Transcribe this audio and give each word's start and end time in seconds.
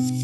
Welcome 0.00 0.14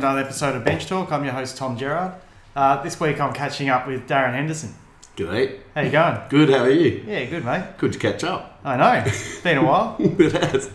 to 0.00 0.06
another 0.06 0.20
episode 0.20 0.56
of 0.56 0.64
Bench 0.64 0.86
Talk. 0.86 1.12
I'm 1.12 1.22
your 1.22 1.34
host 1.34 1.58
Tom 1.58 1.76
Gerard. 1.76 2.14
Uh, 2.56 2.82
this 2.82 2.98
week 2.98 3.20
I'm 3.20 3.34
catching 3.34 3.68
up 3.68 3.86
with 3.86 4.08
Darren 4.08 4.32
Henderson. 4.32 4.74
G'day. 5.18 5.58
How 5.74 5.82
you 5.82 5.90
going? 5.90 6.18
Good, 6.30 6.48
how 6.48 6.60
are 6.60 6.70
you? 6.70 7.04
Yeah, 7.06 7.26
good 7.26 7.44
mate. 7.44 7.76
Good 7.76 7.92
to 7.92 7.98
catch 7.98 8.24
up. 8.24 8.58
I 8.64 8.78
know. 8.78 9.02
It's 9.04 9.42
been 9.42 9.58
a 9.58 9.64
while. 9.66 9.96
it 10.00 10.32
has. 10.32 10.70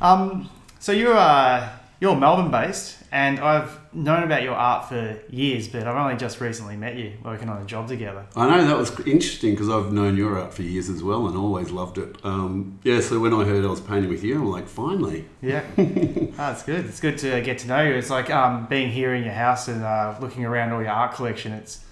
Um, 0.00 0.50
so 0.80 0.90
you're 0.90 1.16
uh, 1.16 1.68
you're 2.00 2.14
Melbourne 2.16 2.50
based, 2.50 2.98
and 3.10 3.38
I've 3.40 3.78
known 3.94 4.22
about 4.22 4.42
your 4.42 4.54
art 4.54 4.88
for 4.88 5.18
years, 5.30 5.66
but 5.68 5.86
I've 5.86 5.96
only 5.96 6.16
just 6.16 6.40
recently 6.40 6.76
met 6.76 6.96
you 6.96 7.14
working 7.24 7.48
on 7.48 7.62
a 7.62 7.64
job 7.64 7.88
together. 7.88 8.26
I 8.36 8.48
know 8.50 8.66
that 8.66 8.76
was 8.76 8.90
interesting 9.06 9.52
because 9.52 9.70
I've 9.70 9.92
known 9.92 10.16
your 10.16 10.38
art 10.38 10.52
for 10.52 10.62
years 10.62 10.90
as 10.90 11.02
well 11.02 11.26
and 11.26 11.36
always 11.36 11.70
loved 11.70 11.96
it. 11.96 12.16
Um, 12.22 12.78
yeah, 12.84 13.00
so 13.00 13.18
when 13.18 13.32
I 13.32 13.44
heard 13.44 13.64
I 13.64 13.68
was 13.68 13.80
painting 13.80 14.10
with 14.10 14.22
you, 14.22 14.34
I'm 14.36 14.50
like, 14.50 14.68
finally. 14.68 15.24
Yeah, 15.40 15.64
that's 15.76 16.62
good. 16.64 16.84
It's 16.84 17.00
good 17.00 17.16
to 17.18 17.40
get 17.40 17.58
to 17.60 17.68
know 17.68 17.82
you. 17.82 17.94
It's 17.94 18.10
like 18.10 18.28
um, 18.28 18.66
being 18.66 18.90
here 18.90 19.14
in 19.14 19.24
your 19.24 19.32
house 19.32 19.68
and 19.68 19.82
uh, 19.82 20.16
looking 20.20 20.44
around 20.44 20.72
all 20.72 20.82
your 20.82 20.90
art 20.92 21.14
collection. 21.14 21.52
It's 21.52 21.82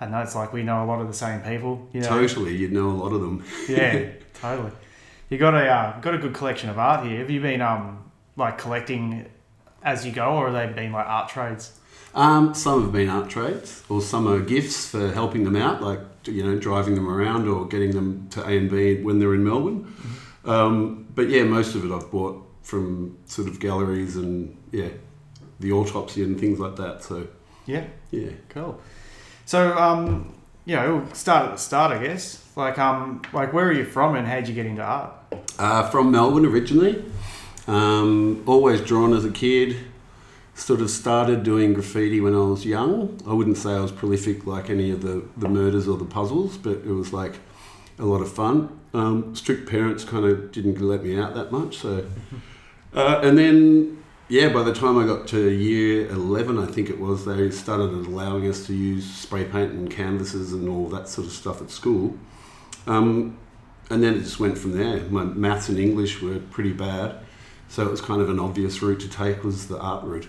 I 0.00 0.06
know 0.06 0.20
it's 0.20 0.34
like 0.36 0.52
we 0.52 0.62
know 0.62 0.84
a 0.84 0.86
lot 0.86 1.00
of 1.00 1.08
the 1.08 1.14
same 1.14 1.40
people. 1.40 1.88
You 1.92 2.00
know, 2.02 2.08
Totally, 2.08 2.56
you'd 2.56 2.72
know 2.72 2.88
a 2.88 2.92
lot 2.92 3.12
of 3.12 3.20
them. 3.20 3.44
yeah, 3.68 4.10
totally. 4.34 4.70
You 5.28 5.38
got 5.38 5.54
a 5.54 5.66
uh, 5.66 6.00
got 6.00 6.14
a 6.14 6.18
good 6.18 6.34
collection 6.34 6.70
of 6.70 6.78
art 6.78 7.04
here. 7.04 7.18
Have 7.18 7.30
you 7.30 7.40
been 7.40 7.60
um 7.60 8.10
like 8.36 8.56
collecting 8.56 9.26
as 9.82 10.04
you 10.06 10.12
go, 10.12 10.34
or 10.34 10.50
have 10.50 10.54
they 10.54 10.72
been 10.82 10.92
like 10.92 11.06
art 11.06 11.28
trades? 11.28 11.78
Um, 12.14 12.54
some 12.54 12.82
have 12.82 12.92
been 12.92 13.08
art 13.08 13.30
trades, 13.30 13.82
or 13.88 14.00
some 14.02 14.26
are 14.26 14.40
gifts 14.40 14.88
for 14.88 15.12
helping 15.12 15.44
them 15.44 15.56
out, 15.56 15.80
like 15.82 16.00
you 16.24 16.42
know, 16.44 16.58
driving 16.58 16.94
them 16.96 17.08
around 17.08 17.48
or 17.48 17.66
getting 17.66 17.92
them 17.92 18.28
to 18.30 18.42
A 18.42 18.58
and 18.58 18.70
B 18.70 19.02
when 19.02 19.18
they're 19.18 19.34
in 19.34 19.44
Melbourne. 19.44 19.92
Um, 20.44 21.06
but 21.14 21.28
yeah, 21.28 21.44
most 21.44 21.74
of 21.74 21.84
it 21.84 21.92
I've 21.94 22.10
bought 22.10 22.46
from 22.62 23.16
sort 23.26 23.48
of 23.48 23.60
galleries 23.60 24.16
and 24.16 24.56
yeah, 24.72 24.88
the 25.60 25.72
autopsy 25.72 26.22
and 26.22 26.38
things 26.38 26.58
like 26.58 26.76
that. 26.76 27.02
So 27.02 27.26
Yeah, 27.66 27.84
yeah. 28.10 28.30
cool. 28.48 28.80
So 29.46 29.76
um, 29.78 30.34
you 30.66 30.76
know, 30.76 30.96
we'll 30.96 31.14
start 31.14 31.46
at 31.46 31.52
the 31.52 31.58
start, 31.58 31.92
I 31.92 32.02
guess. 32.04 32.44
Like 32.56 32.78
um, 32.78 33.22
like 33.32 33.52
where 33.52 33.66
are 33.68 33.72
you 33.72 33.84
from, 33.84 34.16
and 34.16 34.26
how 34.26 34.36
did 34.36 34.48
you 34.48 34.54
get 34.54 34.66
into 34.66 34.82
art? 34.82 35.12
Uh, 35.58 35.88
from 35.90 36.10
Melbourne 36.10 36.44
originally. 36.46 37.04
Um, 37.70 38.42
always 38.46 38.80
drawn 38.80 39.14
as 39.14 39.24
a 39.24 39.30
kid. 39.30 39.76
Sort 40.54 40.80
of 40.80 40.90
started 40.90 41.44
doing 41.44 41.72
graffiti 41.72 42.20
when 42.20 42.34
I 42.34 42.40
was 42.40 42.66
young. 42.66 43.20
I 43.26 43.32
wouldn't 43.32 43.56
say 43.56 43.70
I 43.70 43.80
was 43.80 43.92
prolific 43.92 44.44
like 44.44 44.68
any 44.68 44.90
of 44.90 45.02
the, 45.02 45.22
the 45.36 45.48
murders 45.48 45.86
or 45.86 45.96
the 45.96 46.04
puzzles, 46.04 46.58
but 46.58 46.78
it 46.78 46.92
was 46.92 47.12
like 47.12 47.36
a 48.00 48.04
lot 48.04 48.22
of 48.22 48.32
fun. 48.32 48.80
Um, 48.92 49.36
strict 49.36 49.70
parents 49.70 50.02
kind 50.02 50.24
of 50.24 50.50
didn't 50.50 50.80
let 50.80 51.04
me 51.04 51.16
out 51.16 51.34
that 51.34 51.52
much. 51.52 51.78
So, 51.78 52.04
uh, 52.94 53.20
and 53.22 53.38
then 53.38 54.02
yeah, 54.28 54.48
by 54.48 54.64
the 54.64 54.74
time 54.74 54.98
I 54.98 55.06
got 55.06 55.28
to 55.28 55.50
year 55.50 56.08
eleven, 56.08 56.58
I 56.58 56.66
think 56.66 56.90
it 56.90 56.98
was, 56.98 57.24
they 57.24 57.50
started 57.50 57.92
allowing 57.92 58.48
us 58.48 58.66
to 58.66 58.74
use 58.74 59.08
spray 59.08 59.44
paint 59.44 59.72
and 59.72 59.88
canvases 59.88 60.52
and 60.52 60.68
all 60.68 60.88
that 60.88 61.08
sort 61.08 61.28
of 61.28 61.32
stuff 61.32 61.62
at 61.62 61.70
school. 61.70 62.18
Um, 62.88 63.38
and 63.90 64.02
then 64.02 64.14
it 64.14 64.20
just 64.20 64.40
went 64.40 64.58
from 64.58 64.76
there. 64.76 65.00
My 65.04 65.22
maths 65.22 65.68
and 65.68 65.78
English 65.78 66.20
were 66.20 66.38
pretty 66.38 66.72
bad, 66.72 67.20
so 67.70 67.86
it 67.86 67.90
was 67.90 68.00
kind 68.02 68.20
of 68.20 68.28
an 68.28 68.38
obvious 68.38 68.82
route 68.82 69.00
to 69.00 69.08
take 69.08 69.42
was 69.42 69.68
the 69.68 69.78
art 69.78 70.04
route. 70.04 70.28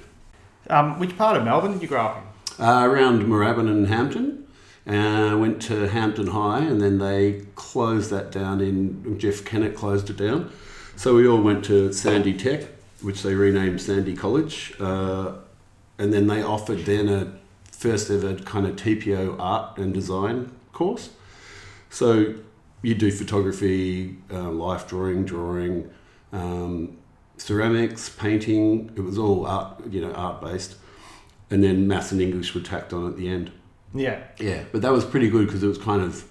Um, 0.69 0.99
which 0.99 1.17
part 1.17 1.35
of 1.35 1.43
Melbourne 1.43 1.73
did 1.73 1.81
you 1.81 1.87
grow 1.87 2.05
up 2.05 2.17
in? 2.57 2.63
Uh, 2.63 2.85
around 2.85 3.23
Moorabbin 3.23 3.67
and 3.67 3.87
Hampton, 3.87 4.47
uh, 4.87 5.35
went 5.37 5.61
to 5.63 5.89
Hampton 5.89 6.27
High, 6.27 6.59
and 6.59 6.79
then 6.79 6.99
they 6.99 7.43
closed 7.55 8.11
that 8.11 8.31
down. 8.31 8.61
In 8.61 9.19
Jeff 9.19 9.43
Kennett 9.43 9.75
closed 9.75 10.09
it 10.09 10.17
down, 10.17 10.51
so 10.95 11.15
we 11.15 11.27
all 11.27 11.41
went 11.41 11.65
to 11.65 11.91
Sandy 11.91 12.33
Tech, 12.33 12.67
which 13.01 13.23
they 13.23 13.33
renamed 13.33 13.81
Sandy 13.81 14.15
College, 14.15 14.73
uh, 14.79 15.33
and 15.97 16.13
then 16.13 16.27
they 16.27 16.43
offered 16.43 16.85
then 16.85 17.09
a 17.09 17.33
first 17.71 18.11
ever 18.11 18.35
kind 18.35 18.67
of 18.67 18.75
TPO 18.75 19.35
art 19.39 19.79
and 19.79 19.91
design 19.93 20.51
course. 20.71 21.09
So 21.89 22.35
you 22.83 22.93
do 22.93 23.11
photography, 23.11 24.17
uh, 24.31 24.51
life 24.51 24.87
drawing, 24.87 25.25
drawing, 25.25 25.89
um, 26.31 26.97
ceramics, 27.41 28.09
painting. 28.09 28.91
It 28.95 29.01
was 29.01 29.17
all 29.17 29.45
art, 29.45 29.81
you 29.89 30.01
know, 30.01 30.13
art 30.13 30.41
based, 30.41 30.75
and 31.49 31.63
then 31.63 31.87
maths 31.87 32.11
and 32.11 32.21
English 32.21 32.53
were 32.53 32.61
tacked 32.61 32.93
on 32.93 33.07
at 33.07 33.17
the 33.17 33.27
end. 33.27 33.51
Yeah, 33.93 34.23
Yeah, 34.39 34.63
but 34.71 34.81
that 34.83 34.91
was 34.91 35.03
pretty 35.03 35.29
good 35.29 35.47
because 35.47 35.63
it 35.63 35.67
was 35.67 35.77
kind 35.77 36.01
of 36.01 36.25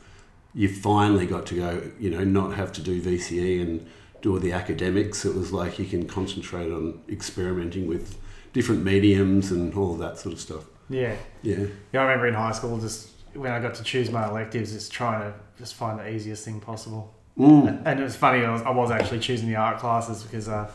you 0.55 0.69
finally 0.69 1.27
got 1.27 1.47
to 1.47 1.55
go, 1.55 1.91
you 1.99 2.11
know, 2.11 2.25
not 2.25 2.55
have 2.55 2.73
to 2.73 2.83
do 2.83 3.01
VCE 3.01 3.61
and 3.61 3.87
do 4.23 4.33
all 4.33 4.39
the 4.39 4.53
academics. 4.53 5.25
It 5.25 5.35
was 5.35 5.53
like 5.53 5.79
you 5.79 5.85
can 5.85 6.07
concentrate 6.07 6.73
on 6.73 7.01
experimenting 7.09 7.87
with 7.87 8.17
different 8.53 8.83
mediums 8.83 9.51
and 9.51 9.75
all 9.75 9.93
of 9.93 9.99
that 9.99 10.19
sort 10.19 10.33
of 10.33 10.41
stuff. 10.41 10.65
yeah. 10.89 11.15
Yeah. 11.43 11.67
Yeah, 11.93 12.01
I 12.01 12.05
remember 12.05 12.27
in 12.27 12.35
high 12.35 12.53
school, 12.53 12.79
just 12.79 13.11
when 13.35 13.53
I 13.53 13.61
got 13.61 13.75
to 13.75 13.85
choose 13.85 14.11
my 14.11 14.29
electives, 14.29 14.73
just 14.73 14.91
trying 14.91 15.21
to 15.21 15.39
just 15.59 15.75
find 15.75 16.01
the 16.01 16.09
easiest 16.09 16.45
thing 16.45 16.61
possible. 16.61 17.15
Mm. 17.39 17.83
And 17.85 18.01
it 18.01 18.03
was 18.03 18.17
funny, 18.17 18.45
I 18.45 18.53
was, 18.53 18.63
I 18.63 18.71
was 18.71 18.91
actually 18.91 19.21
choosing 19.21 19.49
the 19.49 19.57
art 19.57 19.79
classes 19.79 20.23
because 20.23 20.49
uh, 20.49 20.71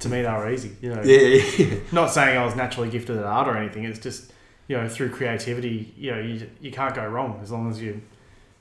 to 0.00 0.08
me 0.08 0.22
they 0.22 0.28
were 0.28 0.50
easy. 0.50 0.76
You 0.80 0.94
know, 0.94 1.02
Yeah, 1.02 1.18
yeah, 1.18 1.44
yeah. 1.58 1.80
not 1.92 2.10
saying 2.10 2.38
I 2.38 2.44
was 2.44 2.54
naturally 2.54 2.90
gifted 2.90 3.16
at 3.16 3.24
art 3.24 3.48
or 3.48 3.56
anything. 3.56 3.84
It's 3.84 3.98
just 3.98 4.32
you 4.68 4.76
know 4.76 4.88
through 4.88 5.10
creativity, 5.10 5.92
you 5.96 6.10
know, 6.10 6.20
you, 6.20 6.48
you 6.60 6.70
can't 6.70 6.94
go 6.94 7.06
wrong 7.06 7.40
as 7.42 7.50
long 7.50 7.70
as 7.70 7.80
you, 7.80 8.02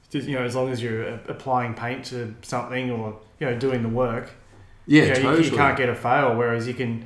just, 0.10 0.28
you 0.28 0.36
know, 0.36 0.46
as 0.46 0.56
long 0.56 0.70
as 0.70 0.82
you're 0.82 1.08
applying 1.28 1.74
paint 1.74 2.06
to 2.06 2.34
something 2.42 2.92
or 2.92 3.20
you 3.40 3.50
know 3.50 3.58
doing 3.58 3.84
the 3.84 3.90
work. 3.90 4.32
Yeah, 4.86 5.04
you, 5.04 5.10
know, 5.10 5.16
totally. 5.16 5.50
you, 5.50 5.56
can't 5.56 5.78
get 5.78 5.90
a 5.90 5.96
fail. 5.96 6.36
Whereas 6.36 6.66
you 6.68 6.74
can 6.74 7.06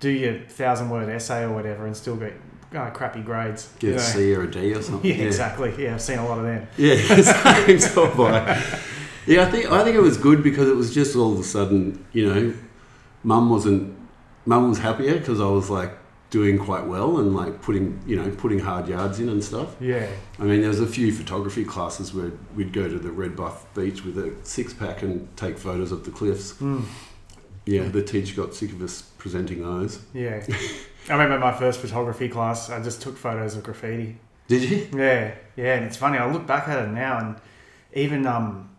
do 0.00 0.10
your 0.10 0.40
thousand 0.40 0.90
word 0.90 1.08
essay 1.08 1.44
or 1.44 1.52
whatever 1.52 1.86
and 1.86 1.96
still 1.96 2.16
get 2.16 2.34
uh, 2.74 2.90
crappy 2.90 3.22
grades. 3.22 3.70
Get 3.78 3.88
you 3.88 3.94
know. 3.94 4.02
C 4.02 4.34
or 4.34 4.42
a 4.42 4.50
D 4.50 4.74
or 4.74 4.82
something. 4.82 5.10
Yeah, 5.18 5.24
exactly. 5.24 5.74
Yeah, 5.78 5.94
I've 5.94 6.02
seen 6.02 6.18
a 6.18 6.28
lot 6.28 6.38
of 6.38 6.44
them. 6.44 6.66
Yeah, 6.76 6.96
same 6.96 7.78
so 7.78 8.06
have 8.06 8.20
I. 8.20 8.80
Yeah, 9.26 9.46
I 9.46 9.50
think 9.50 9.70
I 9.70 9.84
think 9.84 9.96
it 9.96 10.02
was 10.02 10.16
good 10.16 10.42
because 10.42 10.68
it 10.68 10.76
was 10.76 10.92
just 10.92 11.14
all 11.16 11.32
of 11.32 11.38
a 11.38 11.44
sudden, 11.44 12.04
you 12.12 12.26
know, 12.26 12.54
mum 13.24 13.50
wasn't 13.50 13.96
mum 14.46 14.68
was 14.68 14.78
happier 14.78 15.18
because 15.18 15.40
I 15.40 15.46
was 15.46 15.70
like 15.70 15.92
doing 16.30 16.58
quite 16.58 16.86
well 16.86 17.18
and 17.18 17.36
like 17.36 17.60
putting 17.60 18.00
you 18.06 18.16
know 18.16 18.30
putting 18.36 18.58
hard 18.58 18.88
yards 18.88 19.20
in 19.20 19.28
and 19.28 19.42
stuff. 19.44 19.76
Yeah, 19.80 20.06
I 20.38 20.44
mean, 20.44 20.60
there 20.60 20.68
was 20.70 20.80
a 20.80 20.86
few 20.86 21.12
photography 21.12 21.64
classes 21.64 22.14
where 22.14 22.32
we'd 22.56 22.72
go 22.72 22.88
to 22.88 22.98
the 22.98 23.10
Red 23.10 23.36
Bluff 23.36 23.72
Beach 23.74 24.04
with 24.04 24.16
a 24.18 24.34
six 24.44 24.72
pack 24.72 25.02
and 25.02 25.28
take 25.36 25.58
photos 25.58 25.92
of 25.92 26.04
the 26.04 26.10
cliffs. 26.10 26.54
mm, 26.54 26.84
Yeah, 27.66 27.88
the 27.88 28.02
teacher 28.02 28.34
got 28.42 28.54
sick 28.54 28.72
of 28.72 28.82
us 28.82 29.02
presenting 29.18 29.62
those. 29.62 30.00
yeah. 30.14 30.44
I 31.08 31.14
remember 31.14 31.38
my 31.40 31.52
first 31.52 31.80
photography 31.80 32.28
class. 32.28 32.70
I 32.70 32.80
just 32.80 33.02
took 33.02 33.16
photos 33.18 33.56
of 33.56 33.64
graffiti. 33.64 34.18
Did 34.46 34.62
you? 34.70 34.88
Yeah, 34.96 35.34
yeah, 35.56 35.74
and 35.74 35.84
it's 35.86 35.96
funny. 35.96 36.16
I 36.16 36.30
look 36.30 36.46
back 36.46 36.68
at 36.68 36.78
it 36.84 36.90
now, 36.92 37.18
and 37.18 37.36
even 37.92 38.24
um, 38.24 38.70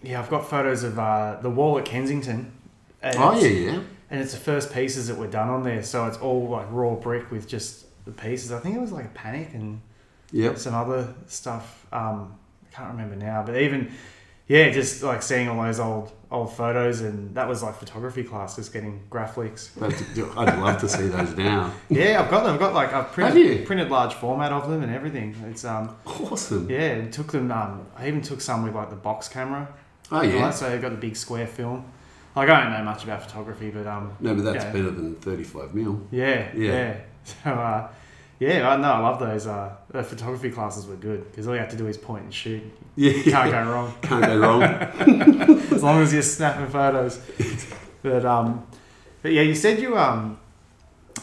yeah, 0.00 0.20
I've 0.20 0.30
got 0.30 0.48
photos 0.48 0.84
of 0.84 0.96
uh, 0.98 1.38
the 1.42 1.50
wall 1.50 1.78
at 1.78 1.84
Kensington. 1.84 2.52
Oh 3.02 3.36
yeah, 3.36 3.48
yeah. 3.48 3.80
And 4.12 4.20
it's 4.20 4.32
the 4.32 4.38
first 4.38 4.72
pieces 4.72 5.08
that 5.08 5.16
were 5.18 5.26
done 5.26 5.48
on 5.48 5.64
there, 5.64 5.82
so 5.82 6.06
it's 6.06 6.18
all 6.18 6.48
like 6.48 6.66
raw 6.70 6.94
brick 6.94 7.30
with 7.32 7.48
just 7.48 7.86
the 8.04 8.12
pieces. 8.12 8.52
I 8.52 8.60
think 8.60 8.76
it 8.76 8.80
was 8.80 8.92
like 8.92 9.06
a 9.06 9.14
panic 9.14 9.50
and 9.54 9.80
Yep. 10.30 10.56
some 10.58 10.74
other 10.74 11.12
stuff. 11.26 11.84
Um, 11.92 12.34
I 12.70 12.74
can't 12.76 12.90
remember 12.92 13.16
now, 13.16 13.42
but 13.44 13.56
even 13.56 13.90
yeah, 14.48 14.70
just 14.70 15.02
like 15.02 15.22
seeing 15.22 15.48
all 15.48 15.62
those 15.62 15.80
old 15.80 16.12
old 16.30 16.52
photos, 16.54 17.00
and 17.02 17.34
that 17.34 17.46
was 17.48 17.62
like 17.62 17.74
photography 17.76 18.24
class, 18.24 18.56
just 18.56 18.72
getting 18.72 19.02
graphics. 19.10 19.70
I'd 20.38 20.58
love 20.58 20.78
to 20.80 20.88
see 20.88 21.08
those 21.08 21.36
now. 21.36 21.72
Yeah, 21.90 22.22
I've 22.22 22.30
got 22.30 22.44
them. 22.44 22.54
I've 22.54 22.60
got 22.60 22.72
like 22.74 22.92
I've 22.94 23.12
printed 23.12 23.66
printed 23.66 23.90
large 23.90 24.14
format 24.14 24.52
of 24.52 24.68
them 24.70 24.82
and 24.82 24.92
everything. 24.94 25.34
It's 25.50 25.64
um 25.64 25.94
Awesome. 26.06 26.68
yeah, 26.70 27.08
took 27.10 27.30
them. 27.32 27.50
Um, 27.52 27.86
I 27.96 28.08
even 28.08 28.22
took 28.22 28.40
some 28.40 28.62
with 28.64 28.74
like 28.74 28.88
the 28.90 28.96
box 28.96 29.28
camera. 29.28 29.68
Oh 30.10 30.18
Right, 30.18 30.32
yeah. 30.34 30.50
so 30.50 30.66
I 30.72 30.78
got 30.78 30.90
the 30.90 30.96
big 30.96 31.16
square 31.16 31.46
film. 31.46 31.84
Like 32.34 32.48
I 32.48 32.62
don't 32.64 32.72
know 32.72 32.82
much 32.84 33.04
about 33.04 33.22
photography, 33.22 33.70
but 33.70 33.86
um, 33.86 34.12
No, 34.20 34.34
but 34.34 34.44
that's 34.44 34.64
Yeah. 34.64 34.72
better 34.72 34.90
than 34.90 35.14
thirty-five 35.16 35.74
mil. 35.74 36.00
yeah, 36.10 36.48
yeah. 36.54 36.72
Yeah. 36.72 36.96
So 37.44 37.50
uh, 37.50 37.88
yeah, 38.40 38.68
I 38.68 38.76
know 38.76 38.90
I 38.90 38.98
love 38.98 39.20
those. 39.20 39.46
Uh, 39.46 39.74
the 39.90 40.02
photography 40.02 40.50
classes 40.50 40.86
were 40.86 40.96
good 40.96 41.30
because 41.30 41.46
all 41.46 41.54
you 41.54 41.60
have 41.60 41.70
to 41.70 41.76
do 41.76 41.86
is 41.86 41.96
point 41.96 42.24
and 42.24 42.34
shoot. 42.34 42.62
Yeah, 42.96 43.12
You 43.12 43.30
can't 43.30 43.50
go 43.52 43.70
wrong 43.72 43.94
Can't 44.02 44.24
go 44.24 44.38
wrong. 44.38 44.62
as 45.72 45.82
long 45.82 46.02
as 46.02 46.12
you're 46.12 46.22
snapping 46.22 46.66
photos. 46.68 47.20
But 48.02 48.24
um, 48.24 48.66
but 49.22 49.30
yeah, 49.32 49.42
you 49.42 49.54
said 49.54 49.78
you 49.78 49.96
um, 49.96 50.38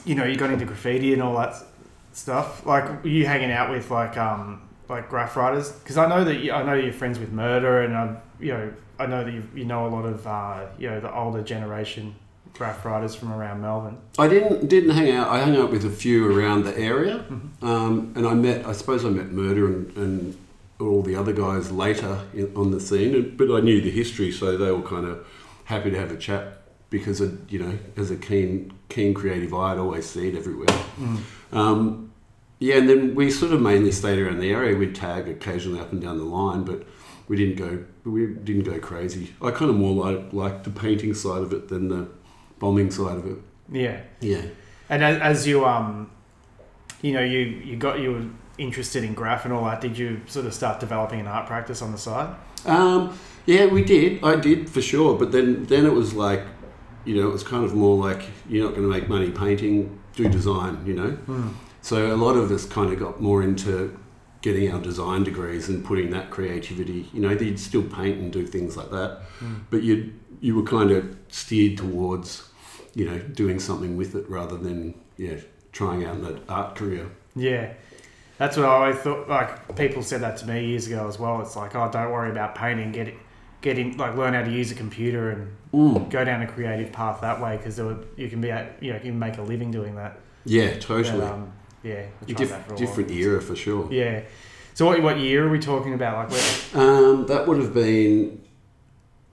you 0.05 0.15
know, 0.15 0.23
you 0.23 0.37
got 0.37 0.51
into 0.51 0.63
graffiti 0.65 1.11
and 1.13 1.21
all 1.21 1.35
that 1.37 1.55
stuff. 2.13 2.65
Like, 2.65 3.03
were 3.03 3.09
you 3.09 3.25
hanging 3.25 3.51
out 3.51 3.69
with 3.69 3.91
like 3.91 4.15
um, 4.17 4.61
like 4.87 5.09
graph 5.09 5.35
writers? 5.35 5.71
Because 5.73 5.97
I 5.97 6.07
know 6.07 6.23
that 6.23 6.35
you, 6.39 6.53
I 6.53 6.63
know 6.63 6.73
you're 6.75 6.93
friends 6.93 7.19
with 7.19 7.33
Murder, 7.33 7.81
and 7.81 7.93
um, 7.95 8.17
you 8.39 8.53
know, 8.53 8.73
I 8.99 9.05
know 9.05 9.23
that 9.23 9.31
you, 9.31 9.47
you 9.55 9.65
know 9.65 9.87
a 9.87 9.89
lot 9.89 10.05
of 10.05 10.27
uh, 10.27 10.65
you 10.77 10.89
know 10.89 10.99
the 10.99 11.13
older 11.13 11.41
generation 11.41 12.15
graph 12.53 12.83
writers 12.83 13.15
from 13.15 13.31
around 13.31 13.61
Melbourne. 13.61 13.97
I 14.17 14.27
didn't 14.27 14.67
didn't 14.67 14.91
hang 14.91 15.11
out. 15.11 15.29
I 15.29 15.39
hung 15.39 15.55
out 15.55 15.71
with 15.71 15.85
a 15.85 15.89
few 15.89 16.37
around 16.37 16.63
the 16.65 16.77
area, 16.77 17.23
um, 17.61 18.13
and 18.15 18.27
I 18.27 18.33
met. 18.33 18.65
I 18.65 18.73
suppose 18.73 19.05
I 19.05 19.09
met 19.09 19.31
Murder 19.31 19.65
and, 19.67 19.97
and 19.97 20.37
all 20.79 21.01
the 21.01 21.15
other 21.15 21.33
guys 21.33 21.71
later 21.71 22.25
in, 22.33 22.51
on 22.55 22.71
the 22.71 22.79
scene. 22.79 23.35
But 23.37 23.51
I 23.55 23.61
knew 23.61 23.81
the 23.81 23.91
history, 23.91 24.31
so 24.31 24.57
they 24.57 24.71
were 24.71 24.81
kind 24.81 25.05
of 25.05 25.25
happy 25.65 25.91
to 25.91 25.97
have 25.97 26.11
a 26.11 26.17
chat 26.17 26.61
because, 26.89 27.21
of, 27.21 27.51
you 27.51 27.59
know, 27.59 27.77
as 27.95 28.11
a 28.11 28.15
keen 28.17 28.73
keen 28.89 29.13
creative 29.13 29.53
eye, 29.53 29.73
I'd 29.73 29.77
always 29.77 30.05
see 30.05 30.27
it 30.29 30.35
everywhere. 30.35 30.75
Um, 31.51 32.11
yeah, 32.59 32.75
and 32.75 32.89
then 32.89 33.15
we 33.15 33.31
sort 33.31 33.53
of 33.53 33.61
mainly 33.61 33.91
stayed 33.91 34.19
around 34.19 34.39
the 34.39 34.51
area. 34.51 34.75
We'd 34.75 34.95
tag 34.95 35.29
occasionally 35.29 35.79
up 35.79 35.93
and 35.93 36.01
down 36.01 36.17
the 36.17 36.25
line, 36.25 36.63
but 36.63 36.85
we 37.29 37.37
didn't 37.37 37.55
go. 37.55 37.83
We 38.03 38.25
didn't 38.27 38.63
go 38.63 38.77
crazy. 38.79 39.33
I 39.41 39.51
kind 39.51 39.69
of 39.71 39.77
more 39.77 39.93
like 40.05 40.33
like 40.33 40.63
the 40.65 40.69
painting 40.71 41.13
side 41.13 41.41
of 41.43 41.53
it 41.53 41.69
than 41.69 41.87
the 41.87 42.09
bombing 42.59 42.91
side 42.91 43.17
of 43.17 43.25
it. 43.25 43.37
Yeah, 43.71 44.01
Yeah. 44.19 44.41
and 44.89 45.03
as, 45.03 45.21
as 45.21 45.47
you 45.47 45.65
um, 45.65 46.09
you 47.01 47.13
know, 47.13 47.21
you 47.23 47.39
you 47.39 47.77
got 47.77 47.99
you 47.99 48.11
were 48.11 48.25
interested 48.57 49.03
in 49.05 49.13
graph 49.13 49.45
and 49.45 49.53
all 49.53 49.63
that. 49.65 49.79
Did 49.79 49.97
you 49.97 50.19
sort 50.27 50.45
of 50.45 50.53
start 50.53 50.79
developing 50.81 51.19
an 51.21 51.27
art 51.27 51.45
practice 51.47 51.81
on 51.81 51.91
the 51.93 51.97
side? 51.97 52.35
Um, 52.65 53.17
yeah, 53.45 53.67
we 53.67 53.83
did. 53.83 54.21
I 54.23 54.35
did 54.35 54.69
for 54.69 54.81
sure. 54.81 55.17
But 55.17 55.31
then, 55.31 55.65
then 55.67 55.85
it 55.85 55.93
was 55.93 56.13
like, 56.13 56.43
you 57.05 57.15
know, 57.15 57.29
it 57.29 57.31
was 57.31 57.41
kind 57.43 57.63
of 57.63 57.73
more 57.73 57.95
like 57.95 58.23
you're 58.49 58.65
not 58.65 58.75
going 58.75 58.85
to 58.89 58.93
make 58.93 59.07
money 59.07 59.31
painting, 59.31 59.97
do 60.15 60.27
design. 60.27 60.83
You 60.85 60.93
know. 60.95 61.17
So 61.81 62.13
a 62.13 62.17
lot 62.17 62.35
of 62.35 62.51
us 62.51 62.65
kind 62.65 62.91
of 62.91 62.99
got 62.99 63.21
more 63.21 63.41
into 63.41 63.97
getting 64.41 64.71
our 64.71 64.79
design 64.81 65.23
degrees 65.23 65.67
and 65.69 65.83
putting 65.83 66.09
that 66.11 66.29
creativity. 66.29 67.09
You 67.13 67.21
know, 67.21 67.31
you'd 67.31 67.59
still 67.59 67.83
paint 67.83 68.19
and 68.19 68.31
do 68.31 68.45
things 68.45 68.77
like 68.77 68.91
that, 68.91 69.21
but 69.69 69.83
you 69.83 70.13
you 70.41 70.55
were 70.55 70.63
kind 70.63 70.91
of 70.91 71.17
steered 71.27 71.77
towards, 71.77 72.49
you 72.95 73.05
know, 73.05 73.19
doing 73.19 73.59
something 73.59 73.97
with 73.97 74.15
it 74.15 74.29
rather 74.29 74.57
than 74.57 74.93
yeah 75.17 75.35
trying 75.71 76.05
out 76.05 76.21
that 76.21 76.39
art 76.49 76.75
career. 76.75 77.09
Yeah. 77.35 77.73
That's 78.37 78.55
what 78.55 78.65
I 78.65 78.69
always 78.69 78.95
thought. 78.97 79.27
Like 79.27 79.75
people 79.75 80.01
said 80.01 80.21
that 80.21 80.37
to 80.37 80.47
me 80.47 80.67
years 80.67 80.87
ago 80.87 81.07
as 81.09 81.19
well. 81.19 81.41
It's 81.41 81.57
like, 81.57 81.75
oh, 81.75 81.89
don't 81.91 82.09
worry 82.11 82.31
about 82.31 82.55
painting. 82.55 82.93
Get 82.93 83.09
it, 83.09 83.15
get 83.59 83.77
in, 83.77 83.97
like 83.97 84.15
learn 84.15 84.33
how 84.33 84.43
to 84.43 84.49
use 84.51 84.71
a 84.71 84.75
computer 84.75 85.31
and 85.31 85.55
Mm. 85.71 86.09
go 86.09 86.25
down 86.25 86.41
a 86.41 86.47
creative 86.47 86.91
path 86.91 87.21
that 87.21 87.39
way 87.39 87.55
because 87.55 87.77
you 87.77 88.27
can 88.27 88.41
be, 88.41 88.49
at, 88.49 88.81
you 88.81 88.89
know, 88.91 88.95
you 88.95 89.11
can 89.11 89.19
make 89.19 89.37
a 89.37 89.43
living 89.43 89.69
doing 89.69 89.93
that. 89.97 90.17
Yeah, 90.43 90.79
totally. 90.79 91.19
But, 91.19 91.31
um, 91.31 91.51
yeah, 91.83 92.05
I 92.21 92.25
Dif- 92.25 92.49
for 92.49 92.55
a 92.55 92.59
while. 92.59 92.77
different 92.77 93.11
era 93.11 93.41
for 93.41 93.55
sure. 93.55 93.87
Yeah. 93.91 94.21
So 94.73 94.85
what 94.85 95.01
what 95.03 95.19
year 95.19 95.45
are 95.47 95.49
we 95.49 95.59
talking 95.59 95.93
about? 95.93 96.29
Like, 96.31 96.39
where, 96.73 96.83
Um, 96.83 97.25
that 97.27 97.47
would 97.47 97.57
have 97.57 97.73
been 97.73 98.39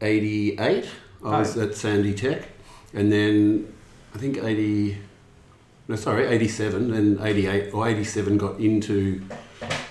88. 0.00 0.86
I 1.24 1.38
was 1.40 1.56
Oh. 1.56 1.62
at 1.62 1.74
Sandy 1.74 2.14
Tech. 2.14 2.48
And 2.94 3.10
then 3.12 3.72
I 4.14 4.18
think 4.18 4.38
80, 4.42 4.98
no, 5.88 5.96
sorry, 5.96 6.26
87 6.26 6.92
and 6.92 7.20
88 7.20 7.72
or 7.74 7.86
87 7.86 8.38
got 8.38 8.58
into 8.60 9.22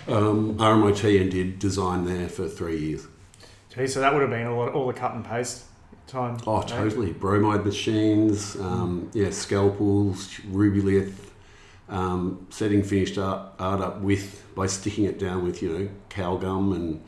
um, 0.08 0.56
RMIT 0.58 1.20
and 1.22 1.32
did 1.32 1.60
design 1.60 2.06
there 2.06 2.30
for 2.30 2.48
three 2.48 2.78
years. 2.78 3.08
gee, 3.76 3.88
so 3.88 4.00
that 4.00 4.14
would 4.14 4.22
have 4.22 4.30
been 4.32 4.48
all, 4.48 4.68
all 4.70 4.88
the 4.88 4.94
cut 4.94 5.14
and 5.16 5.26
paste 5.26 5.64
time. 6.08 6.38
Oh, 6.48 6.60
eh? 6.62 6.66
totally. 6.68 7.12
Bromide 7.12 7.66
machines, 7.66 8.56
um, 8.58 9.10
yeah, 9.14 9.30
scalpels, 9.32 10.30
rubylith, 10.52 11.14
um, 11.90 12.48
setting 12.50 12.84
finished 12.84 13.18
art, 13.18 13.54
art 13.60 13.82
up 13.82 14.02
with, 14.02 14.44
by 14.56 14.68
sticking 14.68 15.06
it 15.06 15.20
down 15.20 15.44
with, 15.44 15.62
you 15.62 15.70
know, 15.70 15.90
cow 16.10 16.36
gum 16.38 16.74
and, 16.74 17.04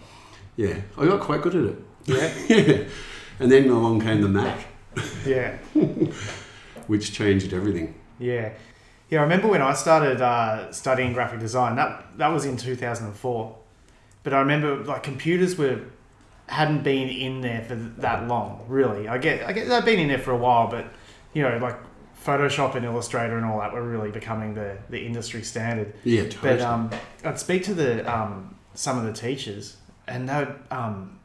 yeah, 0.56 0.82
I 0.98 1.06
got 1.06 1.22
quite 1.22 1.42
good 1.42 1.56
at 1.56 1.64
it. 1.66 1.84
Yeah. 2.06 2.34
yeah. 2.58 2.84
And 3.40 3.52
then 3.52 3.70
along 3.70 4.02
came 4.02 4.22
the 4.22 4.30
Mac, 4.30 4.66
Yeah. 5.26 5.58
which 6.88 7.14
changed 7.14 7.54
everything. 7.54 7.94
Yeah, 8.20 8.54
yeah. 9.10 9.20
I 9.20 9.24
remember 9.24 9.48
when 9.48 9.62
I 9.62 9.74
started 9.74 10.22
uh, 10.22 10.72
studying 10.72 11.14
graphic 11.14 11.40
design. 11.40 11.76
That 11.76 12.18
that 12.18 12.30
was 12.30 12.46
in 12.46 12.58
two 12.58 12.76
thousand 12.76 13.08
and 13.08 13.16
four. 13.16 13.56
But 14.24 14.34
I 14.34 14.40
remember 14.40 14.84
like 14.84 15.04
computers 15.04 15.56
were 15.58 15.82
hadn't 16.48 16.84
been 16.84 17.10
in 17.10 17.42
there 17.42 17.62
for 17.62 17.76
that 17.76 18.28
long. 18.28 18.66
Really, 18.68 19.08
I 19.08 19.18
get 19.18 19.48
I 19.48 19.54
get 19.54 19.68
they've 19.68 19.86
been 19.86 20.00
in 20.00 20.08
there 20.08 20.18
for 20.18 20.32
a 20.32 20.38
while, 20.38 20.68
but 20.68 20.86
you 21.34 21.44
know 21.44 21.58
like 21.58 21.78
Photoshop 22.24 22.76
and 22.76 22.86
Illustrator 22.86 23.38
and 23.38 23.46
all 23.46 23.60
that 23.60 23.74
were 23.74 23.84
really 23.84 24.12
becoming 24.12 24.54
the 24.54 24.78
the 24.90 25.06
industry 25.06 25.44
standard. 25.44 25.94
Yeah, 26.04 26.24
totally. 26.24 26.58
But 26.58 26.62
um, 26.62 26.90
I'd 27.24 27.40
speak 27.40 27.64
to 27.66 27.74
the 27.74 28.12
um, 28.12 28.56
some 28.74 28.98
of 28.98 29.06
the 29.06 29.14
teachers, 29.14 29.78
and 30.08 30.28
they'd 30.28 30.54
um, 30.72 31.20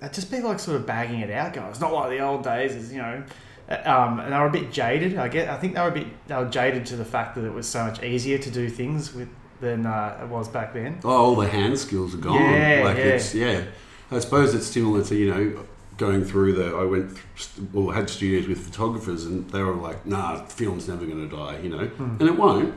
they'd 0.00 0.12
just 0.12 0.30
be 0.30 0.40
like 0.40 0.58
sort 0.58 0.76
of 0.76 0.86
bagging 0.86 1.20
it 1.20 1.30
out, 1.30 1.52
going, 1.54 1.68
"It's 1.68 1.80
not 1.80 1.92
like 1.92 2.10
the 2.10 2.20
old 2.20 2.44
days." 2.44 2.74
Is 2.74 2.92
you 2.92 3.00
know, 3.00 3.22
Uh, 3.68 3.80
um, 3.84 4.20
and 4.20 4.32
they 4.32 4.38
were 4.38 4.46
a 4.46 4.50
bit 4.50 4.72
jaded. 4.72 5.16
I 5.16 5.28
get. 5.28 5.48
I 5.48 5.56
think 5.56 5.74
they 5.74 5.80
were 5.80 5.88
a 5.88 5.92
bit 5.92 6.08
they 6.26 6.34
were 6.34 6.48
jaded 6.50 6.84
to 6.86 6.96
the 6.96 7.04
fact 7.04 7.34
that 7.36 7.44
it 7.44 7.52
was 7.52 7.66
so 7.68 7.84
much 7.84 8.02
easier 8.02 8.38
to 8.38 8.50
do 8.50 8.68
things 8.68 9.14
with 9.14 9.28
than 9.60 9.86
uh, 9.86 10.18
it 10.22 10.28
was 10.28 10.48
back 10.48 10.74
then. 10.74 10.98
oh, 11.04 11.10
all 11.10 11.36
the 11.36 11.48
hand 11.48 11.78
skills 11.78 12.14
are 12.14 12.18
gone. 12.18 12.42
Yeah, 12.42 12.82
like 12.84 12.96
yeah. 12.96 13.04
it's, 13.04 13.32
yeah. 13.34 13.62
I 14.10 14.18
suppose 14.18 14.54
it's 14.54 14.66
similar 14.66 15.04
to, 15.04 15.14
you 15.14 15.30
know, 15.32 15.64
going 16.02 16.24
through 16.24 16.52
the, 16.54 16.66
I 16.76 16.84
went, 16.84 17.06
th- 17.36 17.68
well, 17.72 17.90
had 17.98 18.10
studios 18.10 18.48
with 18.48 18.58
photographers 18.68 19.24
and 19.24 19.48
they 19.50 19.62
were 19.62 19.74
like, 19.88 20.04
nah, 20.04 20.44
film's 20.58 20.88
never 20.88 21.04
going 21.06 21.22
to 21.28 21.36
die, 21.36 21.58
you 21.62 21.68
know, 21.74 21.86
Hmm. 21.98 22.16
and 22.18 22.22
it 22.32 22.36
won't. 22.36 22.74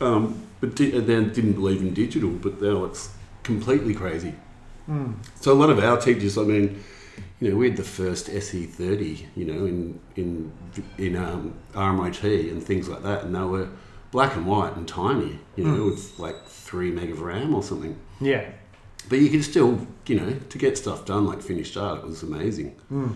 Um, 0.00 0.22
but 0.60 0.74
di- 0.76 0.94
and 0.98 1.06
then 1.06 1.32
didn't 1.32 1.54
believe 1.54 1.80
in 1.80 1.94
digital, 1.94 2.30
but 2.30 2.60
now 2.60 2.84
it's 2.84 3.10
completely 3.42 3.94
crazy. 3.94 4.34
Mm. 4.88 5.14
So 5.40 5.52
a 5.52 5.58
lot 5.62 5.70
of 5.70 5.78
our 5.78 5.98
teachers, 5.98 6.36
I 6.36 6.42
mean, 6.42 6.66
you 7.40 7.50
know, 7.50 7.56
we 7.56 7.68
had 7.70 7.76
the 7.78 7.84
first 8.00 8.28
SE30, 8.28 9.26
you 9.34 9.44
know, 9.50 9.60
in 9.72 9.98
in 10.16 10.52
in 10.98 11.16
um, 11.16 11.54
RMIT 11.74 12.50
and 12.52 12.62
things 12.62 12.88
like 12.88 13.02
that, 13.02 13.24
and 13.24 13.34
they 13.34 13.40
were 13.54 13.68
black 14.10 14.36
and 14.36 14.44
white 14.46 14.76
and 14.76 14.86
tiny, 14.86 15.38
you 15.56 15.64
know, 15.64 15.78
Mm. 15.84 15.90
with 15.90 16.18
like 16.18 16.38
three 16.46 16.90
meg 16.90 17.10
of 17.10 17.20
RAM 17.22 17.54
or 17.54 17.62
something. 17.62 17.94
Yeah. 18.20 18.44
But 19.08 19.18
you 19.20 19.28
could 19.30 19.44
still, 19.44 19.86
you 20.06 20.18
know, 20.20 20.34
to 20.48 20.58
get 20.58 20.78
stuff 20.78 21.04
done 21.04 21.26
like 21.26 21.42
finished 21.42 21.76
art, 21.76 21.98
it 22.00 22.06
was 22.06 22.22
amazing. 22.22 22.74
Mm. 22.90 23.14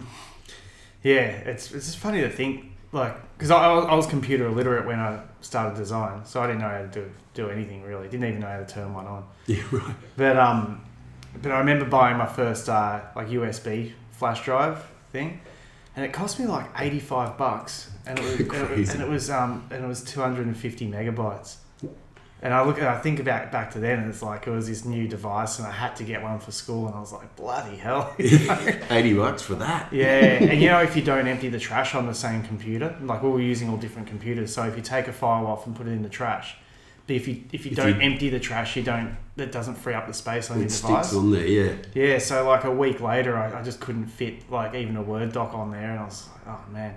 Yeah, 1.03 1.21
it's 1.51 1.73
it's 1.73 1.87
just 1.87 1.99
funny 1.99 2.21
to 2.21 2.29
think 2.31 2.67
like 2.93 3.15
because 3.37 3.51
I, 3.51 3.65
I 3.65 3.95
was- 3.95 4.07
computer 4.07 4.47
illiterate 4.47 4.87
when 4.87 4.99
I 4.99 5.21
started 5.41 5.77
design, 5.77 6.25
so 6.25 6.41
I 6.43 6.47
didn't 6.47 6.61
know 6.63 6.69
how 6.69 6.79
to 6.83 6.89
do 6.89 7.11
do 7.35 7.51
anything 7.51 7.83
really. 7.83 8.09
Didn't 8.09 8.27
even 8.29 8.41
know 8.41 8.49
how 8.49 8.59
to 8.59 8.67
turn 8.67 8.93
one 8.95 9.07
on. 9.07 9.25
Yeah, 9.47 9.63
right. 9.73 9.95
But 10.17 10.37
um, 10.37 10.85
but 11.41 11.53
I 11.53 11.59
remember 11.61 11.85
buying 11.87 12.17
my 12.19 12.27
first 12.27 12.69
uh, 12.69 13.01
like 13.17 13.29
USB 13.29 13.93
flash 14.13 14.45
drive 14.45 14.85
thing, 15.13 15.41
and 15.97 16.05
it 16.05 16.13
cost 16.13 16.39
me 16.41 16.47
like 16.47 16.67
eighty 16.79 16.99
five 17.01 17.39
bucks, 17.39 17.91
and 18.07 18.19
it 18.19 18.25
was 18.25 18.41
and 18.41 18.53
it, 18.81 18.89
and 18.95 19.03
it 19.03 19.09
was 19.09 19.31
um 19.31 19.67
and 19.71 19.85
it 19.85 19.89
was 19.89 20.03
two 20.03 20.21
hundred 20.21 20.47
and 20.47 20.57
fifty 20.57 20.87
megabytes. 20.91 21.57
And 22.41 22.55
I 22.55 22.65
look 22.65 22.79
at, 22.79 22.87
I 22.87 23.01
think 23.01 23.19
about 23.19 23.51
back 23.51 23.73
to 23.73 23.81
then, 23.81 23.99
and 23.99 24.09
it's 24.09 24.23
like 24.23 24.47
it 24.47 24.51
was 24.51 24.69
this 24.69 24.85
new 24.85 25.09
device, 25.09 25.59
and 25.59 25.67
I 25.67 25.73
had 25.73 25.97
to 25.97 26.05
get 26.05 26.23
one 26.23 26.39
for 26.39 26.53
school, 26.53 26.87
and 26.87 26.95
I 26.95 27.01
was 27.01 27.13
like, 27.13 27.35
bloody 27.35 27.77
hell. 27.77 28.15
you 28.17 28.39
know? 28.47 28.79
80 28.91 29.15
bucks 29.15 29.43
for 29.43 29.57
that. 29.57 29.93
Yeah, 29.93 30.07
and 30.07 30.61
you 30.63 30.69
know 30.69 30.81
if 30.81 30.95
you 30.95 31.03
don't 31.03 31.27
empty 31.27 31.49
the 31.49 31.59
trash 31.59 31.97
on 31.97 32.07
the 32.07 32.15
same 32.15 32.45
computer, 32.45 32.97
like 33.03 33.25
we 33.25 33.31
were 33.31 33.41
using 33.41 33.69
all 33.69 33.77
different 33.77 34.07
computers, 34.07 34.55
so 34.55 34.63
if 34.65 34.77
you 34.77 34.83
take 34.83 35.09
a 35.09 35.13
file 35.13 35.47
off 35.49 35.67
and 35.67 35.75
put 35.75 35.89
it 35.89 35.91
in 35.91 36.03
the 36.03 36.09
trash, 36.09 36.55
but 37.09 37.17
if 37.17 37.27
you 37.27 37.43
if 37.53 37.65
you 37.65 37.73
If 37.73 37.77
don't 37.77 37.97
you- 38.01 38.03
empty 38.13 38.31
the 38.31 38.39
trash, 38.39 38.77
you 38.77 38.85
don't 38.85 39.17
that 39.35 39.51
doesn't 39.51 39.75
free 39.75 39.95
up 39.95 40.07
the 40.07 40.15
space 40.15 40.49
on 40.51 40.59
your 40.59 40.67
It 40.67 40.71
device. 40.71 41.07
sticks 41.09 41.15
on 41.17 41.33
there, 41.33 41.47
yeah. 41.47 41.73
Yeah, 41.95 42.19
so 42.19 42.47
like 42.49 42.63
a 42.65 42.71
week 42.71 43.01
later, 43.01 43.37
I, 43.37 43.59
I 43.59 43.63
just 43.65 43.81
couldn't 43.81 44.07
fit 44.07 44.49
like 44.49 44.75
even 44.77 44.97
a 44.97 45.03
Word 45.03 45.33
doc 45.33 45.55
on 45.55 45.73
there, 45.73 45.91
and 45.91 45.99
I 45.99 46.05
was 46.05 46.29
like, 46.47 46.57
oh 46.57 46.73
man, 46.73 46.97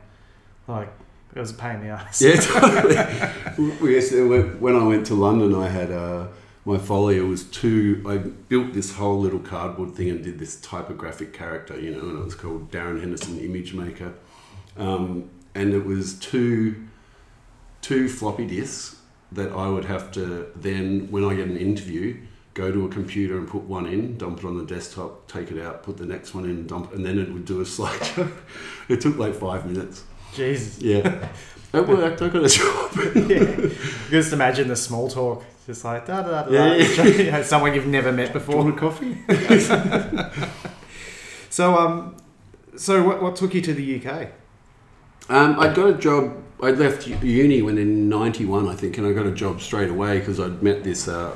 like 0.67 0.89
it 1.35 1.39
was 1.39 1.51
a 1.51 1.53
pain 1.53 1.75
in 1.75 1.81
the 1.81 1.87
ass. 1.89 2.21
Yeah, 2.21 2.35
totally. 2.39 3.71
we 3.81 3.95
used 3.95 4.09
to- 4.11 4.27
when- 4.27 4.59
when 4.59 4.75
I 4.75 4.83
went 4.83 5.05
to 5.07 5.15
London, 5.15 5.55
I 5.55 5.67
had 5.69 5.91
uh, 5.91 6.27
my 6.65 6.77
folio 6.77 7.25
was 7.25 7.43
two. 7.45 8.03
I 8.07 8.17
built 8.17 8.73
this 8.73 8.93
whole 8.95 9.19
little 9.19 9.39
cardboard 9.39 9.95
thing 9.95 10.09
and 10.09 10.23
did 10.23 10.37
this 10.39 10.59
typographic 10.61 11.33
character, 11.33 11.79
you 11.79 11.91
know, 11.91 12.01
and 12.01 12.19
it 12.19 12.23
was 12.25 12.35
called 12.35 12.71
Darren 12.71 12.99
Henderson 12.99 13.39
Image 13.39 13.73
Maker, 13.73 14.13
um, 14.77 15.29
and 15.55 15.73
it 15.73 15.85
was 15.85 16.13
two 16.15 16.87
two 17.81 18.07
floppy 18.07 18.45
disks 18.45 18.97
that 19.31 19.51
I 19.53 19.67
would 19.69 19.85
have 19.85 20.11
to 20.11 20.47
then, 20.55 21.07
when 21.09 21.23
I 21.23 21.33
get 21.35 21.47
an 21.47 21.57
interview, 21.57 22.17
go 22.53 22.71
to 22.71 22.85
a 22.85 22.89
computer 22.89 23.37
and 23.37 23.47
put 23.47 23.63
one 23.63 23.85
in, 23.87 24.17
dump 24.17 24.39
it 24.39 24.45
on 24.45 24.57
the 24.57 24.65
desktop, 24.65 25.27
take 25.27 25.51
it 25.51 25.59
out, 25.59 25.83
put 25.83 25.97
the 25.97 26.05
next 26.05 26.35
one 26.35 26.43
in, 26.45 26.67
dump, 26.67 26.93
and 26.93 27.03
then 27.05 27.17
it 27.17 27.31
would 27.31 27.45
do 27.45 27.61
a 27.61 27.63
slideshow. 27.63 28.29
it 28.89 28.99
took 29.01 29.17
like 29.17 29.33
five 29.33 29.65
minutes. 29.65 30.03
Jesus. 30.33 30.81
Yeah. 30.81 31.27
It 31.73 31.87
worked. 31.87 32.21
I 32.21 32.27
got 32.27 32.43
a 32.43 32.49
job. 32.49 33.29
yeah. 33.29 33.69
Just 34.09 34.33
imagine 34.33 34.67
the 34.67 34.75
small 34.75 35.07
talk, 35.07 35.45
just 35.65 35.85
like 35.85 36.05
da 36.05 36.21
da 36.21 36.43
da 36.43 36.49
da. 36.49 36.51
Yeah, 36.51 37.31
know, 37.31 37.41
Someone 37.43 37.73
you've 37.73 37.87
never 37.87 38.11
met 38.11 38.33
before. 38.33 38.57
want 38.57 38.75
a 38.75 38.77
coffee? 38.77 39.17
So 41.49 41.77
um, 41.77 42.15
so 42.75 43.03
what, 43.03 43.21
what 43.21 43.35
took 43.35 43.53
you 43.53 43.61
to 43.61 43.73
the 43.73 44.05
UK? 44.05 44.29
Um, 45.29 45.59
I 45.59 45.73
got 45.73 45.89
a 45.89 45.93
job. 45.93 46.41
I 46.61 46.71
left 46.71 47.07
uni 47.07 47.61
when 47.61 47.77
in 47.77 48.09
'91, 48.09 48.67
I 48.67 48.75
think, 48.75 48.97
and 48.97 49.07
I 49.07 49.13
got 49.13 49.25
a 49.25 49.31
job 49.31 49.61
straight 49.61 49.89
away 49.89 50.19
because 50.19 50.39
I'd 50.39 50.61
met 50.61 50.83
this 50.83 51.07
uh, 51.07 51.33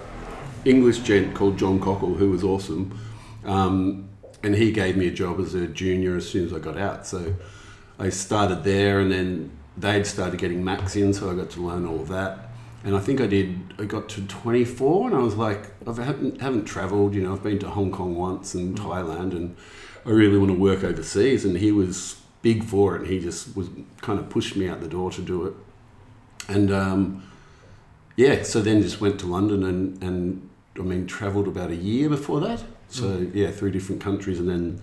English 0.66 1.00
gent 1.00 1.34
called 1.34 1.58
John 1.58 1.80
Cockle, 1.80 2.16
who 2.16 2.30
was 2.32 2.44
awesome, 2.44 2.98
um, 3.46 4.10
and 4.44 4.54
he 4.56 4.72
gave 4.72 4.96
me 4.98 5.08
a 5.08 5.12
job 5.12 5.40
as 5.40 5.54
a 5.54 5.68
junior 5.68 6.16
as 6.16 6.30
soon 6.30 6.46
as 6.46 6.54
I 6.54 6.60
got 6.60 6.78
out. 6.78 7.06
So 7.08 7.36
I 8.00 8.10
started 8.10 8.64
there, 8.64 9.00
and 9.00 9.12
then 9.12 9.52
they'd 9.78 10.06
started 10.06 10.40
getting 10.40 10.64
Macs 10.64 10.96
in, 10.96 11.14
so 11.14 11.30
I 11.30 11.36
got 11.36 11.50
to 11.52 11.66
learn 11.66 11.86
all 11.86 12.02
of 12.02 12.08
that. 12.10 12.50
And 12.84 12.96
I 12.96 13.00
think 13.00 13.20
I 13.20 13.25
did. 13.25 13.74
I 13.80 13.86
got 13.86 14.10
to 14.10 14.22
24, 14.22 15.08
and 15.08 15.16
I 15.16 15.20
was 15.20 15.36
like, 15.36 15.72
I 15.88 16.04
haven't 16.04 16.42
haven't 16.42 16.66
travelled. 16.66 17.16
You 17.16 17.24
know, 17.24 17.34
I've 17.34 17.44
been 17.44 17.60
to 17.60 17.70
Hong 17.70 17.92
Kong 17.92 18.16
once 18.16 18.54
and 18.54 18.78
Thailand, 18.78 19.32
and 19.32 19.56
I 20.06 20.10
really 20.10 20.38
want 20.38 20.52
to 20.52 20.58
work 20.58 20.84
overseas. 20.84 21.46
And 21.46 21.58
he 21.58 21.72
was 21.72 22.22
big 22.42 22.64
for 22.64 22.96
it. 22.96 23.02
And 23.02 23.10
he 23.10 23.20
just 23.20 23.56
was 23.56 23.70
kind 24.02 24.20
of 24.20 24.30
pushed 24.30 24.56
me 24.56 24.70
out 24.70 24.82
the 24.82 24.88
door 24.88 25.10
to 25.12 25.22
do 25.22 25.48
it. 25.48 25.54
And 26.48 26.72
um, 26.72 27.24
yeah, 28.16 28.44
so 28.44 28.62
then 28.62 28.84
just 28.84 29.02
went 29.02 29.20
to 29.22 29.25
London 29.25 29.64
and 29.64 30.04
and 30.04 30.50
I 30.78 30.82
mean 30.84 31.08
travelled 31.08 31.48
about 31.48 31.72
a 31.72 31.75
year 31.75 32.08
before 32.08 32.40
that. 32.42 32.64
So 32.88 33.28
yeah, 33.34 33.50
three 33.50 33.72
different 33.72 34.00
countries, 34.02 34.40
and 34.40 34.48
then 34.48 34.82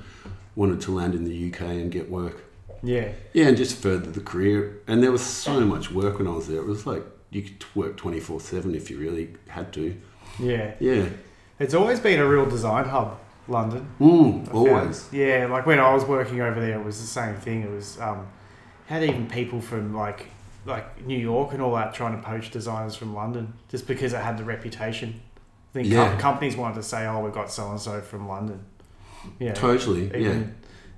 wanted 0.56 0.80
to 0.82 0.90
land 0.92 1.14
in 1.14 1.24
the 1.24 1.52
UK 1.52 1.60
and 1.60 1.90
get 1.90 2.10
work. 2.10 2.42
Yeah. 2.82 3.12
Yeah, 3.32 3.48
and 3.48 3.56
just 3.56 3.76
further 3.76 4.10
the 4.10 4.20
career. 4.20 4.80
And 4.86 5.02
there 5.02 5.12
was 5.12 5.22
so 5.22 5.60
much 5.60 5.90
work 5.90 6.18
when 6.18 6.26
I 6.26 6.32
was 6.32 6.48
there. 6.48 6.58
It 6.58 6.66
was 6.66 6.86
like 6.86 7.04
you 7.30 7.42
could 7.42 7.64
work 7.74 7.96
24 7.96 8.40
7 8.40 8.74
if 8.74 8.90
you 8.90 8.98
really 8.98 9.34
had 9.48 9.72
to. 9.74 9.96
Yeah. 10.38 10.74
Yeah. 10.80 11.06
It's 11.58 11.74
always 11.74 12.00
been 12.00 12.18
a 12.18 12.26
real 12.26 12.46
design 12.46 12.86
hub, 12.86 13.18
London. 13.46 13.86
Mm, 14.00 14.52
always. 14.52 15.08
Yeah, 15.12 15.46
like 15.50 15.64
when 15.66 15.78
I 15.78 15.92
was 15.94 16.04
working 16.04 16.40
over 16.40 16.60
there, 16.60 16.78
it 16.80 16.84
was 16.84 17.00
the 17.00 17.06
same 17.06 17.36
thing. 17.36 17.62
It 17.62 17.70
was 17.70 18.00
um, 18.00 18.26
had 18.86 19.04
even 19.04 19.28
people 19.28 19.60
from 19.60 19.94
like 19.94 20.26
like 20.64 21.04
New 21.06 21.18
York 21.18 21.52
and 21.52 21.60
all 21.62 21.74
that 21.74 21.92
trying 21.92 22.16
to 22.16 22.22
poach 22.22 22.50
designers 22.50 22.94
from 22.94 23.14
London 23.14 23.52
just 23.68 23.86
because 23.88 24.12
it 24.12 24.20
had 24.22 24.38
the 24.38 24.44
reputation. 24.44 25.20
I 25.70 25.72
think 25.74 25.88
Yeah. 25.88 26.08
com- 26.10 26.18
companies 26.18 26.56
wanted 26.56 26.76
to 26.76 26.82
say, 26.82 27.06
"Oh, 27.06 27.20
we've 27.20 27.32
got 27.32 27.50
so 27.50 27.70
and 27.70 27.80
so 27.80 28.00
from 28.00 28.28
London." 28.28 28.64
Yeah, 29.38 29.52
Totally. 29.54 30.10
Yeah. 30.20 30.42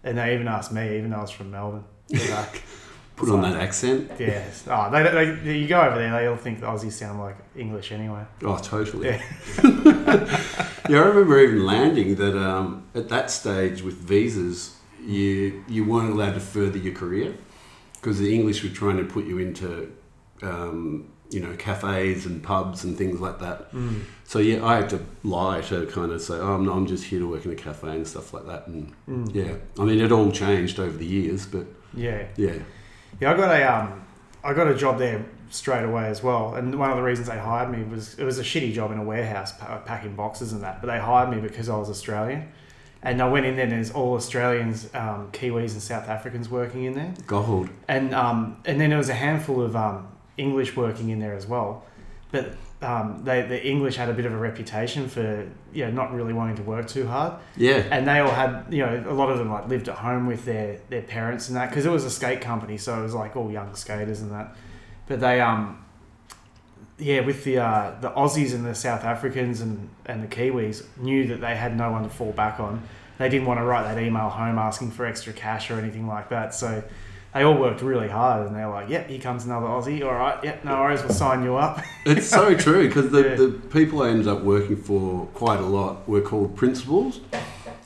And 0.04 0.18
they 0.18 0.34
even 0.34 0.46
asked 0.48 0.72
me, 0.72 0.96
even 0.98 1.10
though 1.10 1.18
I 1.18 1.22
was 1.22 1.30
from 1.30 1.50
Melbourne. 1.50 1.84
Like, 2.10 2.62
Put 3.16 3.28
on 3.28 3.42
that 3.42 3.56
accent. 3.56 4.10
yeah, 4.18 4.44
oh, 4.66 4.90
they, 4.90 5.34
they, 5.34 5.58
you 5.58 5.68
go 5.68 5.80
over 5.80 5.96
there, 5.98 6.10
they 6.10 6.26
all 6.26 6.36
think 6.36 6.58
the 6.58 6.66
Aussies 6.66 6.92
sound 6.92 7.20
like 7.20 7.36
English 7.56 7.92
anyway. 7.92 8.24
Oh, 8.42 8.58
totally. 8.58 9.08
Yeah. 9.10 10.40
Yeah, 10.86 10.98
I 10.98 11.04
remember 11.06 11.40
even 11.40 11.64
landing 11.64 12.16
that 12.16 12.36
um, 12.36 12.84
at 12.94 13.08
that 13.08 13.30
stage 13.30 13.80
with 13.80 13.94
visas, 13.94 14.76
you 15.02 15.64
you 15.66 15.82
weren't 15.82 16.10
allowed 16.12 16.34
to 16.34 16.40
further 16.40 16.76
your 16.76 16.92
career 16.92 17.34
because 17.94 18.18
the 18.18 18.34
English 18.34 18.62
were 18.62 18.68
trying 18.68 18.98
to 18.98 19.04
put 19.04 19.24
you 19.24 19.38
into 19.38 19.90
um, 20.42 21.08
you 21.30 21.40
know 21.40 21.54
cafes 21.56 22.26
and 22.26 22.42
pubs 22.42 22.84
and 22.84 22.96
things 22.96 23.20
like 23.20 23.38
that. 23.40 23.72
Mm. 23.72 24.02
So 24.24 24.38
yeah, 24.38 24.64
I 24.64 24.76
had 24.76 24.88
to 24.90 25.00
lie 25.22 25.60
to 25.62 25.86
kind 25.86 26.12
of 26.12 26.20
say, 26.22 26.34
oh, 26.36 26.54
I'm, 26.54 26.68
I'm 26.68 26.86
just 26.86 27.04
here 27.04 27.18
to 27.20 27.28
work 27.28 27.44
in 27.44 27.50
a 27.52 27.54
cafe 27.56 27.88
and 27.88 28.06
stuff 28.06 28.32
like 28.32 28.46
that. 28.46 28.66
And 28.68 28.92
Mm. 29.08 29.34
yeah, 29.34 29.54
I 29.78 29.84
mean, 29.84 30.00
it 30.00 30.12
all 30.12 30.30
changed 30.30 30.78
over 30.78 30.96
the 30.96 31.06
years, 31.06 31.46
but 31.46 31.66
Yeah. 31.94 32.26
yeah, 32.36 32.54
Yeah, 33.20 33.32
I 33.32 33.36
got 33.36 33.50
a 33.50 33.62
um, 33.74 34.02
I 34.42 34.52
got 34.54 34.68
a 34.68 34.74
job 34.74 34.98
there 34.98 35.24
straight 35.50 35.84
away 35.84 36.06
as 36.06 36.22
well. 36.22 36.54
And 36.56 36.78
one 36.78 36.90
of 36.90 36.96
the 36.96 37.02
reasons 37.02 37.28
they 37.28 37.38
hired 37.38 37.70
me 37.70 37.82
was 37.84 38.18
it 38.18 38.24
was 38.24 38.38
a 38.38 38.42
shitty 38.42 38.72
job 38.74 38.92
in 38.92 38.98
a 38.98 39.04
warehouse 39.04 39.52
packing 39.86 40.14
boxes 40.16 40.52
and 40.52 40.62
that. 40.62 40.80
But 40.80 40.88
they 40.88 40.98
hired 40.98 41.30
me 41.30 41.40
because 41.40 41.68
I 41.68 41.76
was 41.76 41.88
Australian, 41.90 42.48
and 43.02 43.20
I 43.22 43.28
went 43.28 43.46
in 43.46 43.54
there 43.56 43.64
and 43.64 43.72
there's 43.72 43.90
all 43.92 44.14
Australians, 44.14 44.88
um, 44.94 45.30
Kiwis, 45.32 45.72
and 45.72 45.82
South 45.82 46.08
Africans 46.08 46.48
working 46.50 46.84
in 46.84 46.94
there. 46.94 47.14
gold. 47.26 47.68
And 47.88 48.14
um, 48.14 48.56
and 48.66 48.80
then 48.80 48.90
there 48.90 48.98
was 48.98 49.08
a 49.08 49.14
handful 49.14 49.62
of 49.62 49.74
um, 49.76 50.08
English 50.36 50.76
working 50.76 51.10
in 51.10 51.18
there 51.18 51.34
as 51.34 51.46
well. 51.46 51.84
But 52.30 52.54
um, 52.82 53.22
they 53.24 53.42
the 53.42 53.64
English 53.64 53.96
had 53.96 54.08
a 54.08 54.12
bit 54.12 54.26
of 54.26 54.32
a 54.32 54.36
reputation 54.36 55.08
for 55.08 55.48
you 55.72 55.84
know 55.84 55.90
not 55.90 56.12
really 56.12 56.32
wanting 56.32 56.56
to 56.56 56.62
work 56.62 56.86
too 56.88 57.06
hard. 57.06 57.34
Yeah, 57.56 57.84
and 57.90 58.06
they 58.06 58.18
all 58.20 58.30
had 58.30 58.66
you 58.70 58.84
know 58.84 59.04
a 59.08 59.14
lot 59.14 59.30
of 59.30 59.38
them 59.38 59.50
like 59.50 59.68
lived 59.68 59.88
at 59.88 59.96
home 59.96 60.26
with 60.26 60.44
their 60.44 60.80
their 60.90 61.02
parents 61.02 61.48
and 61.48 61.56
that 61.56 61.70
because 61.70 61.86
it 61.86 61.90
was 61.90 62.04
a 62.04 62.10
skate 62.10 62.40
company 62.40 62.76
so 62.76 62.98
it 62.98 63.02
was 63.02 63.14
like 63.14 63.36
all 63.36 63.50
young 63.50 63.74
skaters 63.74 64.20
and 64.20 64.32
that. 64.32 64.56
But 65.06 65.20
they 65.20 65.40
um 65.40 65.84
yeah 66.98 67.20
with 67.20 67.44
the 67.44 67.58
uh, 67.58 67.94
the 68.00 68.10
Aussies 68.10 68.54
and 68.54 68.66
the 68.66 68.74
South 68.74 69.04
Africans 69.04 69.60
and 69.60 69.88
and 70.06 70.22
the 70.22 70.28
Kiwis 70.28 70.84
knew 70.98 71.26
that 71.28 71.40
they 71.40 71.56
had 71.56 71.76
no 71.76 71.90
one 71.90 72.02
to 72.02 72.10
fall 72.10 72.32
back 72.32 72.60
on. 72.60 72.82
They 73.18 73.28
didn't 73.28 73.46
want 73.46 73.60
to 73.60 73.64
write 73.64 73.84
that 73.84 74.02
email 74.02 74.28
home 74.28 74.58
asking 74.58 74.90
for 74.90 75.06
extra 75.06 75.32
cash 75.32 75.70
or 75.70 75.78
anything 75.78 76.06
like 76.08 76.28
that 76.30 76.52
so 76.52 76.82
they 77.34 77.42
all 77.42 77.58
worked 77.58 77.82
really 77.82 78.08
hard 78.08 78.46
and 78.46 78.54
they're 78.56 78.68
like 78.68 78.88
yep 78.88 79.08
here 79.08 79.20
comes 79.20 79.44
another 79.44 79.66
Aussie 79.66 80.04
all 80.06 80.14
right 80.14 80.42
yep 80.44 80.64
no 80.64 80.80
worries 80.80 81.02
we'll 81.02 81.12
sign 81.12 81.42
you 81.42 81.56
up 81.56 81.80
it's 82.06 82.28
so 82.28 82.54
true 82.56 82.86
because 82.88 83.10
the, 83.10 83.22
Yeah. 83.22 83.34
the 83.34 83.48
people 83.70 84.02
I 84.02 84.08
ended 84.10 84.28
up 84.28 84.42
working 84.42 84.76
for 84.76 85.26
quite 85.34 85.60
a 85.60 85.66
lot 85.66 86.08
were 86.08 86.20
called 86.20 86.56
principals, 86.56 87.20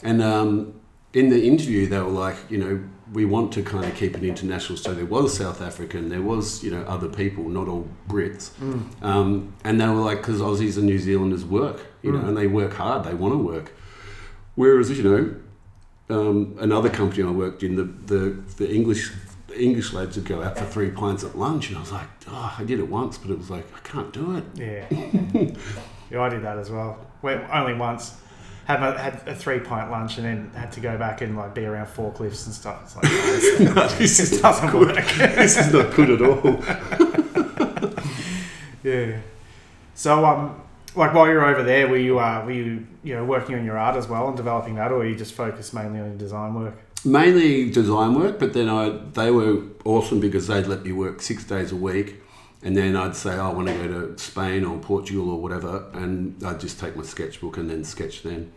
and 0.03 0.23
um, 0.23 0.75
in 1.15 1.31
the 1.31 1.43
interview 1.47 1.87
they 1.87 1.99
were 1.99 2.17
like, 2.27 2.37
you 2.51 2.59
know, 2.59 2.81
we 3.15 3.25
want 3.25 3.51
to 3.53 3.63
kind 3.63 3.87
of 3.87 3.95
keep 3.95 4.15
it 4.19 4.23
international. 4.23 4.77
So 4.77 4.93
there 4.95 5.07
was 5.07 5.35
South 5.39 5.63
African, 5.63 6.11
there 6.11 6.21
was 6.23 6.63
you 6.63 6.71
know 6.71 6.83
other 6.83 7.09
people, 7.09 7.49
not 7.49 7.67
all 7.69 7.89
Brits, 8.09 8.51
Mm. 8.61 8.83
um, 9.03 9.53
and 9.65 9.81
they 9.81 9.89
were 9.89 9.95
like, 10.11 10.19
because 10.19 10.41
Aussies 10.41 10.77
and 10.77 10.85
New 10.87 10.99
Zealanders 10.99 11.45
work, 11.45 11.79
you 12.03 12.13
know, 12.13 12.19
Mm. 12.19 12.29
and 12.29 12.37
they 12.37 12.47
work 12.47 12.75
hard, 12.75 13.05
they 13.05 13.15
want 13.15 13.33
to 13.33 13.39
work. 13.39 13.73
Whereas 14.57 14.91
you 14.91 15.03
know, 15.09 15.23
um, 16.11 16.57
another 16.61 16.91
company 16.91 17.23
I 17.23 17.31
worked 17.31 17.63
in, 17.63 17.77
the 17.77 17.85
the, 17.85 18.21
the 18.59 18.71
English 18.71 19.11
English 19.57 19.93
lads 19.93 20.17
would 20.17 20.27
go 20.27 20.43
out 20.43 20.59
for 20.59 20.65
three 20.65 20.91
pints 20.91 21.25
at 21.25 21.39
lunch, 21.39 21.69
and 21.69 21.79
I 21.79 21.81
was 21.81 21.93
like, 21.93 22.09
oh, 22.29 22.55
I 22.59 22.65
did 22.65 22.79
it 22.79 22.89
once, 22.89 23.19
but 23.19 23.31
it 23.31 23.39
was 23.39 23.51
like 23.51 23.67
I 23.75 23.81
can't 23.81 24.13
do 24.13 24.37
it. 24.37 24.45
Yeah. 24.55 24.87
yeah, 26.11 26.21
I 26.21 26.29
did 26.29 26.43
that 26.43 26.59
as 26.59 26.71
well. 26.71 26.99
Went 27.23 27.45
only 27.51 27.75
once. 27.75 28.15
Had, 28.67 28.81
my, 28.81 29.01
had 29.01 29.23
a 29.27 29.35
three 29.35 29.61
pint 29.61 29.91
lunch 29.91 30.19
and 30.19 30.27
then 30.27 30.51
had 30.55 30.71
to 30.73 30.81
go 30.81 30.99
back 30.99 31.23
and 31.23 31.39
like 31.39 31.55
be 31.55 31.65
around 31.65 31.87
forklifts 31.87 32.45
and 32.45 32.55
stuff. 32.55 32.83
It's 32.85 32.97
like, 32.97 33.05
no, 33.75 33.89
this, 33.97 34.21
is 34.21 34.43
doesn't 34.43 34.71
good. 34.71 34.89
work. 34.89 35.07
this 35.17 35.57
is 35.59 35.73
not 35.73 35.95
good 35.95 36.11
at 36.11 36.23
all. 36.23 36.63
yeah. 38.83 39.21
So, 39.95 40.25
um, 40.27 40.61
like 40.95 41.15
while 41.15 41.27
you're 41.27 41.47
over 41.47 41.63
there, 41.63 41.89
were 41.89 41.97
you, 41.97 42.19
uh, 42.19 42.45
were 42.45 42.53
you, 42.53 42.87
you 43.03 43.15
know, 43.15 43.25
working 43.25 43.55
on 43.55 43.65
your 43.65 43.79
art 43.79 43.97
as 43.97 44.07
well 44.07 44.29
and 44.29 44.37
developing 44.37 44.75
that, 44.75 44.93
or 44.93 44.99
were 44.99 45.07
you 45.07 45.17
just 45.17 45.33
focused 45.33 45.73
mainly 45.73 46.01
on 46.01 46.09
your 46.09 46.19
design 46.19 46.53
work? 46.53 46.77
Mainly 47.05 47.71
design 47.71 48.15
work, 48.15 48.39
but 48.39 48.53
then 48.55 48.69
I 48.69 48.99
they 49.13 49.31
were 49.31 49.63
awesome 49.85 50.21
because 50.21 50.47
they'd 50.49 50.67
let 50.67 50.85
me 50.85 50.93
work 50.93 51.23
six 51.23 51.45
days 51.45 51.71
a 51.73 51.77
week, 51.77 52.17
and 52.63 52.77
then 52.77 52.97
I'd 52.97 53.15
say 53.15 53.35
oh, 53.37 53.51
I 53.51 53.53
want 53.53 53.69
to 53.69 53.75
go 53.75 53.89
to 53.89 54.19
Spain 54.19 54.65
or 54.65 54.79
Portugal 54.79 55.31
or 55.31 55.41
whatever, 55.41 55.85
and 55.95 56.43
I'd 56.45 56.59
just 56.61 56.81
take 56.81 56.97
my 56.97 57.05
sketchbook 57.05 57.57
and 57.57 57.71
then 57.71 57.85
sketch 57.85 58.23
then. 58.23 58.53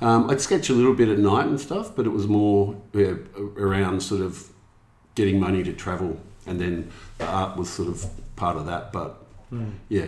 Um, 0.00 0.28
I'd 0.28 0.40
sketch 0.40 0.68
a 0.70 0.72
little 0.72 0.94
bit 0.94 1.08
at 1.08 1.18
night 1.18 1.46
and 1.46 1.60
stuff, 1.60 1.94
but 1.94 2.04
it 2.04 2.10
was 2.10 2.26
more 2.26 2.74
yeah, 2.92 3.14
around 3.56 4.02
sort 4.02 4.22
of 4.22 4.48
getting 5.14 5.38
money 5.38 5.62
to 5.62 5.72
travel, 5.72 6.20
and 6.46 6.60
then 6.60 6.90
the 7.18 7.26
art 7.26 7.56
was 7.56 7.70
sort 7.70 7.88
of 7.88 8.04
part 8.34 8.56
of 8.56 8.66
that. 8.66 8.92
But 8.92 9.22
yeah, 9.88 10.06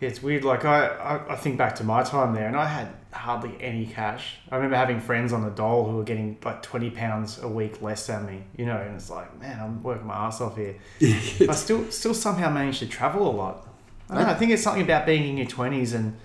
Yeah, 0.00 0.08
it's 0.10 0.22
weird. 0.22 0.44
Like 0.44 0.66
I, 0.66 0.86
I, 0.86 1.32
I 1.32 1.36
think 1.36 1.56
back 1.56 1.76
to 1.76 1.84
my 1.84 2.02
time 2.02 2.34
there, 2.34 2.46
and 2.46 2.56
I 2.56 2.66
had 2.66 2.88
hardly 3.12 3.56
any 3.60 3.86
cash. 3.86 4.36
I 4.50 4.56
remember 4.56 4.76
having 4.76 5.00
friends 5.00 5.32
on 5.32 5.42
the 5.42 5.50
dole 5.50 5.88
who 5.88 5.96
were 5.96 6.04
getting 6.04 6.38
like 6.44 6.62
twenty 6.62 6.90
pounds 6.90 7.40
a 7.42 7.48
week 7.48 7.82
less 7.82 8.06
than 8.06 8.26
me. 8.26 8.42
You 8.56 8.66
know, 8.66 8.76
and 8.76 8.94
it's 8.94 9.10
like, 9.10 9.38
man, 9.40 9.60
I'm 9.60 9.82
working 9.82 10.06
my 10.06 10.14
ass 10.14 10.40
off 10.40 10.56
here. 10.56 10.76
I 11.02 11.54
still, 11.54 11.90
still 11.90 12.14
somehow 12.14 12.50
managed 12.50 12.80
to 12.80 12.86
travel 12.86 13.28
a 13.28 13.34
lot. 13.34 13.66
I, 14.08 14.14
don't 14.14 14.24
know, 14.24 14.30
I 14.30 14.34
think 14.34 14.50
it's 14.50 14.62
something 14.62 14.82
about 14.82 15.06
being 15.06 15.28
in 15.28 15.36
your 15.36 15.46
twenties 15.46 15.92
and 15.92 16.16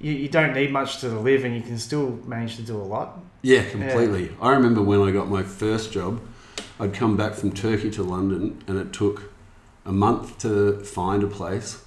you, 0.00 0.12
you 0.12 0.28
don't 0.28 0.52
need 0.52 0.72
much 0.72 0.98
to 1.00 1.08
live, 1.08 1.44
and 1.44 1.54
you 1.54 1.62
can 1.62 1.78
still 1.78 2.18
manage 2.26 2.56
to 2.56 2.62
do 2.62 2.76
a 2.76 2.82
lot. 2.82 3.20
Yeah, 3.42 3.64
completely. 3.64 4.32
I 4.40 4.50
remember 4.50 4.82
when 4.82 5.00
I 5.00 5.10
got 5.10 5.28
my 5.28 5.42
first 5.42 5.92
job, 5.92 6.20
I'd 6.78 6.92
come 6.92 7.16
back 7.16 7.34
from 7.34 7.52
Turkey 7.52 7.90
to 7.92 8.02
London 8.02 8.62
and 8.66 8.78
it 8.78 8.92
took 8.92 9.32
a 9.84 9.92
month 9.92 10.38
to 10.38 10.80
find 10.80 11.22
a 11.22 11.26
place. 11.26 11.84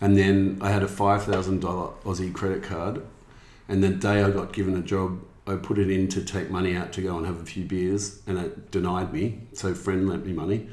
And 0.00 0.16
then 0.16 0.58
I 0.60 0.70
had 0.70 0.82
a 0.82 0.86
$5,000 0.86 1.60
Aussie 1.60 2.32
credit 2.32 2.62
card. 2.62 3.02
And 3.68 3.82
the 3.82 3.88
day 3.90 4.22
I 4.22 4.30
got 4.30 4.52
given 4.52 4.76
a 4.76 4.82
job, 4.82 5.20
I 5.46 5.56
put 5.56 5.78
it 5.78 5.90
in 5.90 6.08
to 6.08 6.22
take 6.24 6.50
money 6.50 6.74
out 6.76 6.92
to 6.94 7.02
go 7.02 7.16
and 7.16 7.26
have 7.26 7.40
a 7.40 7.44
few 7.44 7.64
beers 7.64 8.20
and 8.26 8.38
it 8.38 8.70
denied 8.70 9.12
me. 9.12 9.40
So 9.52 9.74
friend 9.74 10.08
lent 10.08 10.24
me 10.26 10.32
money. 10.32 10.68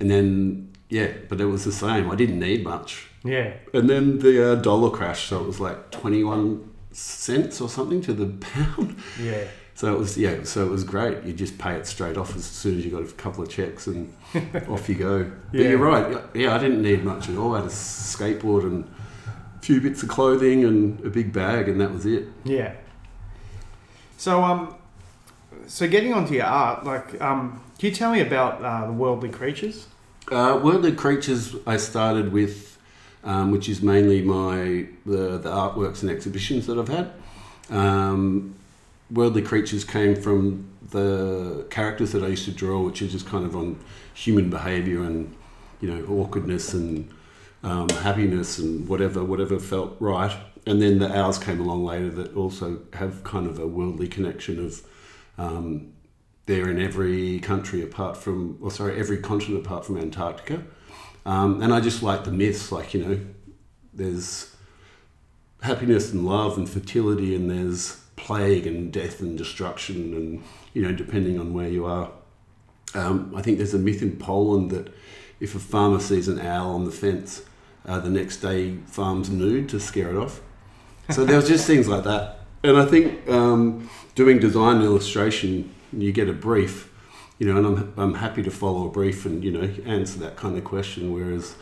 And 0.00 0.10
then, 0.10 0.72
yeah, 0.88 1.12
but 1.28 1.40
it 1.40 1.46
was 1.46 1.64
the 1.64 1.72
same. 1.72 2.10
I 2.10 2.14
didn't 2.16 2.38
need 2.38 2.62
much. 2.64 3.08
Yeah, 3.24 3.54
And 3.74 3.90
then 3.90 4.20
the 4.20 4.52
uh, 4.52 4.54
dollar 4.56 4.90
crashed, 4.90 5.28
so 5.28 5.40
it 5.40 5.46
was 5.46 5.58
like 5.58 5.90
21 5.90 6.68
cents 6.92 7.60
or 7.60 7.68
something 7.68 8.00
to 8.02 8.12
the 8.12 8.26
pound. 8.46 8.96
yeah, 9.20 9.44
So 9.74 9.92
it 9.92 9.98
was 9.98 10.16
yeah. 10.16 10.44
So 10.44 10.64
it 10.64 10.70
was 10.70 10.84
great. 10.84 11.24
You 11.24 11.32
just 11.32 11.58
pay 11.58 11.74
it 11.74 11.86
straight 11.88 12.16
off 12.16 12.36
as 12.36 12.44
soon 12.44 12.78
as 12.78 12.84
you 12.84 12.90
got 12.92 13.02
a 13.02 13.12
couple 13.14 13.42
of 13.42 13.48
checks, 13.50 13.88
and 13.88 14.14
off 14.68 14.88
you 14.88 14.94
go. 14.94 15.24
But 15.50 15.60
Yeah. 15.60 15.70
you're 15.70 15.78
right. 15.78 16.22
Yeah, 16.34 16.54
I 16.54 16.58
didn't 16.58 16.82
need 16.82 17.02
much 17.04 17.28
at 17.28 17.36
all. 17.36 17.54
I 17.54 17.58
had 17.58 17.66
a 17.66 17.70
skateboard 17.70 18.62
and 18.62 18.88
few 19.66 19.80
bits 19.80 20.02
of 20.04 20.08
clothing 20.08 20.64
and 20.64 21.04
a 21.04 21.10
big 21.10 21.32
bag, 21.32 21.68
and 21.68 21.80
that 21.80 21.90
was 21.90 22.06
it. 22.06 22.28
yeah. 22.44 22.72
So 24.16 24.42
um, 24.42 24.74
so 25.66 25.86
getting 25.88 26.14
onto 26.14 26.34
your 26.34 26.44
art, 26.46 26.84
like 26.84 27.20
um, 27.20 27.60
can 27.78 27.90
you 27.90 27.94
tell 27.94 28.12
me 28.12 28.20
about 28.20 28.64
uh, 28.64 28.86
the 28.86 28.92
worldly 28.92 29.28
creatures? 29.28 29.86
Uh, 30.30 30.60
Worldly 30.62 30.92
Creatures, 30.92 31.54
I 31.68 31.76
started 31.76 32.32
with, 32.32 32.78
um, 33.22 33.52
which 33.52 33.68
is 33.68 33.80
mainly 33.80 34.22
my 34.22 34.86
the, 35.04 35.38
the 35.38 35.50
artworks 35.50 36.02
and 36.02 36.10
exhibitions 36.10 36.66
that 36.66 36.78
I've 36.78 36.88
had. 36.88 37.12
Um, 37.70 38.54
Worldly 39.10 39.42
Creatures 39.42 39.84
came 39.84 40.20
from 40.20 40.68
the 40.90 41.66
characters 41.70 42.10
that 42.12 42.24
I 42.24 42.28
used 42.28 42.44
to 42.46 42.50
draw, 42.52 42.82
which 42.84 43.02
are 43.02 43.06
just 43.08 43.26
kind 43.26 43.44
of 43.44 43.54
on 43.54 43.78
human 44.14 44.48
behaviour 44.50 45.02
and 45.02 45.34
you 45.80 45.88
know 45.92 46.04
awkwardness 46.06 46.72
and 46.74 47.08
um, 47.66 47.88
happiness 47.88 48.58
and 48.58 48.88
whatever 48.88 49.24
whatever 49.24 49.58
felt 49.58 49.96
right. 49.98 50.34
And 50.66 50.80
then 50.80 50.98
the 50.98 51.14
owls 51.14 51.38
came 51.38 51.60
along 51.60 51.84
later 51.84 52.10
that 52.10 52.34
also 52.36 52.80
have 52.94 53.22
kind 53.24 53.46
of 53.46 53.58
a 53.58 53.66
worldly 53.66 54.08
connection 54.08 54.64
of 54.64 54.82
um, 55.36 55.92
they're 56.46 56.70
in 56.70 56.80
every 56.80 57.40
country 57.40 57.82
apart 57.82 58.16
from, 58.16 58.58
or 58.60 58.70
sorry, 58.70 58.98
every 58.98 59.18
continent 59.18 59.66
apart 59.66 59.84
from 59.84 59.98
Antarctica. 59.98 60.62
Um, 61.24 61.60
and 61.60 61.74
I 61.74 61.80
just 61.80 62.04
like 62.04 62.24
the 62.24 62.30
myths, 62.30 62.70
like 62.70 62.94
you 62.94 63.04
know, 63.04 63.20
there's 63.92 64.54
happiness 65.62 66.12
and 66.12 66.24
love 66.24 66.56
and 66.56 66.68
fertility, 66.68 67.34
and 67.34 67.50
there's 67.50 68.00
plague 68.14 68.66
and 68.66 68.92
death 68.92 69.20
and 69.20 69.36
destruction, 69.36 70.14
and 70.14 70.44
you 70.72 70.82
know, 70.82 70.92
depending 70.92 71.40
on 71.40 71.52
where 71.52 71.68
you 71.68 71.84
are. 71.84 72.12
Um, 72.94 73.34
I 73.36 73.42
think 73.42 73.58
there's 73.58 73.74
a 73.74 73.78
myth 73.78 74.02
in 74.02 74.16
Poland 74.16 74.70
that 74.70 74.94
if 75.40 75.56
a 75.56 75.58
farmer 75.58 75.98
sees 75.98 76.28
an 76.28 76.40
owl 76.40 76.76
on 76.76 76.84
the 76.84 76.92
fence, 76.92 77.42
uh, 77.86 78.00
the 78.00 78.10
next 78.10 78.38
day 78.38 78.76
farms 78.86 79.30
nude 79.30 79.68
to 79.70 79.80
scare 79.80 80.10
it 80.10 80.16
off. 80.16 80.40
So 81.10 81.24
there 81.24 81.36
was 81.36 81.48
just 81.48 81.66
things 81.72 81.88
like 81.88 82.04
that, 82.04 82.40
and 82.62 82.76
I 82.76 82.84
think 82.84 83.28
um, 83.28 83.88
doing 84.14 84.38
design 84.38 84.76
and 84.76 84.84
illustration, 84.84 85.72
you 85.92 86.12
get 86.12 86.28
a 86.28 86.32
brief, 86.32 86.92
you 87.38 87.52
know, 87.52 87.56
and 87.58 87.66
I'm 87.66 87.94
I'm 87.96 88.14
happy 88.14 88.42
to 88.42 88.50
follow 88.50 88.86
a 88.86 88.90
brief 88.90 89.24
and 89.24 89.42
you 89.44 89.52
know 89.52 89.68
answer 89.84 90.18
that 90.20 90.36
kind 90.36 90.56
of 90.56 90.64
question. 90.64 91.12
Whereas 91.12 91.54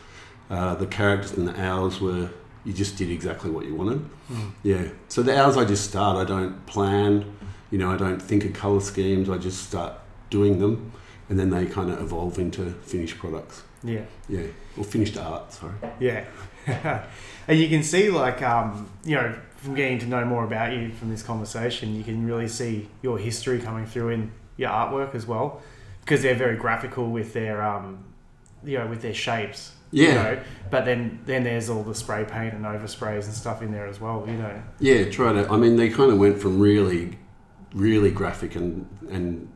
uh, 0.49 0.75
the 0.75 0.87
characters 0.87 1.33
and 1.33 1.47
the 1.47 1.59
owls 1.61 2.01
were 2.01 2.29
you 2.65 2.73
just 2.73 2.97
did 2.97 3.11
exactly 3.11 3.51
what 3.51 3.65
you 3.65 3.75
wanted. 3.75 4.03
Mm. 4.29 4.51
Yeah. 4.63 4.87
So 5.07 5.21
the 5.21 5.39
hours 5.39 5.55
I 5.55 5.65
just 5.65 5.87
start. 5.87 6.17
I 6.17 6.25
don't 6.25 6.65
plan. 6.65 7.37
You 7.71 7.77
know, 7.77 7.91
I 7.91 7.97
don't 7.97 8.21
think 8.21 8.43
of 8.43 8.53
color 8.53 8.81
schemes. 8.81 9.29
I 9.29 9.37
just 9.37 9.67
start 9.67 9.93
doing 10.29 10.59
them, 10.59 10.91
and 11.29 11.39
then 11.39 11.49
they 11.49 11.65
kind 11.65 11.89
of 11.91 11.99
evolve 12.01 12.37
into 12.39 12.71
finished 12.83 13.17
products. 13.17 13.63
Yeah. 13.83 14.01
Yeah, 14.27 14.47
or 14.77 14.83
finished 14.83 15.17
art. 15.17 15.53
Sorry. 15.53 15.73
Yeah. 15.99 16.25
and 17.47 17.59
you 17.59 17.69
can 17.69 17.83
see, 17.83 18.09
like, 18.09 18.41
um, 18.41 18.89
you 19.03 19.15
know, 19.15 19.35
from 19.57 19.75
getting 19.75 19.99
to 19.99 20.05
know 20.07 20.25
more 20.25 20.43
about 20.43 20.73
you 20.73 20.91
from 20.91 21.09
this 21.09 21.21
conversation, 21.23 21.95
you 21.95 22.03
can 22.03 22.25
really 22.25 22.47
see 22.47 22.87
your 23.01 23.17
history 23.17 23.59
coming 23.59 23.85
through 23.85 24.09
in 24.09 24.31
your 24.57 24.69
artwork 24.69 25.13
as 25.15 25.25
well, 25.25 25.61
because 26.01 26.21
they're 26.21 26.35
very 26.35 26.57
graphical 26.57 27.09
with 27.11 27.33
their, 27.33 27.63
um, 27.63 28.03
you 28.63 28.77
know, 28.77 28.87
with 28.87 29.01
their 29.01 29.13
shapes. 29.13 29.71
You 29.91 30.07
Yeah. 30.07 30.13
know, 30.15 30.39
but 30.71 30.83
then 30.83 31.19
then 31.25 31.43
there's 31.43 31.69
all 31.69 31.83
the 31.83 31.95
spray 31.95 32.25
paint 32.25 32.53
and 32.53 32.65
oversprays 32.65 33.25
and 33.25 33.33
stuff 33.33 33.61
in 33.61 33.71
there 33.71 33.85
as 33.85 34.01
well. 34.01 34.25
You 34.27 34.33
know. 34.33 34.61
Yeah, 34.79 35.09
try 35.09 35.31
to. 35.31 35.49
I 35.49 35.57
mean, 35.57 35.75
they 35.77 35.89
kind 35.89 36.11
of 36.11 36.17
went 36.17 36.39
from 36.39 36.59
really, 36.59 37.17
really 37.73 38.11
graphic 38.11 38.55
and 38.55 38.87
and 39.09 39.47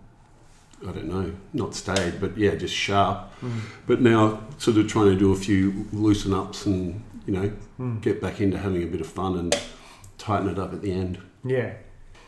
I 0.88 0.92
don't 0.92 1.08
know, 1.08 1.34
not 1.54 1.76
stayed, 1.76 2.20
but 2.22 2.38
yeah, 2.38 2.56
just 2.56 2.74
sharp. 2.74 3.32
But 3.88 4.02
now, 4.02 4.42
sort 4.58 4.78
of 4.78 4.88
trying 4.88 5.08
to 5.08 5.16
do 5.16 5.32
a 5.34 5.36
few 5.36 5.88
loosen 5.92 6.34
ups 6.34 6.66
and 6.66 7.04
you 7.26 7.34
know 7.34 7.52
Mm. 7.80 8.02
get 8.02 8.22
back 8.22 8.42
into 8.42 8.58
having 8.58 8.84
a 8.84 8.88
bit 8.88 9.00
of 9.00 9.08
fun 9.08 9.38
and 9.38 9.56
tighten 10.18 10.50
it 10.50 10.60
up 10.60 10.74
at 10.74 10.82
the 10.82 10.92
end. 10.92 11.18
Yeah. 11.46 11.72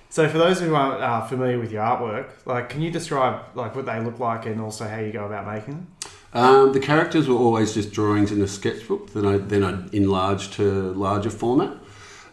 So 0.09 0.27
for 0.29 0.37
those 0.37 0.59
who 0.61 0.73
aren't 0.75 1.01
uh, 1.01 1.25
familiar 1.25 1.59
with 1.59 1.71
your 1.73 1.83
artwork, 1.83 2.27
like, 2.45 2.69
can 2.69 2.81
you 2.81 2.89
describe 2.91 3.41
like 3.55 3.75
what 3.75 3.85
they 3.85 3.99
look 4.01 4.19
like 4.19 4.45
and 4.45 4.61
also 4.61 4.87
how 4.87 4.99
you 4.99 5.11
go 5.11 5.25
about 5.25 5.45
making 5.47 5.73
them? 5.73 5.87
Um, 6.33 6.71
the 6.73 6.79
characters 6.79 7.27
were 7.27 7.35
always 7.35 7.73
just 7.73 7.91
drawings 7.91 8.31
in 8.31 8.41
a 8.41 8.47
sketchbook 8.47 9.11
that 9.13 9.25
I 9.25 9.37
then 9.37 9.63
I 9.63 9.71
enlarged 9.93 10.53
to 10.53 10.93
larger 10.93 11.29
format, 11.29 11.73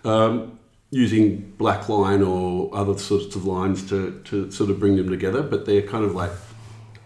um, 0.04 0.57
using 0.90 1.52
black 1.58 1.88
line 1.88 2.22
or 2.22 2.74
other 2.74 2.96
sorts 2.96 3.36
of 3.36 3.44
lines 3.44 3.88
to, 3.90 4.20
to 4.24 4.50
sort 4.50 4.70
of 4.70 4.80
bring 4.80 4.96
them 4.96 5.08
together. 5.10 5.42
But 5.42 5.66
they're 5.66 5.82
kind 5.82 6.04
of 6.04 6.14
like 6.14 6.30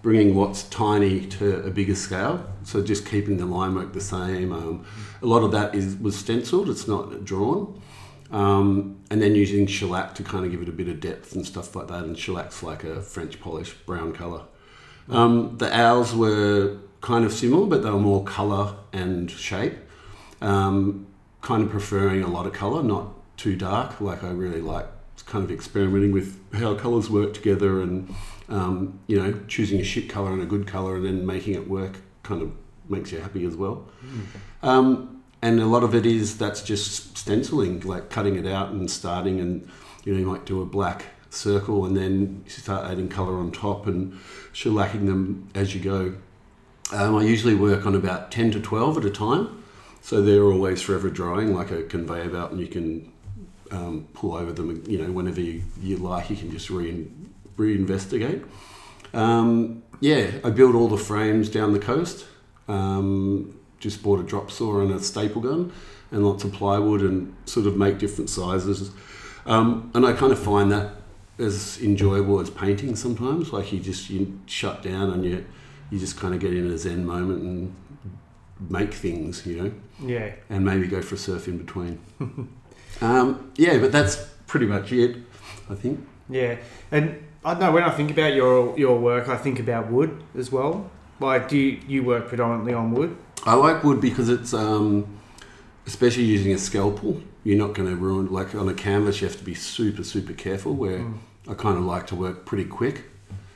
bringing 0.03 0.35
what's 0.35 0.65
tiny 0.65 1.27
to 1.27 1.65
a 1.65 1.71
bigger 1.71 1.95
scale. 1.95 2.45
So 2.65 2.83
just 2.83 3.07
keeping 3.07 3.37
the 3.39 3.47
line 3.47 3.75
work 3.75 3.93
the 3.93 4.01
same. 4.01 4.53
Um, 4.53 4.85
a 5.21 5.27
lot 5.27 5.43
of 5.43 5.53
that 5.53 5.75
is 5.75 5.97
was 5.97 6.17
stenciled. 6.17 6.69
It's 6.69 6.87
not 6.87 7.25
drawn. 7.25 7.81
Um, 8.31 9.01
and 9.11 9.21
then 9.21 9.35
using 9.35 9.67
shellac 9.67 10.15
to 10.15 10.23
kind 10.23 10.45
of 10.45 10.51
give 10.51 10.63
it 10.63 10.69
a 10.69 10.73
bit 10.73 10.89
of 10.89 11.01
depth 11.01 11.35
and 11.35 11.47
stuff 11.47 11.77
like 11.77 11.89
that. 11.89 12.05
And 12.05 12.19
shellac's 12.19 12.63
like 12.63 12.83
a 12.85 13.03
French 13.03 13.41
polish 13.41 13.75
brown 13.75 14.13
colour. 14.13 14.43
Um, 15.09 15.59
the 15.59 15.75
owls 15.77 16.15
were 16.15 16.79
kind 17.01 17.25
of 17.25 17.33
similar, 17.33 17.67
but 17.67 17.83
they 17.83 17.91
were 17.91 17.99
more 17.99 18.25
colour 18.25 18.77
and 18.93 19.31
shape. 19.31 19.75
Um, 20.41 21.07
kind 21.43 21.63
of 21.63 21.71
preferring 21.71 22.23
a 22.23 22.29
lot 22.29 22.47
of 22.47 22.53
colour, 22.53 22.83
not 22.83 23.13
too 23.37 23.57
dark. 23.57 24.01
Like 24.01 24.23
I 24.25 24.31
really 24.31 24.61
like 24.61 24.87
kind 25.27 25.45
of 25.45 25.51
experimenting 25.51 26.13
with 26.13 26.39
how 26.55 26.75
colours 26.75 27.09
work 27.09 27.33
together 27.35 27.81
and, 27.81 28.15
um, 28.49 28.99
you 29.07 29.21
know, 29.21 29.41
choosing 29.49 29.81
a 29.81 29.85
shit 29.85 30.09
colour 30.09 30.33
and 30.33 30.43
a 30.43 30.47
good 30.47 30.67
colour 30.67 30.97
and 30.97 31.05
then 31.05 31.25
making 31.25 31.55
it 31.55 31.69
work 31.69 31.99
kind 32.23 32.43
of 32.43 32.53
makes 32.89 33.13
you 33.13 33.21
happy 33.21 33.45
as 33.45 33.57
well. 33.57 33.89
Um, 34.63 35.23
and 35.41 35.61
a 35.61 35.67
lot 35.67 35.83
of 35.83 35.95
it 35.95 36.07
is 36.07 36.39
that's 36.39 36.63
just 36.63 37.17
stenciling, 37.17 37.81
like 37.81 38.11
cutting 38.11 38.37
it 38.37 38.47
out 38.47 38.71
and 38.71 38.91
starting, 38.91 39.41
and 39.41 39.69
you 40.05 40.13
know 40.13 40.21
you 40.21 40.27
might 40.27 40.45
do 40.45 40.63
a 40.63 40.67
black 40.67 41.07
circle 41.31 41.85
and 41.85 41.97
then 41.97 42.45
start 42.47 42.91
adding 42.91 43.09
color 43.09 43.39
on 43.39 43.51
top 43.51 43.87
and 43.87 44.13
shellacking 44.53 45.07
them 45.07 45.49
as 45.55 45.75
you 45.75 45.81
go. 45.81 46.15
Um, 46.93 47.17
I 47.17 47.25
usually 47.25 47.55
work 47.55 47.87
on 47.87 47.95
about 47.95 48.31
ten 48.31 48.51
to 48.53 48.61
twelve 48.61 48.97
at 48.99 49.05
a 49.05 49.11
time, 49.11 49.65
so 50.01 50.23
they're 50.23 50.45
always 50.45 50.83
forever 50.83 51.11
drying, 51.11 51.55
like 51.55 51.71
a 51.71 51.83
conveyor 51.83 52.29
belt, 52.29 52.53
and 52.53 52.61
you 52.61 52.69
can 52.69 53.12
um, 53.73 54.07
pull 54.15 54.35
over 54.35 54.53
them. 54.53 54.85
You 54.87 54.99
know, 54.99 55.11
whenever 55.13 55.41
you, 55.41 55.63
you 55.81 55.97
like, 55.97 56.31
you 56.31 56.37
can 56.37 56.51
just 56.53 56.71
re 56.71 57.09
reinvestigate. 57.57 58.45
Um, 59.15 59.83
yeah, 60.01 60.31
I 60.45 60.51
build 60.51 60.75
all 60.75 60.89
the 60.89 60.97
frames 60.97 61.49
down 61.49 61.73
the 61.73 61.79
coast. 61.79 62.27
Um, 62.69 63.59
just 63.81 64.03
bought 64.03 64.21
a 64.21 64.23
drop 64.23 64.51
saw 64.51 64.81
and 64.81 64.93
a 64.93 65.01
staple 65.01 65.43
gun 65.43 65.73
and 66.13 66.25
lots 66.25 66.45
of 66.45 66.53
plywood 66.53 67.01
and 67.03 67.35
sort 67.47 67.67
of 67.67 67.77
make 67.77 67.99
different 67.99 68.31
sizes. 68.31 68.91
Um, 69.45 69.91
and 69.95 70.07
I 70.07 70.13
kind 70.13 70.33
of 70.33 70.39
find 70.39 70.71
that 70.71 70.93
as 71.39 71.81
enjoyable 71.83 72.39
as 72.41 72.49
painting 72.51 72.95
sometimes. 72.95 73.53
Like 73.53 73.73
you 73.73 73.81
just 73.81 74.09
you 74.11 74.39
shut 74.47 74.83
down 74.83 75.11
and 75.11 75.25
you 75.25 75.45
you 75.91 75.99
just 75.99 76.17
kind 76.17 76.33
of 76.35 76.41
get 76.41 76.55
in 76.55 76.71
a 76.71 76.79
zen 76.79 77.05
moment 77.05 77.43
and 77.43 77.75
make 78.71 78.95
things, 78.95 79.45
you 79.47 79.61
know, 79.63 79.73
Yeah. 80.07 80.33
and 80.49 80.65
maybe 80.65 80.87
go 80.87 81.03
for 81.03 81.17
a 81.17 81.19
surf 81.19 81.49
in 81.49 81.59
between. 81.59 81.99
um, 83.01 83.53
yeah, 83.57 83.79
but 83.79 83.93
that's 83.93 84.17
pretty 84.47 84.67
much 84.67 84.93
it, 84.93 85.17
I 85.71 85.75
think. 85.75 86.07
Yeah, 86.29 86.57
and 86.91 87.23
I 87.45 87.55
know 87.55 87.73
when 87.73 87.83
I 87.83 87.91
think 87.91 88.11
about 88.11 88.35
your 88.35 88.79
your 88.79 88.99
work, 88.99 89.29
I 89.29 89.37
think 89.37 89.59
about 89.59 89.91
wood 89.91 90.23
as 90.37 90.51
well. 90.53 90.91
Like, 91.21 91.49
do 91.49 91.57
you, 91.57 91.79
you 91.87 92.03
work 92.03 92.29
predominantly 92.29 92.75
on 92.75 92.93
wood? 92.93 93.17
I 93.45 93.55
like 93.55 93.85
wood 93.85 94.01
because 94.01 94.29
it's, 94.29 94.53
um, 94.55 95.07
especially 95.87 96.25
using 96.25 96.53
a 96.53 96.59
scalpel, 96.59 97.21
you're 97.45 97.59
not 97.59 97.75
going 97.75 97.89
to 97.89 97.95
ruin, 97.97 98.33
like 98.33 98.55
on 98.57 98.69
a 98.69 98.75
canvas, 98.75 99.21
you 99.21 99.29
have 99.29 99.37
to 99.37 99.45
be 99.45 99.55
super, 99.55 100.03
super 100.05 100.33
careful 100.33 100.75
where 100.75 100.99
Mm. 101.01 101.19
I 101.49 101.55
kind 101.55 101.77
of 101.77 101.85
like 101.85 102.07
to 102.09 102.15
work 102.17 102.45
pretty 102.45 102.65
quick. 102.65 103.05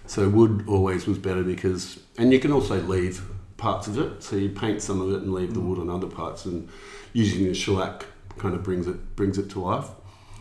So 0.06 0.28
wood 0.28 0.64
always 0.68 1.06
was 1.06 1.18
better 1.18 1.42
because, 1.42 2.00
and 2.18 2.32
you 2.32 2.38
can 2.38 2.52
also 2.52 2.80
leave 2.82 3.22
parts 3.56 3.86
of 3.88 3.98
it. 3.98 4.22
So 4.22 4.36
you 4.36 4.48
paint 4.50 4.82
some 4.82 5.00
of 5.00 5.10
it 5.12 5.22
and 5.22 5.32
leave 5.32 5.54
the 5.54 5.60
Mm. 5.60 5.68
wood 5.68 5.78
on 5.80 5.90
other 5.90 6.08
parts 6.08 6.44
and 6.46 6.68
using 7.12 7.46
the 7.46 7.54
shellac 7.54 8.06
kind 8.38 8.54
of 8.54 8.62
brings 8.62 8.86
it, 8.86 9.16
brings 9.16 9.38
it 9.38 9.50
to 9.50 9.60
life. 9.60 9.88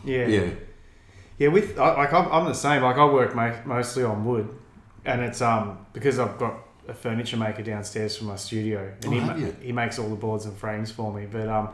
Yeah. 0.04 0.26
Yeah. 0.26 0.50
Yeah, 1.38 1.48
with 1.48 1.78
I- 1.78 1.94
like 1.96 2.12
I'm, 2.12 2.30
I'm 2.32 2.44
the 2.46 2.54
same. 2.54 2.82
Like 2.82 2.96
I 2.96 3.04
work 3.04 3.34
mo- 3.34 3.60
mostly 3.66 4.04
on 4.04 4.24
wood, 4.24 4.48
and 5.04 5.20
it's 5.20 5.42
um 5.42 5.84
because 5.92 6.18
I've 6.18 6.38
got 6.38 6.54
a 6.88 6.94
furniture 6.94 7.36
maker 7.36 7.62
downstairs 7.62 8.16
from 8.16 8.28
my 8.28 8.36
studio, 8.36 8.90
and 9.02 9.06
Oh, 9.06 9.10
he 9.10 9.18
have 9.20 9.38
ma- 9.38 9.44
you? 9.46 9.56
he 9.60 9.72
makes 9.72 9.98
all 9.98 10.08
the 10.08 10.16
boards 10.16 10.46
and 10.46 10.56
frames 10.56 10.90
for 10.90 11.12
me. 11.12 11.26
But 11.30 11.48
um, 11.48 11.68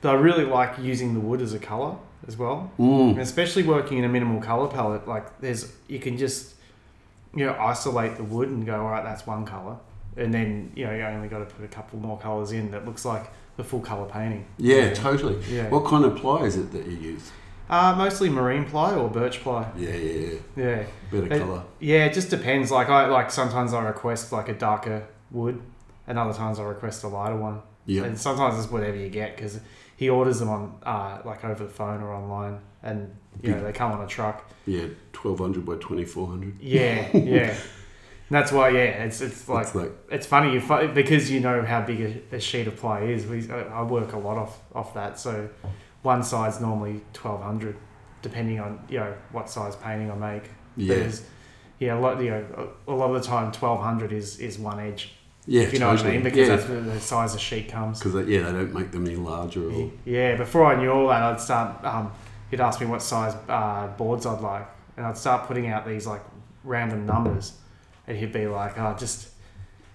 but 0.00 0.10
I 0.10 0.18
really 0.18 0.44
like 0.44 0.78
using 0.78 1.14
the 1.14 1.20
wood 1.20 1.40
as 1.42 1.54
a 1.54 1.58
color 1.60 1.94
as 2.26 2.36
well, 2.36 2.72
and 2.78 3.16
Mm. 3.16 3.20
especially 3.20 3.62
working 3.62 3.98
in 3.98 4.04
a 4.04 4.08
minimal 4.08 4.40
color 4.40 4.66
palette. 4.68 5.06
Like 5.06 5.40
there's 5.40 5.72
you 5.86 6.00
can 6.00 6.16
just 6.18 6.54
you 7.34 7.46
know 7.46 7.54
isolate 7.60 8.16
the 8.16 8.24
wood 8.24 8.48
and 8.48 8.66
go 8.66 8.80
all 8.80 8.90
right, 8.90 9.04
that's 9.04 9.26
one 9.28 9.44
color, 9.46 9.76
and 10.16 10.34
then 10.34 10.72
you 10.74 10.86
know 10.86 10.92
you 10.94 11.02
only 11.02 11.28
got 11.28 11.38
to 11.38 11.44
put 11.44 11.64
a 11.64 11.68
couple 11.68 12.00
more 12.00 12.18
colors 12.18 12.50
in 12.50 12.72
that 12.72 12.84
looks 12.84 13.04
like 13.04 13.30
the 13.58 13.64
full 13.64 13.80
color 13.80 14.06
painting. 14.08 14.46
Yeah, 14.56 14.94
totally. 14.94 15.36
Yeah. 15.50 15.68
What 15.68 15.84
kind 15.84 16.04
of 16.06 16.16
ply 16.16 16.44
is 16.44 16.56
it 16.56 16.70
that 16.72 16.86
you 16.86 16.96
use? 16.96 17.30
Uh, 17.68 17.94
mostly 17.98 18.30
marine 18.30 18.64
ply 18.64 18.94
or 18.94 19.10
birch 19.10 19.40
ply. 19.40 19.68
Yeah, 19.76 19.90
yeah, 19.90 20.12
yeah. 20.26 20.38
Yeah. 20.56 20.84
Better 21.10 21.26
It- 21.34 21.38
colour. 21.40 21.62
Yeah, 21.80 22.06
it 22.06 22.14
just 22.14 22.30
depends. 22.30 22.70
Like 22.70 22.88
I 22.88 23.06
like 23.08 23.30
sometimes 23.30 23.74
I 23.74 23.84
request 23.84 24.32
like 24.32 24.48
a 24.48 24.54
darker 24.54 25.06
wood, 25.30 25.60
and 26.06 26.18
other 26.18 26.32
times 26.32 26.58
I 26.58 26.62
request 26.62 27.02
a 27.04 27.08
lighter 27.08 27.36
one. 27.36 27.60
Yeah. 27.84 28.04
And 28.04 28.18
sometimes 28.18 28.58
it's 28.62 28.70
whatever 28.72 28.96
you 28.96 29.08
get 29.10 29.36
because 29.36 29.60
he 29.96 30.08
orders 30.08 30.38
them 30.38 30.48
on 30.50 30.78
uh, 30.84 31.18
like 31.24 31.44
over 31.44 31.64
the 31.64 31.70
phone 31.70 32.00
or 32.00 32.14
online, 32.14 32.60
and 32.82 33.14
you 33.42 33.50
know 33.50 33.62
they 33.62 33.72
come 33.72 33.90
on 33.92 34.00
a 34.02 34.06
truck. 34.06 34.48
Yeah, 34.66 34.86
1200 35.12 35.66
by 35.66 35.74
2400. 35.74 36.60
Yeah, 36.60 37.08
yeah. 37.16 37.54
That's 38.30 38.52
why 38.52 38.70
yeah, 38.70 39.04
it's 39.04 39.20
it's 39.20 39.48
like 39.48 39.66
It's 39.66 39.74
like, 39.74 39.92
it's 40.10 40.26
funny 40.26 40.52
you 40.52 40.88
because 40.92 41.30
you 41.30 41.40
know 41.40 41.62
how 41.62 41.80
big 41.82 42.00
a, 42.32 42.36
a 42.36 42.40
sheet 42.40 42.66
of 42.66 42.76
ply 42.76 43.00
is. 43.02 43.26
We 43.26 43.50
I 43.50 43.82
work 43.82 44.12
a 44.12 44.18
lot 44.18 44.36
off 44.36 44.58
off 44.74 44.94
that, 44.94 45.18
so 45.18 45.48
one 46.02 46.22
side's 46.22 46.60
normally 46.60 47.00
twelve 47.12 47.42
hundred, 47.42 47.76
depending 48.22 48.60
on 48.60 48.80
you 48.88 48.98
know 48.98 49.14
what 49.32 49.48
size 49.48 49.76
painting 49.76 50.10
I 50.10 50.14
make. 50.14 50.50
yeah. 50.76 50.94
There's, 50.96 51.22
yeah, 51.78 51.96
a 51.96 52.00
lot 52.00 52.20
you 52.22 52.30
know 52.30 52.70
a 52.86 52.92
lot 52.92 53.14
of 53.14 53.22
the 53.22 53.26
time 53.26 53.50
twelve 53.52 53.80
hundred 53.80 54.12
is 54.12 54.38
is 54.40 54.58
one 54.58 54.78
edge. 54.80 55.14
Yeah, 55.46 55.62
If 55.62 55.72
you 55.72 55.78
know 55.78 55.88
what 55.88 56.04
I 56.04 56.10
mean, 56.10 56.22
because 56.22 56.46
yeah, 56.46 56.56
that's 56.56 56.68
where 56.68 56.80
the 56.82 57.00
size 57.00 57.32
of 57.34 57.40
sheet 57.40 57.70
comes. 57.70 57.98
because 58.00 58.28
yeah, 58.28 58.42
they 58.42 58.52
don't 58.52 58.74
make 58.74 58.90
them 58.90 59.06
any 59.06 59.16
larger. 59.16 59.70
Or, 59.70 59.90
Yeah, 60.04 60.36
before 60.36 60.66
I 60.66 60.76
knew 60.78 60.90
all 60.90 61.08
that, 61.08 61.22
I'd 61.22 61.40
start. 61.40 61.82
Um, 61.82 62.12
he'd 62.50 62.60
ask 62.60 62.78
me 62.82 62.86
what 62.86 63.00
size 63.00 63.34
uh, 63.48 63.86
boards 63.96 64.26
I'd 64.26 64.42
like, 64.42 64.66
and 64.98 65.06
I'd 65.06 65.16
start 65.16 65.46
putting 65.46 65.68
out 65.68 65.86
these 65.86 66.06
like 66.06 66.20
random 66.64 67.06
numbers, 67.06 67.54
and 68.08 68.16
he'd 68.18 68.32
be 68.32 68.48
like, 68.48 68.76
"Oh, 68.78 68.96
just 68.98 69.28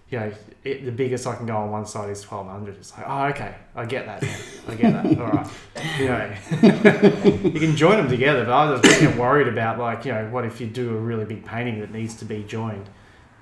you 0.10 0.20
know, 0.20 0.32
it, 0.64 0.86
the 0.86 0.92
biggest 0.92 1.26
I 1.26 1.36
can 1.36 1.48
go 1.48 1.58
on 1.58 1.72
one 1.72 1.86
side 1.88 2.10
is 2.12 2.22
twelve 2.22 2.48
hundred. 2.48 2.76
It's 2.78 2.96
like, 2.96 3.06
oh, 3.08 3.24
okay, 3.30 3.56
I 3.76 3.86
get 3.86 4.06
that. 4.06 4.22
Now. 4.22 4.36
I 4.70 4.76
get 4.76 4.94
that. 4.94 5.20
All 5.20 5.32
right, 5.32 5.48
you 6.00 6.06
know, 6.08 7.42
you 7.50 7.60
can 7.60 7.76
join 7.76 7.98
them 7.98 8.10
together, 8.10 8.46
but 8.46 8.54
I 8.54 8.72
was 8.72 8.82
just 8.82 9.02
get 9.02 9.18
worried 9.18 9.48
about 9.48 9.80
like, 9.80 10.06
you 10.06 10.14
know, 10.14 10.30
what 10.30 10.46
if 10.46 10.62
you 10.62 10.68
do 10.68 10.92
a 10.96 11.00
really 11.00 11.26
big 11.26 11.44
painting 11.44 11.80
that 11.80 11.92
needs 11.92 12.16
to 12.18 12.26
be 12.26 12.44
joined, 12.44 12.88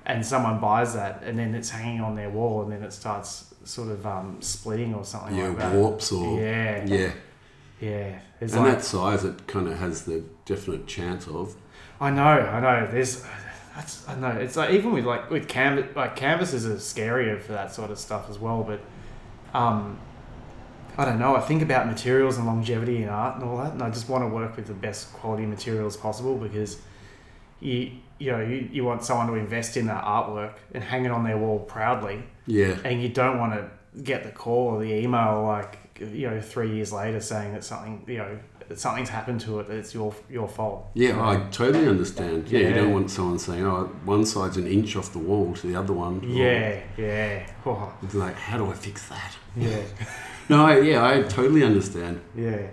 and 0.06 0.24
someone 0.24 0.60
buys 0.60 0.94
that, 0.94 1.22
and 1.24 1.38
then 1.38 1.54
it's 1.54 1.68
hanging 1.70 2.00
on 2.00 2.16
their 2.16 2.30
wall, 2.30 2.62
and 2.62 2.72
then 2.72 2.82
it 2.82 2.92
starts 2.94 3.54
sort 3.64 3.90
of 3.90 4.06
um, 4.06 4.40
splitting 4.40 4.94
or 4.94 5.04
something 5.04 5.36
yeah, 5.36 5.48
like 5.48 5.58
that. 5.58 5.74
warps 5.74 6.10
or 6.10 6.40
Yeah, 6.40 6.84
yeah. 6.86 7.12
yeah. 7.80 8.18
It's 8.40 8.54
And 8.54 8.64
like 8.64 8.76
that 8.78 8.84
size, 8.84 9.24
it 9.24 9.46
kind 9.46 9.68
of 9.68 9.78
has 9.78 10.04
the 10.04 10.24
definite 10.46 10.86
chance 10.86 11.28
of. 11.28 11.54
I 12.00 12.10
know, 12.10 12.22
I 12.22 12.60
know. 12.60 12.90
There's 12.90 13.24
that's 13.74 14.08
I 14.08 14.14
know. 14.16 14.30
It's 14.30 14.56
like 14.56 14.70
even 14.70 14.92
with 14.92 15.04
like 15.04 15.30
with 15.30 15.48
canvas, 15.48 15.94
like 15.96 16.16
canvases 16.16 16.66
are 16.66 16.74
scarier 16.74 17.40
for 17.40 17.52
that 17.52 17.72
sort 17.72 17.90
of 17.90 17.98
stuff 17.98 18.28
as 18.28 18.38
well. 18.38 18.62
But 18.62 18.80
um, 19.58 19.98
I 20.98 21.04
don't 21.04 21.18
know. 21.18 21.36
I 21.36 21.40
think 21.40 21.62
about 21.62 21.86
materials 21.86 22.36
and 22.36 22.46
longevity 22.46 23.02
in 23.02 23.08
art 23.08 23.36
and 23.36 23.44
all 23.44 23.56
that, 23.58 23.72
and 23.72 23.82
I 23.82 23.90
just 23.90 24.08
want 24.08 24.24
to 24.24 24.28
work 24.28 24.56
with 24.56 24.66
the 24.66 24.74
best 24.74 25.12
quality 25.12 25.46
materials 25.46 25.96
possible 25.96 26.36
because 26.36 26.78
you 27.60 27.92
you 28.18 28.32
know 28.32 28.40
you, 28.40 28.68
you 28.70 28.84
want 28.84 29.04
someone 29.04 29.26
to 29.28 29.34
invest 29.34 29.76
in 29.76 29.86
that 29.86 30.04
artwork 30.04 30.54
and 30.74 30.84
hang 30.84 31.04
it 31.04 31.10
on 31.10 31.24
their 31.24 31.38
wall 31.38 31.58
proudly, 31.58 32.22
Yeah, 32.46 32.76
and 32.84 33.02
you 33.02 33.08
don't 33.08 33.38
want 33.38 33.54
to 33.54 33.70
get 34.02 34.24
the 34.24 34.30
call 34.30 34.68
or 34.68 34.80
the 34.80 34.92
email 34.92 35.44
like 35.44 35.78
you 36.00 36.28
know 36.28 36.40
three 36.40 36.74
years 36.74 36.92
later 36.92 37.20
saying 37.20 37.52
that 37.52 37.64
something 37.64 38.04
you 38.06 38.18
know 38.18 38.38
something's 38.74 39.08
happened 39.08 39.40
to 39.42 39.60
it 39.60 39.68
that 39.68 39.76
it's 39.76 39.94
your 39.94 40.14
your 40.30 40.48
fault. 40.48 40.86
yeah, 40.94 41.20
I 41.26 41.36
totally 41.50 41.88
understand. 41.88 42.48
Yeah, 42.48 42.60
you 42.68 42.74
don't 42.74 42.92
want 42.92 43.10
someone 43.10 43.38
saying, 43.38 43.64
"Oh, 43.66 43.86
one 44.04 44.24
side's 44.24 44.56
an 44.56 44.66
inch 44.66 44.96
off 44.96 45.12
the 45.12 45.18
wall 45.18 45.54
to 45.54 45.66
the 45.66 45.76
other 45.76 45.92
one." 45.92 46.22
Yeah, 46.22 46.80
yeah, 46.96 47.46
oh, 47.66 47.92
it's 48.02 48.14
like, 48.14 48.34
how 48.36 48.58
do 48.58 48.66
I 48.70 48.74
fix 48.74 49.08
that? 49.08 49.32
yeah, 49.56 49.82
No, 50.48 50.66
I, 50.66 50.80
yeah, 50.80 51.06
I 51.06 51.22
totally 51.22 51.62
understand. 51.64 52.20
yeah. 52.36 52.66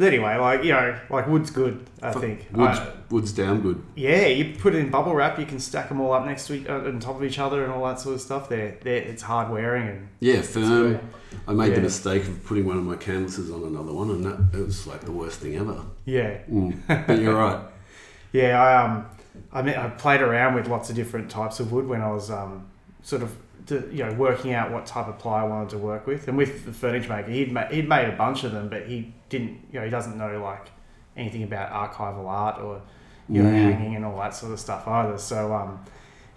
But 0.00 0.14
anyway, 0.14 0.34
like 0.38 0.64
you 0.64 0.72
know, 0.72 0.98
like 1.10 1.26
wood's 1.26 1.50
good. 1.50 1.86
I 2.00 2.12
think. 2.12 2.46
Wood's, 2.52 2.78
I- 2.78 2.92
wood's 3.10 3.32
down 3.32 3.60
good. 3.60 3.82
yeah, 3.96 4.28
you 4.28 4.56
put 4.58 4.74
it 4.74 4.78
in 4.78 4.88
bubble 4.90 5.14
wrap. 5.14 5.38
You 5.38 5.44
can 5.44 5.60
stack 5.60 5.90
them 5.90 6.00
all 6.00 6.14
up 6.14 6.24
next 6.24 6.46
to 6.46 6.54
each, 6.54 6.66
uh, 6.66 6.76
on 6.76 7.00
top 7.00 7.16
of 7.16 7.22
each 7.24 7.38
other 7.38 7.62
and 7.64 7.70
all 7.70 7.84
that 7.84 8.00
sort 8.00 8.14
of 8.14 8.22
stuff. 8.22 8.48
They're, 8.48 8.78
they're 8.82 9.02
it's 9.02 9.20
hard 9.22 9.50
wearing 9.52 9.88
and 9.88 10.08
Yeah, 10.18 10.40
firm. 10.40 10.98
I 11.46 11.52
made 11.52 11.72
the 11.72 11.76
Yeah. 11.76 11.82
mistake 11.82 12.22
of 12.22 12.42
putting 12.46 12.64
one 12.64 12.78
of 12.78 12.84
my 12.84 12.96
canvases 12.96 13.50
on 13.50 13.62
another 13.62 13.92
one, 13.92 14.08
and 14.10 14.24
that 14.24 14.58
it 14.58 14.64
was 14.64 14.86
like 14.86 15.02
the 15.02 15.12
worst 15.12 15.40
thing 15.40 15.56
ever. 15.56 15.82
yeah, 16.06 16.38
Mm. 16.50 16.78
But 17.06 17.20
you're 17.20 17.36
right. 17.36 17.60
yeah. 18.32 18.58
I 18.58 18.82
um, 18.84 19.04
I 19.52 19.60
mean, 19.60 19.74
I 19.74 19.88
played 19.90 20.22
around 20.22 20.54
with 20.54 20.66
lots 20.66 20.88
of 20.88 20.96
different 20.96 21.30
types 21.30 21.60
of 21.60 21.72
wood 21.72 21.86
when 21.86 22.00
I 22.00 22.10
was 22.10 22.30
um, 22.30 22.66
sort 23.02 23.20
of. 23.22 23.36
To, 23.66 23.88
you 23.92 24.04
know, 24.04 24.12
working 24.14 24.52
out 24.54 24.70
what 24.72 24.86
type 24.86 25.06
of 25.08 25.18
ply 25.18 25.40
I 25.40 25.44
wanted 25.44 25.70
to 25.70 25.78
work 25.78 26.06
with, 26.06 26.28
and 26.28 26.36
with 26.36 26.64
the 26.64 26.72
furniture 26.72 27.08
maker, 27.14 27.30
he'd 27.30 27.52
ma- 27.52 27.66
he'd 27.66 27.88
made 27.88 28.08
a 28.08 28.16
bunch 28.16 28.44
of 28.44 28.52
them, 28.52 28.68
but 28.68 28.86
he 28.86 29.12
didn't. 29.28 29.58
You 29.72 29.78
know, 29.80 29.84
he 29.84 29.90
doesn't 29.90 30.16
know 30.16 30.42
like 30.42 30.68
anything 31.16 31.42
about 31.42 31.70
archival 31.72 32.26
art 32.26 32.60
or 32.60 32.80
you 33.28 33.42
know, 33.42 33.48
Mm. 33.50 33.62
hanging 33.72 33.94
and 33.96 34.04
all 34.04 34.16
that 34.18 34.34
sort 34.34 34.52
of 34.52 34.58
stuff 34.58 34.88
either. 34.88 35.16
So, 35.16 35.54
um, 35.54 35.84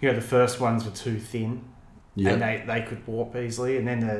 you 0.00 0.08
know, 0.08 0.14
the 0.14 0.20
first 0.20 0.60
ones 0.60 0.84
were 0.84 0.92
too 0.92 1.18
thin 1.18 1.50
and 1.50 2.24
Yeah, 2.24 2.36
they, 2.36 2.62
they 2.66 2.82
could 2.82 3.04
warp 3.06 3.34
easily. 3.34 3.78
And 3.78 3.88
then 3.88 3.98
the 4.00 4.14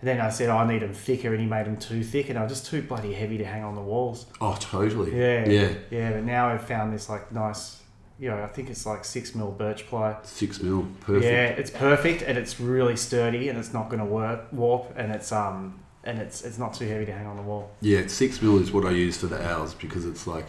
and 0.00 0.08
then 0.08 0.20
I 0.20 0.28
said, 0.30 0.48
oh, 0.50 0.56
I 0.58 0.66
need 0.70 0.80
them 0.82 0.92
thicker, 0.94 1.32
and 1.32 1.40
he 1.40 1.46
made 1.46 1.66
them 1.66 1.76
too 1.78 2.02
thick, 2.02 2.28
and 2.30 2.38
I 2.38 2.42
was 2.42 2.52
just 2.52 2.66
too 2.66 2.82
bloody 2.82 3.12
heavy 3.14 3.38
to 3.38 3.44
hang 3.44 3.62
on 3.64 3.74
the 3.74 3.80
walls. 3.82 4.26
oh, 4.40 4.56
totally. 4.60 5.18
Yeah, 5.18 5.48
Yeah, 5.48 5.72
yeah. 5.90 6.12
But 6.12 6.24
now 6.24 6.48
I've 6.48 6.66
found 6.66 6.92
this 6.94 7.08
like 7.08 7.30
nice, 7.32 7.80
you 8.18 8.30
know, 8.30 8.42
I 8.42 8.46
think 8.46 8.70
it's 8.70 8.86
like 8.86 9.04
six 9.04 9.34
mil 9.34 9.50
birch 9.50 9.86
ply. 9.86 10.16
six 10.22 10.62
mil, 10.62 10.86
perfect. 11.00 11.24
Yeah, 11.24 11.46
it's 11.46 11.70
perfect, 11.70 12.22
and 12.22 12.38
it's 12.38 12.60
really 12.60 12.96
sturdy, 12.96 13.48
and 13.48 13.58
it's 13.58 13.72
not 13.72 13.90
going 13.90 14.00
to 14.00 14.46
warp, 14.52 14.94
and 14.96 15.12
it's 15.12 15.32
um 15.32 15.80
and 16.04 16.18
it's 16.18 16.42
it's 16.42 16.58
not 16.58 16.74
too 16.74 16.86
heavy 16.86 17.06
to 17.06 17.12
hang 17.12 17.26
on 17.26 17.36
the 17.36 17.42
wall. 17.42 17.70
Yeah, 17.80 18.06
six 18.06 18.40
mil 18.40 18.58
is 18.60 18.72
what 18.72 18.84
I 18.84 18.90
use 18.90 19.16
for 19.16 19.26
the 19.26 19.42
owls 19.44 19.74
because 19.74 20.06
it's 20.06 20.26
like, 20.26 20.46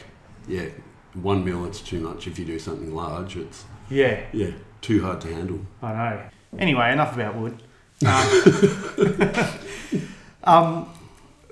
yeah, 0.48 0.68
one 1.14 1.44
mil 1.44 1.66
it's 1.66 1.82
too 1.82 2.00
much. 2.00 2.28
If 2.28 2.38
you 2.38 2.46
do 2.46 2.60
something 2.60 2.94
large, 2.94 3.38
it's 3.38 3.66
Yeah, 3.90 4.22
yeah 4.32 4.52
too 4.82 5.02
hard 5.02 5.22
to 5.22 5.34
handle. 5.34 5.62
I 5.82 5.94
know. 5.94 6.22
Anyway, 6.60 6.92
enough 6.92 7.16
about 7.16 7.36
wood. 7.36 7.62
Um, 10.48 10.64
um, 10.84 10.90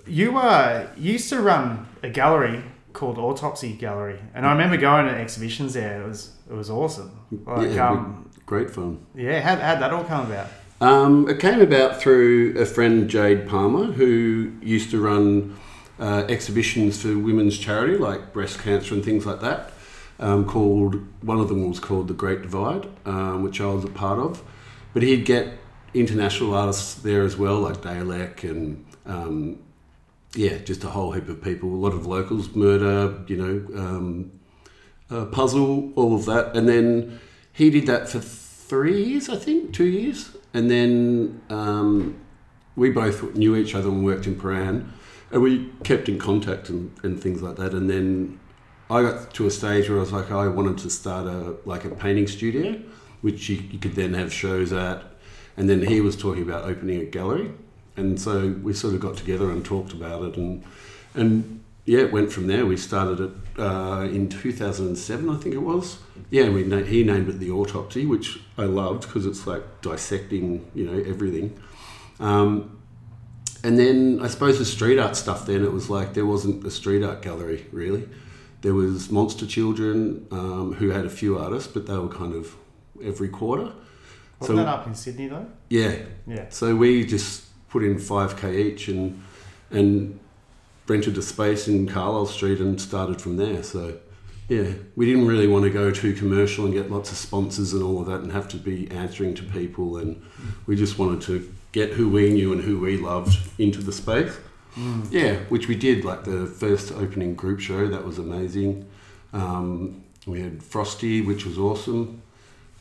you 0.05 0.37
uh, 0.37 0.87
used 0.97 1.29
to 1.29 1.41
run 1.41 1.87
a 2.03 2.09
gallery 2.09 2.63
called 2.93 3.17
Autopsy 3.17 3.73
Gallery, 3.73 4.19
and 4.33 4.45
I 4.45 4.51
remember 4.51 4.77
going 4.77 5.07
to 5.07 5.11
exhibitions 5.11 5.73
there. 5.73 6.01
It 6.01 6.07
was 6.07 6.31
it 6.49 6.53
was 6.53 6.69
awesome. 6.69 7.11
Like, 7.45 7.71
yeah, 7.71 7.89
um, 7.89 8.29
great 8.45 8.69
fun. 8.69 9.05
yeah, 9.15 9.41
how 9.41 9.55
how'd 9.55 9.81
that 9.81 9.91
all 9.91 10.03
come 10.03 10.31
about? 10.31 10.47
Um, 10.81 11.29
it 11.29 11.39
came 11.39 11.61
about 11.61 12.01
through 12.01 12.59
a 12.59 12.65
friend, 12.65 13.09
Jade 13.09 13.47
Palmer, 13.47 13.85
who 13.93 14.51
used 14.61 14.91
to 14.91 14.99
run 15.01 15.57
uh, 15.99 16.25
exhibitions 16.27 17.01
for 17.01 17.17
women's 17.17 17.57
charity, 17.57 17.97
like 17.97 18.33
breast 18.33 18.59
cancer 18.59 18.93
and 18.93 19.03
things 19.03 19.25
like 19.25 19.39
that. 19.41 19.71
Um, 20.19 20.45
called 20.45 20.95
one 21.21 21.39
of 21.39 21.49
them 21.49 21.67
was 21.67 21.79
called 21.79 22.07
the 22.07 22.13
Great 22.13 22.41
Divide, 22.43 22.87
um, 23.05 23.43
which 23.43 23.59
I 23.61 23.65
was 23.65 23.83
a 23.83 23.89
part 23.89 24.19
of. 24.19 24.43
But 24.93 25.03
he'd 25.03 25.25
get 25.25 25.53
international 25.93 26.53
artists 26.53 26.95
there 26.95 27.23
as 27.23 27.37
well, 27.37 27.59
like 27.59 27.77
Dalek 27.77 28.43
and 28.43 28.85
um, 29.05 29.62
yeah, 30.35 30.57
just 30.59 30.83
a 30.83 30.89
whole 30.89 31.11
heap 31.11 31.29
of 31.29 31.43
people. 31.43 31.69
A 31.69 31.75
lot 31.75 31.93
of 31.93 32.05
locals, 32.05 32.55
murder, 32.55 33.23
you 33.27 33.37
know, 33.37 33.79
um, 33.79 34.31
puzzle, 35.31 35.93
all 35.95 36.15
of 36.15 36.25
that. 36.25 36.55
And 36.55 36.67
then 36.67 37.19
he 37.51 37.69
did 37.69 37.85
that 37.87 38.09
for 38.09 38.19
three 38.19 39.03
years, 39.03 39.29
I 39.29 39.35
think, 39.35 39.73
two 39.73 39.85
years. 39.85 40.35
And 40.53 40.69
then 40.69 41.41
um, 41.49 42.19
we 42.75 42.89
both 42.89 43.35
knew 43.35 43.55
each 43.55 43.75
other 43.75 43.89
and 43.89 44.03
worked 44.03 44.25
in 44.25 44.35
Prahran. 44.35 44.89
And 45.31 45.41
we 45.41 45.71
kept 45.83 46.09
in 46.09 46.19
contact 46.19 46.69
and, 46.69 46.95
and 47.03 47.21
things 47.21 47.41
like 47.41 47.55
that. 47.57 47.73
And 47.73 47.89
then 47.89 48.39
I 48.89 49.01
got 49.01 49.33
to 49.35 49.47
a 49.47 49.51
stage 49.51 49.89
where 49.89 49.97
I 49.97 50.01
was 50.01 50.11
like, 50.11 50.31
I 50.31 50.47
wanted 50.47 50.77
to 50.79 50.89
start 50.89 51.27
a 51.27 51.55
like 51.65 51.85
a 51.85 51.89
painting 51.89 52.27
studio, 52.27 52.79
which 53.21 53.49
you, 53.49 53.57
you 53.71 53.79
could 53.79 53.95
then 53.95 54.13
have 54.13 54.31
shows 54.31 54.73
at. 54.73 55.03
And 55.57 55.69
then 55.69 55.83
he 55.83 56.01
was 56.01 56.15
talking 56.15 56.43
about 56.43 56.65
opening 56.65 57.01
a 57.01 57.05
gallery. 57.05 57.51
And 57.95 58.19
so 58.19 58.55
we 58.63 58.73
sort 58.73 58.93
of 58.95 58.99
got 58.99 59.17
together 59.17 59.49
and 59.51 59.63
talked 59.63 59.93
about 59.93 60.23
it. 60.23 60.37
And, 60.37 60.63
and 61.13 61.63
yeah, 61.85 61.99
it 61.99 62.11
went 62.11 62.31
from 62.31 62.47
there. 62.47 62.65
We 62.65 62.77
started 62.77 63.19
it 63.19 63.31
uh, 63.59 64.07
in 64.11 64.29
2007, 64.29 65.29
I 65.29 65.37
think 65.37 65.53
it 65.53 65.59
was. 65.59 65.97
Yeah, 66.31 66.49
we 66.49 66.63
na- 66.63 66.83
he 66.83 67.03
named 67.03 67.29
it 67.29 67.39
the 67.39 67.51
autopsy, 67.51 68.05
which 68.05 68.39
I 68.57 68.63
loved 68.63 69.01
because 69.03 69.25
it's 69.25 69.45
like 69.45 69.81
dissecting, 69.81 70.65
you 70.73 70.85
know, 70.85 71.03
everything. 71.07 71.59
Um, 72.19 72.79
and 73.63 73.77
then 73.77 74.19
I 74.21 74.27
suppose 74.27 74.57
the 74.59 74.65
street 74.65 74.99
art 74.99 75.15
stuff. 75.15 75.45
Then 75.45 75.63
it 75.63 75.71
was 75.71 75.89
like 75.89 76.13
there 76.15 76.25
wasn't 76.25 76.65
a 76.65 76.71
street 76.71 77.03
art 77.03 77.21
gallery 77.21 77.65
really. 77.71 78.07
There 78.61 78.73
was 78.73 79.11
Monster 79.11 79.45
Children, 79.45 80.25
um, 80.31 80.73
who 80.73 80.89
had 80.89 81.05
a 81.05 81.09
few 81.09 81.37
artists, 81.37 81.71
but 81.71 81.85
they 81.85 81.97
were 81.97 82.07
kind 82.09 82.33
of 82.33 82.55
every 83.03 83.27
quarter. 83.29 83.71
Wasn't 84.39 84.47
So- 84.47 84.55
that 84.55 84.67
up 84.67 84.87
in 84.87 84.95
Sydney 84.95 85.27
though? 85.27 85.45
Yeah, 85.69 85.95
Yeah. 86.27 86.45
so 86.49 86.75
we 86.75 87.05
just 87.05 87.42
put 87.73 87.83
in 87.83 87.97
five 87.97 88.37
k 88.37 88.61
each 88.61 88.87
and 88.87 89.21
and 89.71 90.19
rented 90.87 91.17
a 91.17 91.21
space 91.21 91.67
in 91.67 91.87
Carlisle 91.87 92.27
Street 92.27 92.59
and 92.59 92.79
started 92.79 93.19
from 93.19 93.37
there. 93.37 93.63
So 93.63 93.97
yeah, 94.47 94.73
we 94.95 95.07
didn't 95.07 95.25
really 95.25 95.47
want 95.47 95.63
to 95.63 95.71
go 95.71 95.89
too 95.89 96.13
commercial 96.13 96.65
and 96.65 96.73
get 96.73 96.91
lots 96.91 97.11
of 97.11 97.17
sponsors 97.17 97.73
and 97.73 97.81
all 97.81 97.99
of 97.99 98.05
that 98.07 98.21
and 98.21 98.31
have 98.31 98.47
to 98.49 98.57
be 98.57 98.89
answering 98.91 99.33
to 99.35 99.43
people. 99.43 99.97
And 99.97 100.21
we 100.67 100.75
just 100.75 100.99
wanted 100.99 101.21
to 101.23 101.51
get 101.71 101.93
who 101.93 102.09
we 102.09 102.31
knew 102.31 102.53
and 102.53 102.61
who 102.61 102.79
we 102.79 102.97
loved 102.97 103.35
into 103.57 103.81
the 103.81 103.91
space. 103.91 104.37
Mm. 104.75 105.11
Yeah, 105.11 105.35
which 105.49 105.67
we 105.67 105.75
did. 105.75 106.05
Like 106.05 106.25
the 106.25 106.45
first 106.45 106.91
opening 106.91 107.33
group 107.33 107.59
show, 107.59 107.87
that 107.87 108.05
was 108.05 108.19
amazing. 108.19 108.87
Um, 109.31 110.03
we 110.27 110.41
had 110.41 110.61
Frosty, 110.61 111.21
which 111.21 111.45
was 111.45 111.57
awesome. 111.57 112.21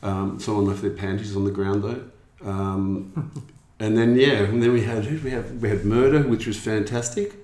Um, 0.02 0.38
someone 0.38 0.66
left 0.66 0.82
their 0.82 0.90
panties 0.90 1.34
on 1.36 1.44
the 1.44 1.50
ground 1.50 1.84
though. 1.84 2.04
Um, 2.44 3.32
and 3.82 3.98
then 3.98 4.16
yeah, 4.16 4.44
and 4.44 4.62
then 4.62 4.72
we 4.72 4.82
had 4.82 5.04
we 5.24 5.30
have 5.30 5.60
we 5.60 5.68
had 5.68 5.84
Murder, 5.84 6.22
which 6.22 6.46
was 6.46 6.56
fantastic. 6.56 7.34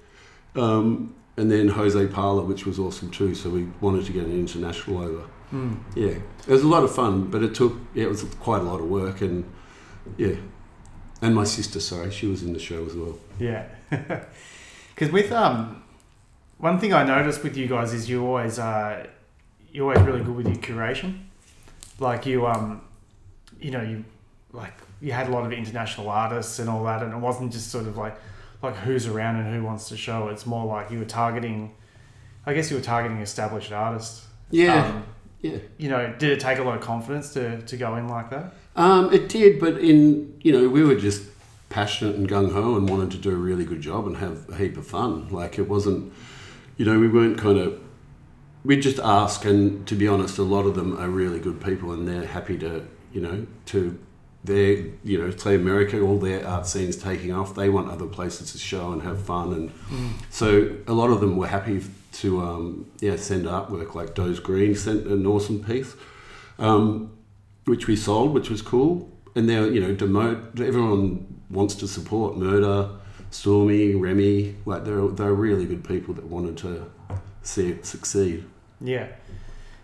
Um, 0.54 1.14
and 1.36 1.50
then 1.50 1.68
Jose 1.68 2.06
Parla, 2.06 2.42
which 2.42 2.64
was 2.64 2.78
awesome 2.78 3.10
too. 3.10 3.34
So 3.34 3.50
we 3.50 3.64
wanted 3.80 4.06
to 4.06 4.12
get 4.12 4.24
an 4.24 4.38
international 4.38 5.02
over. 5.02 5.24
Mm. 5.52 5.78
Yeah, 5.96 6.18
it 6.46 6.48
was 6.48 6.62
a 6.62 6.68
lot 6.68 6.84
of 6.84 6.94
fun, 6.94 7.24
but 7.24 7.42
it 7.42 7.54
took 7.56 7.74
yeah, 7.92 8.04
it 8.04 8.08
was 8.08 8.22
quite 8.40 8.60
a 8.60 8.64
lot 8.64 8.80
of 8.80 8.88
work 8.88 9.20
and 9.20 9.44
yeah. 10.16 10.36
And 11.20 11.34
my 11.34 11.42
sister, 11.44 11.80
sorry, 11.80 12.12
she 12.12 12.26
was 12.26 12.44
in 12.44 12.52
the 12.52 12.60
show 12.60 12.86
as 12.86 12.94
well. 12.94 13.18
Yeah. 13.38 13.64
Because 14.94 15.12
with 15.12 15.30
um, 15.30 15.84
one 16.58 16.80
thing 16.80 16.92
I 16.92 17.04
noticed 17.04 17.44
with 17.44 17.56
you 17.56 17.68
guys 17.68 17.92
is 17.92 18.10
you 18.10 18.26
always 18.26 18.58
uh, 18.58 19.06
you're 19.70 19.84
always 19.84 20.04
really 20.04 20.24
good 20.24 20.34
with 20.34 20.48
your 20.48 20.56
curation. 20.56 21.20
like 22.00 22.26
you 22.26 22.46
um, 22.48 22.80
you 23.60 23.70
know 23.70 23.82
you 23.82 24.04
like 24.52 24.72
you 25.00 25.12
had 25.12 25.28
a 25.28 25.30
lot 25.30 25.44
of 25.44 25.52
international 25.52 26.08
artists 26.08 26.58
and 26.58 26.68
all 26.68 26.84
that, 26.84 27.02
and 27.02 27.12
it 27.12 27.18
wasn't 27.18 27.52
just 27.52 27.70
sort 27.70 27.86
of 27.86 27.96
like 27.96 28.16
like 28.62 28.74
who's 28.76 29.06
around 29.06 29.36
and 29.36 29.54
who 29.54 29.62
wants 29.62 29.88
to 29.88 29.96
show. 29.96 30.28
It's 30.28 30.46
more 30.46 30.64
like 30.66 30.90
you 30.90 30.98
were 30.98 31.04
targeting. 31.04 31.74
I 32.46 32.54
guess 32.54 32.70
you 32.70 32.76
were 32.76 32.82
targeting 32.82 33.18
established 33.18 33.72
artists. 33.72 34.26
Yeah, 34.50 34.86
Um, 34.86 35.04
yeah. 35.42 35.58
you 35.76 35.90
know, 35.90 36.14
did 36.18 36.30
it 36.30 36.40
take 36.40 36.58
a 36.58 36.62
lot 36.62 36.76
of 36.76 36.80
confidence 36.82 37.32
to, 37.34 37.60
to 37.60 37.76
go 37.76 37.96
in 37.96 38.08
like 38.08 38.30
that? 38.30 38.54
Um, 38.74 39.12
it 39.12 39.28
did, 39.28 39.60
but 39.60 39.78
in 39.78 40.38
you 40.42 40.52
know 40.52 40.68
we 40.68 40.82
were 40.82 40.94
just 40.94 41.24
passionate 41.68 42.16
and 42.16 42.26
gung 42.28 42.50
ho 42.52 42.76
and 42.76 42.88
wanted 42.88 43.10
to 43.10 43.18
do 43.18 43.30
a 43.30 43.34
really 43.36 43.64
good 43.66 43.82
job 43.82 44.06
and 44.06 44.16
have 44.16 44.48
a 44.48 44.56
heap 44.56 44.76
of 44.78 44.86
fun. 44.86 45.28
Like 45.28 45.58
it 45.58 45.68
wasn't, 45.68 46.12
you 46.78 46.84
know, 46.86 46.98
we 46.98 47.08
weren't 47.08 47.38
kind 47.38 47.58
of. 47.58 47.80
We 48.64 48.78
just 48.80 48.98
ask, 48.98 49.44
and 49.44 49.86
to 49.86 49.94
be 49.94 50.08
honest, 50.08 50.36
a 50.38 50.42
lot 50.42 50.66
of 50.66 50.74
them 50.74 50.98
are 50.98 51.08
really 51.08 51.38
good 51.38 51.60
people, 51.62 51.92
and 51.92 52.08
they're 52.08 52.26
happy 52.26 52.58
to, 52.58 52.86
you 53.12 53.20
know, 53.20 53.46
to. 53.66 53.98
They're, 54.44 54.84
you 55.04 55.18
know, 55.18 55.30
say 55.30 55.56
America, 55.56 56.00
all 56.00 56.18
their 56.18 56.46
art 56.46 56.66
scenes 56.66 56.96
taking 56.96 57.32
off. 57.32 57.54
They 57.54 57.68
want 57.68 57.90
other 57.90 58.06
places 58.06 58.52
to 58.52 58.58
show 58.58 58.92
and 58.92 59.02
have 59.02 59.20
fun, 59.20 59.52
and 59.52 59.72
so 60.30 60.76
a 60.86 60.92
lot 60.92 61.10
of 61.10 61.20
them 61.20 61.36
were 61.36 61.48
happy 61.48 61.82
to, 62.12 62.40
um, 62.40 62.90
yeah, 63.00 63.16
send 63.16 63.44
artwork. 63.46 63.94
Like 63.94 64.14
Doze 64.14 64.40
Green 64.40 64.74
sent 64.74 65.06
an 65.06 65.26
awesome 65.26 65.62
piece. 65.62 65.94
Um, 66.58 67.12
which 67.68 67.86
we 67.86 67.94
sold, 67.94 68.32
which 68.34 68.50
was 68.50 68.62
cool. 68.62 69.10
And 69.34 69.48
they're, 69.48 69.70
you 69.70 69.80
know, 69.80 69.94
demote. 69.94 70.60
Everyone 70.60 71.40
wants 71.50 71.74
to 71.76 71.86
support 71.86 72.36
Murder, 72.36 72.90
Stormie, 73.30 74.00
Remy. 74.00 74.56
Like 74.64 74.84
they're 74.84 75.06
they're 75.08 75.34
really 75.34 75.66
good 75.66 75.84
people 75.84 76.14
that 76.14 76.24
wanted 76.24 76.56
to 76.58 76.90
see 77.42 77.70
it 77.70 77.86
succeed. 77.86 78.44
Yeah. 78.80 79.08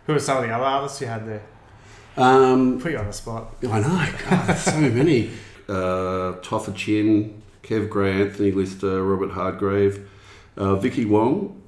Who 0.07 0.15
are 0.15 0.19
some 0.19 0.39
of 0.39 0.45
the 0.45 0.51
other 0.51 0.65
artists 0.65 1.01
you 1.01 1.07
had 1.07 1.27
there? 1.27 1.43
Um, 2.17 2.81
Put 2.81 2.93
you 2.93 2.99
on 2.99 3.07
the 3.07 3.13
spot. 3.13 3.55
I 3.69 3.81
know, 3.81 4.09
God, 4.29 4.55
so 4.57 4.79
many. 4.81 5.31
Uh, 5.69 6.35
Toffa 6.43 6.75
Chin, 6.75 7.43
Kev 7.63 7.89
Gray, 7.89 8.21
Anthony 8.23 8.53
Lister, 8.53 9.03
Robert 9.03 9.31
Hardgrave, 9.33 10.09
uh, 10.57 10.77
Vicky 10.77 11.05
Wong, 11.07 11.61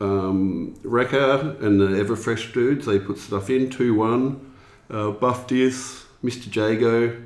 um, 0.00 0.74
Reka, 0.82 1.56
and 1.60 1.80
the 1.80 1.86
Everfresh 1.88 2.52
dudes. 2.52 2.86
They 2.86 2.98
put 2.98 3.18
stuff 3.18 3.50
in 3.50 3.70
two 3.70 3.94
one. 3.94 4.54
Uh, 4.90 5.10
Buff 5.10 5.46
Diss, 5.46 6.04
Mr. 6.24 6.54
Jago. 6.54 7.22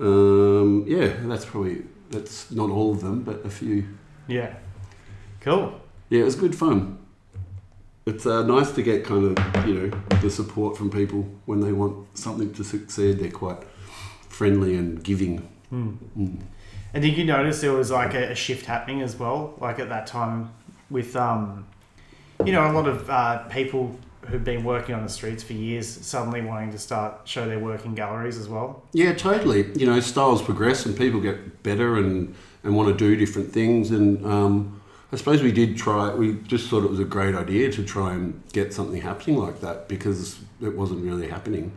Um, 0.00 0.84
yeah, 0.88 1.14
that's 1.24 1.44
probably 1.44 1.82
that's 2.10 2.50
not 2.50 2.70
all 2.70 2.92
of 2.92 3.00
them, 3.02 3.22
but 3.22 3.44
a 3.44 3.50
few. 3.50 3.86
Yeah. 4.26 4.54
Cool. 5.40 5.80
Yeah, 6.08 6.22
it 6.22 6.24
was 6.24 6.34
good 6.34 6.54
fun. 6.56 6.98
It's 8.06 8.26
uh, 8.26 8.42
nice 8.42 8.72
to 8.72 8.82
get 8.82 9.04
kind 9.04 9.36
of 9.36 9.66
you 9.66 9.74
know 9.74 10.02
the 10.20 10.30
support 10.30 10.76
from 10.76 10.90
people 10.90 11.28
when 11.46 11.60
they 11.60 11.72
want 11.72 12.18
something 12.18 12.52
to 12.54 12.64
succeed. 12.64 13.18
They're 13.18 13.30
quite 13.30 13.58
friendly 14.28 14.76
and 14.76 15.02
giving. 15.02 15.38
Hmm. 15.68 15.96
Mm. 16.16 16.40
And 16.92 17.02
did 17.02 17.16
you 17.16 17.24
notice 17.24 17.60
there 17.60 17.72
was 17.72 17.90
like 17.90 18.14
a, 18.14 18.32
a 18.32 18.34
shift 18.34 18.66
happening 18.66 19.02
as 19.02 19.16
well? 19.16 19.54
Like 19.60 19.78
at 19.78 19.88
that 19.90 20.06
time 20.06 20.52
with, 20.90 21.14
um, 21.14 21.66
you 22.44 22.52
know, 22.52 22.68
a 22.68 22.72
lot 22.72 22.88
of 22.88 23.08
uh, 23.08 23.38
people 23.44 23.96
who've 24.26 24.44
been 24.44 24.64
working 24.64 24.94
on 24.94 25.02
the 25.02 25.08
streets 25.08 25.42
for 25.42 25.52
years 25.52 25.88
suddenly 25.88 26.40
wanting 26.40 26.70
to 26.72 26.78
start 26.78 27.26
show 27.28 27.46
their 27.46 27.58
work 27.58 27.84
in 27.84 27.94
galleries 27.94 28.38
as 28.38 28.48
well. 28.48 28.82
Yeah, 28.92 29.14
totally. 29.14 29.70
You 29.74 29.86
know, 29.86 30.00
styles 30.00 30.42
progress 30.42 30.84
and 30.86 30.96
people 30.96 31.20
get 31.20 31.62
better 31.62 31.96
and, 31.96 32.34
and 32.64 32.76
want 32.76 32.88
to 32.88 32.94
do 32.96 33.16
different 33.16 33.52
things. 33.52 33.90
And 33.90 34.24
um, 34.26 34.79
I 35.12 35.16
suppose 35.16 35.42
we 35.42 35.50
did 35.50 35.76
try, 35.76 36.14
we 36.14 36.34
just 36.34 36.68
thought 36.68 36.84
it 36.84 36.90
was 36.90 37.00
a 37.00 37.04
great 37.04 37.34
idea 37.34 37.70
to 37.72 37.84
try 37.84 38.12
and 38.12 38.40
get 38.52 38.72
something 38.72 39.00
happening 39.00 39.38
like 39.38 39.60
that 39.60 39.88
because 39.88 40.38
it 40.62 40.76
wasn't 40.76 41.04
really 41.04 41.28
happening. 41.28 41.72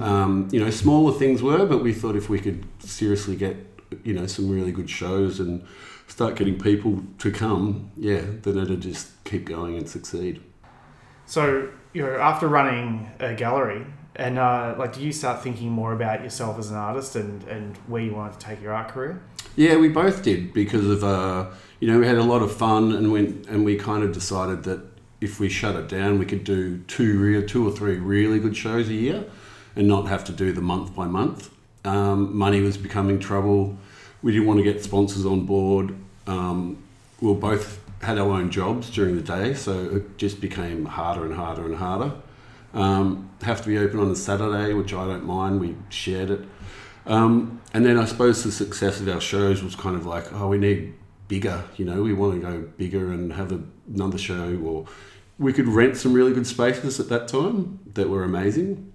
Um, 0.00 0.48
you 0.52 0.60
know, 0.60 0.70
smaller 0.70 1.12
things 1.12 1.42
were, 1.42 1.66
but 1.66 1.82
we 1.82 1.92
thought 1.92 2.16
if 2.16 2.28
we 2.28 2.38
could 2.38 2.64
seriously 2.78 3.36
get, 3.36 3.56
you 4.04 4.14
know, 4.14 4.26
some 4.26 4.48
really 4.48 4.72
good 4.72 4.88
shows 4.88 5.38
and 5.40 5.64
start 6.06 6.36
getting 6.36 6.58
people 6.58 7.02
to 7.18 7.30
come, 7.30 7.90
yeah, 7.96 8.22
then 8.42 8.58
it'd 8.58 8.80
just 8.80 9.22
keep 9.24 9.44
going 9.44 9.76
and 9.76 9.88
succeed. 9.88 10.40
So, 11.26 11.68
you 11.92 12.02
know, 12.02 12.16
after 12.16 12.48
running 12.48 13.10
a 13.18 13.34
gallery, 13.34 13.84
and 14.16 14.38
uh, 14.38 14.74
like, 14.78 14.92
do 14.92 15.00
you 15.00 15.12
start 15.12 15.42
thinking 15.42 15.70
more 15.70 15.92
about 15.92 16.22
yourself 16.22 16.58
as 16.58 16.70
an 16.70 16.76
artist 16.76 17.16
and, 17.16 17.42
and 17.44 17.76
where 17.86 18.02
you 18.02 18.14
wanted 18.14 18.38
to 18.38 18.46
take 18.46 18.60
your 18.60 18.74
art 18.74 18.88
career? 18.88 19.22
Yeah, 19.56 19.76
we 19.76 19.88
both 19.88 20.22
did 20.22 20.52
because 20.52 20.86
of 20.86 21.04
uh, 21.04 21.50
you 21.80 21.90
know 21.90 21.98
we 21.98 22.06
had 22.06 22.16
a 22.18 22.22
lot 22.22 22.42
of 22.42 22.54
fun 22.54 22.92
and 22.92 23.12
went 23.12 23.46
and 23.48 23.64
we 23.64 23.76
kind 23.76 24.02
of 24.02 24.12
decided 24.12 24.64
that 24.64 24.80
if 25.20 25.38
we 25.38 25.48
shut 25.48 25.76
it 25.76 25.88
down, 25.88 26.18
we 26.18 26.26
could 26.26 26.44
do 26.44 26.78
two 26.88 27.18
real, 27.20 27.46
two 27.46 27.66
or 27.66 27.70
three 27.70 27.96
really 27.96 28.38
good 28.38 28.56
shows 28.56 28.88
a 28.88 28.94
year, 28.94 29.24
and 29.76 29.86
not 29.86 30.08
have 30.08 30.24
to 30.24 30.32
do 30.32 30.52
the 30.52 30.60
month 30.60 30.94
by 30.94 31.06
month. 31.06 31.50
Um, 31.84 32.36
money 32.36 32.60
was 32.60 32.76
becoming 32.76 33.18
trouble. 33.18 33.78
We 34.22 34.32
didn't 34.32 34.46
want 34.46 34.58
to 34.58 34.64
get 34.64 34.82
sponsors 34.82 35.24
on 35.24 35.46
board. 35.46 35.94
Um, 36.26 36.82
we 37.20 37.32
both 37.34 37.80
had 38.02 38.18
our 38.18 38.30
own 38.30 38.50
jobs 38.50 38.90
during 38.90 39.14
the 39.14 39.22
day, 39.22 39.54
so 39.54 39.96
it 39.96 40.18
just 40.18 40.40
became 40.40 40.84
harder 40.86 41.24
and 41.24 41.34
harder 41.34 41.64
and 41.66 41.76
harder. 41.76 42.12
Um, 42.74 43.30
have 43.42 43.60
to 43.62 43.68
be 43.68 43.78
open 43.78 44.00
on 44.00 44.10
a 44.10 44.16
Saturday, 44.16 44.72
which 44.72 44.94
I 44.94 45.06
don't 45.06 45.24
mind. 45.24 45.60
We 45.60 45.76
shared 45.88 46.30
it. 46.30 46.40
Um, 47.06 47.60
and 47.74 47.84
then 47.84 47.98
I 47.98 48.04
suppose 48.04 48.44
the 48.44 48.52
success 48.52 49.00
of 49.00 49.08
our 49.08 49.20
shows 49.20 49.62
was 49.62 49.74
kind 49.74 49.96
of 49.96 50.06
like, 50.06 50.32
oh, 50.32 50.48
we 50.48 50.58
need 50.58 50.94
bigger, 51.28 51.64
you 51.76 51.84
know, 51.84 52.02
we 52.02 52.12
want 52.12 52.34
to 52.34 52.40
go 52.40 52.60
bigger 52.76 53.10
and 53.10 53.32
have 53.32 53.52
a, 53.52 53.60
another 53.92 54.18
show, 54.18 54.60
or 54.62 54.86
we 55.38 55.52
could 55.52 55.66
rent 55.66 55.96
some 55.96 56.12
really 56.12 56.32
good 56.32 56.46
spaces 56.46 57.00
at 57.00 57.08
that 57.08 57.26
time 57.26 57.80
that 57.94 58.08
were 58.08 58.22
amazing. 58.22 58.92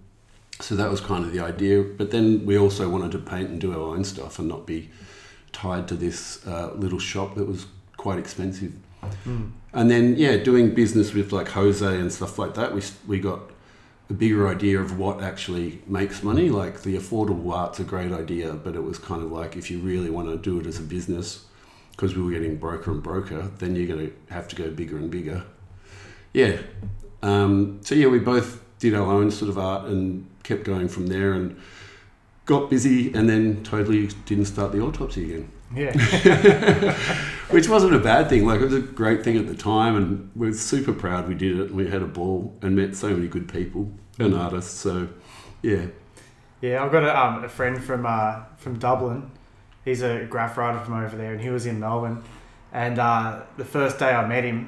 So 0.60 0.76
that 0.76 0.90
was 0.90 1.02
kind 1.02 1.26
of 1.26 1.34
the 1.34 1.40
idea. 1.40 1.84
But 1.84 2.12
then 2.12 2.46
we 2.46 2.58
also 2.58 2.90
wanted 2.90 3.12
to 3.14 3.20
paint 3.20 3.50
and 3.50 3.60
do 3.60 3.74
our 3.74 3.96
own 3.96 4.04
stuff 4.04 4.40
and 4.40 4.48
not 4.48 4.66
be 4.66 4.90
tied 5.52 5.88
to 5.88 5.96
this 5.96 6.46
uh, 6.48 6.72
little 6.76 7.00
shop 7.00 7.36
that 7.36 7.48
was 7.48 7.66
quite 7.98 8.20
expensive. 8.20 8.74
And 9.74 9.92
then, 9.92 10.16
yeah, 10.16 10.38
doing 10.38 10.74
business 10.74 11.14
with 11.14 11.32
like 11.32 11.50
Jose 11.50 12.00
and 12.00 12.12
stuff 12.12 12.40
like 12.40 12.54
that, 12.54 12.74
we, 12.74 12.82
we 13.08 13.20
got 13.20 13.42
a 14.10 14.14
bigger 14.14 14.48
idea 14.48 14.80
of 14.80 14.98
what 14.98 15.22
actually 15.22 15.82
makes 15.86 16.24
money. 16.24 16.50
Like 16.50 16.82
the 16.84 16.96
affordable 16.96 17.54
art's 17.54 17.80
a 17.80 17.84
great 17.84 18.12
idea, 18.12 18.54
but 18.54 18.76
it 18.76 18.84
was 18.84 18.98
kind 18.98 19.22
of 19.22 19.32
like 19.32 19.56
if 19.56 19.70
you 19.70 19.80
really 19.80 20.10
want 20.10 20.30
to 20.30 20.38
do 20.38 20.60
it 20.60 20.66
as 20.66 20.80
a 20.80 20.84
business, 20.84 21.46
because 21.92 22.16
we 22.16 22.22
were 22.22 22.32
getting 22.32 22.58
broker 22.58 22.92
and 22.92 23.04
broker, 23.04 23.50
then 23.58 23.76
you're 23.76 23.88
going 23.88 24.08
to 24.08 24.34
have 24.34 24.48
to 24.50 24.56
go 24.56 24.70
bigger 24.70 24.98
and 24.98 25.10
bigger. 25.10 25.44
Yeah. 26.34 26.58
Um, 27.22 27.80
so 27.84 27.96
yeah, 27.96 28.08
we 28.08 28.20
both 28.20 28.64
did 28.80 28.94
our 28.94 29.12
own 29.12 29.32
sort 29.32 29.50
of 29.50 29.58
art 29.58 29.86
and 29.86 30.28
kept 30.44 30.64
going 30.64 30.88
from 30.88 31.08
there 31.08 31.34
and 31.34 31.60
got 32.46 32.70
busy 32.70 33.14
and 33.14 33.28
then 33.28 33.64
totally 33.64 34.08
didn't 34.26 34.46
start 34.46 34.72
the 34.72 34.80
autopsy 34.80 35.26
again 35.26 35.52
Yeah. 35.76 35.92
which 37.50 37.68
wasn't 37.70 37.94
a 37.94 38.00
bad 38.00 38.30
thing. 38.30 38.46
Like 38.46 38.62
it 38.62 38.66
was 38.66 38.74
a 38.74 38.82
great 38.82 39.24
thing 39.24 39.38
at 39.38 39.48
the 39.48 39.56
time, 39.56 39.96
and 39.96 40.32
we 40.36 40.50
are 40.50 40.54
super 40.54 40.94
proud 40.94 41.28
we 41.28 41.36
did 41.36 41.60
it. 41.60 41.74
We 41.74 41.90
had 41.90 42.02
a 42.02 42.08
ball 42.08 42.54
and 42.62 42.76
met 42.76 42.96
so 42.96 43.10
many 43.10 43.28
good 43.28 43.52
people 43.52 43.92
and 44.20 44.34
artists. 44.34 44.80
So, 44.80 45.10
yeah, 45.62 45.88
Yeah, 46.62 46.84
I've 46.84 46.92
got 46.92 47.04
a, 47.04 47.20
um, 47.20 47.44
a 47.44 47.50
friend 47.50 47.82
from 47.84 48.06
uh, 48.06 48.44
from 48.58 48.80
Dublin. 48.80 49.32
He's 49.86 50.02
a 50.02 50.26
graph 50.26 50.58
writer 50.58 50.80
from 50.80 50.96
over 50.96 51.16
there, 51.16 51.34
and 51.34 51.42
he 51.42 51.50
was 51.50 51.66
in 51.66 51.80
Melbourne. 51.80 52.24
And 52.74 53.00
uh, 53.00 53.44
the 53.56 53.66
first 53.66 54.00
day 54.00 54.12
I 54.12 54.28
met 54.28 54.44
him, 54.44 54.68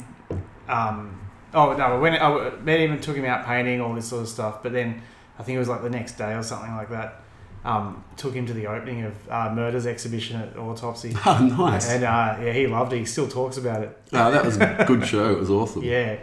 um, 0.70 1.20
oh 1.54 1.74
no, 1.74 1.84
I 1.84 1.98
went, 1.98 2.22
I 2.22 2.52
met 2.62 2.80
him 2.80 2.94
and 2.94 3.04
took 3.04 3.18
him 3.18 3.26
out 3.26 3.46
painting, 3.46 3.82
all 3.82 3.94
this 3.94 4.08
sort 4.08 4.22
of 4.22 4.30
stuff. 4.30 4.64
But 4.64 4.72
then 4.72 5.02
I 5.38 5.44
think 5.44 5.58
it 5.58 5.60
was 5.60 5.68
like 5.68 5.82
the 5.82 5.90
next 5.90 6.18
day 6.18 6.34
or 6.34 6.44
something 6.44 6.74
like 6.76 6.90
that. 6.90 7.22
Um, 7.66 8.06
took 8.16 8.34
him 8.34 8.46
to 8.46 8.54
the 8.54 8.68
opening 8.68 9.04
of 9.04 9.30
uh, 9.30 9.54
Murder's 9.54 9.86
exhibition 9.86 10.40
at 10.40 10.58
Autopsy, 10.58 11.14
oh 11.26 11.40
nice. 11.58 11.90
and 11.90 12.06
uh, 12.06 12.38
yeah, 12.42 12.54
he 12.54 12.68
loved 12.68 12.94
it. 12.94 13.00
He 13.00 13.06
still 13.06 13.28
talks 13.28 13.58
about 13.58 13.84
it. 13.84 13.98
Oh, 14.14 14.32
that 14.32 14.46
was 14.46 14.56
a 14.58 14.86
good 14.88 15.06
show. 15.06 15.32
It 15.34 15.40
was 15.40 15.50
awesome. 15.50 15.84
Yeah, 15.90 16.20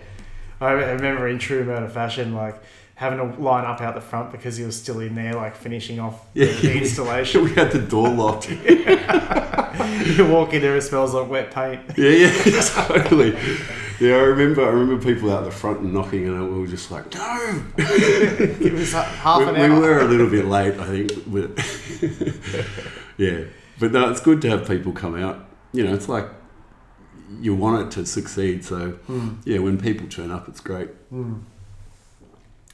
I 0.62 0.70
remember 0.70 1.28
in 1.28 1.38
true 1.38 1.62
murder 1.64 1.88
fashion, 1.90 2.34
like 2.34 2.62
having 2.94 3.18
to 3.18 3.38
line 3.42 3.66
up 3.66 3.82
out 3.82 3.94
the 3.94 4.00
front 4.00 4.32
because 4.32 4.56
he 4.56 4.64
was 4.64 4.74
still 4.80 5.00
in 5.00 5.14
there, 5.14 5.34
like 5.34 5.54
finishing 5.54 6.00
off 6.00 6.32
the, 6.32 6.46
the 6.46 6.74
installation. 6.80 7.44
we 7.44 7.52
had 7.52 7.70
the 7.70 7.80
door 7.82 8.08
locked. 8.08 8.48
you 8.50 10.26
walk 10.26 10.54
in 10.54 10.62
there, 10.62 10.76
it 10.76 10.82
smells 10.82 11.12
like 11.12 11.28
wet 11.28 11.50
paint. 11.50 11.82
Yeah, 11.98 12.08
yeah, 12.10 12.60
totally. 12.62 13.36
Yeah, 14.00 14.14
I 14.16 14.22
remember. 14.24 14.64
I 14.64 14.68
remember 14.70 15.02
people 15.02 15.30
out 15.30 15.44
the 15.44 15.50
front 15.50 15.80
and 15.80 15.94
knocking, 15.94 16.26
and 16.26 16.52
we 16.52 16.60
were 16.60 16.66
just 16.66 16.90
like, 16.90 17.12
"No!" 17.14 17.62
It 17.78 18.72
was 18.72 18.92
like 18.92 19.06
half 19.26 19.40
we, 19.40 19.46
an 19.60 19.72
we 19.72 19.78
were 19.78 20.00
a 20.00 20.04
little 20.04 20.28
bit 20.28 20.44
late, 20.44 20.74
I 20.78 20.84
think. 20.86 21.12
But 21.26 21.50
yeah, 23.16 23.44
but 23.78 23.92
no, 23.92 24.10
it's 24.10 24.20
good 24.20 24.42
to 24.42 24.50
have 24.50 24.68
people 24.68 24.92
come 24.92 25.14
out. 25.16 25.46
You 25.72 25.84
know, 25.84 25.94
it's 25.94 26.08
like 26.08 26.26
you 27.40 27.54
want 27.54 27.86
it 27.86 27.90
to 27.92 28.06
succeed. 28.06 28.64
So 28.64 28.92
Mm, 29.08 29.38
yeah, 29.44 29.58
when 29.60 29.78
people 29.78 30.06
turn 30.08 30.30
up, 30.30 30.48
it's 30.48 30.60
great. 30.60 30.88
mm. 31.12 31.40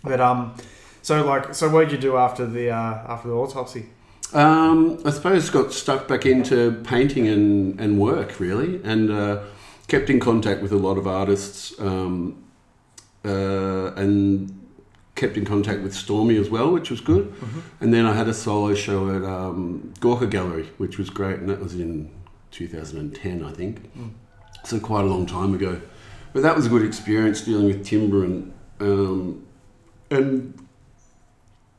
But 0.02 0.20
um, 0.20 0.54
so 1.02 1.24
like, 1.24 1.54
so 1.54 1.68
what 1.70 1.82
did 1.84 1.92
you 1.92 1.98
do 1.98 2.16
after 2.16 2.46
the 2.46 2.70
uh, 2.70 3.04
after 3.06 3.28
the 3.28 3.34
autopsy? 3.34 3.86
Um, 4.32 4.98
I 5.04 5.10
suppose 5.10 5.50
got 5.50 5.72
stuck 5.72 6.08
back 6.08 6.24
into 6.26 6.80
painting 6.84 7.28
and, 7.28 7.78
and 7.78 7.98
work 8.00 8.40
really, 8.40 8.80
and 8.82 9.10
uh, 9.10 9.40
kept 9.88 10.08
in 10.10 10.20
contact 10.20 10.62
with 10.62 10.72
a 10.72 10.76
lot 10.76 10.96
of 10.98 11.06
artists, 11.06 11.78
um, 11.80 12.42
uh, 13.24 13.92
and 13.94 14.58
kept 15.14 15.36
in 15.36 15.44
contact 15.44 15.82
with 15.82 15.92
Stormie 15.94 16.40
as 16.40 16.48
well, 16.50 16.72
which 16.72 16.90
was 16.90 17.00
good. 17.00 17.32
And 17.80 17.92
then 17.92 18.06
I 18.06 18.14
had 18.14 18.28
a 18.28 18.34
solo 18.34 18.74
show 18.74 19.14
at 19.14 19.22
um, 19.24 19.92
Gorka 20.00 20.26
Gallery, 20.26 20.70
which 20.78 20.98
was 20.98 21.10
great, 21.10 21.38
and 21.38 21.48
that 21.48 21.60
was 21.60 21.74
in 21.74 22.10
2010, 22.50 23.44
I 23.44 23.52
think. 23.52 23.90
So 24.64 24.80
quite 24.80 25.04
a 25.04 25.08
long 25.08 25.26
time 25.26 25.54
ago. 25.54 25.80
But 26.32 26.42
that 26.42 26.56
was 26.56 26.66
a 26.66 26.68
good 26.70 26.84
experience 26.84 27.42
dealing 27.42 27.66
with 27.66 27.84
timber 27.84 28.24
and 28.24 28.52
um, 28.80 29.46
and 30.10 30.58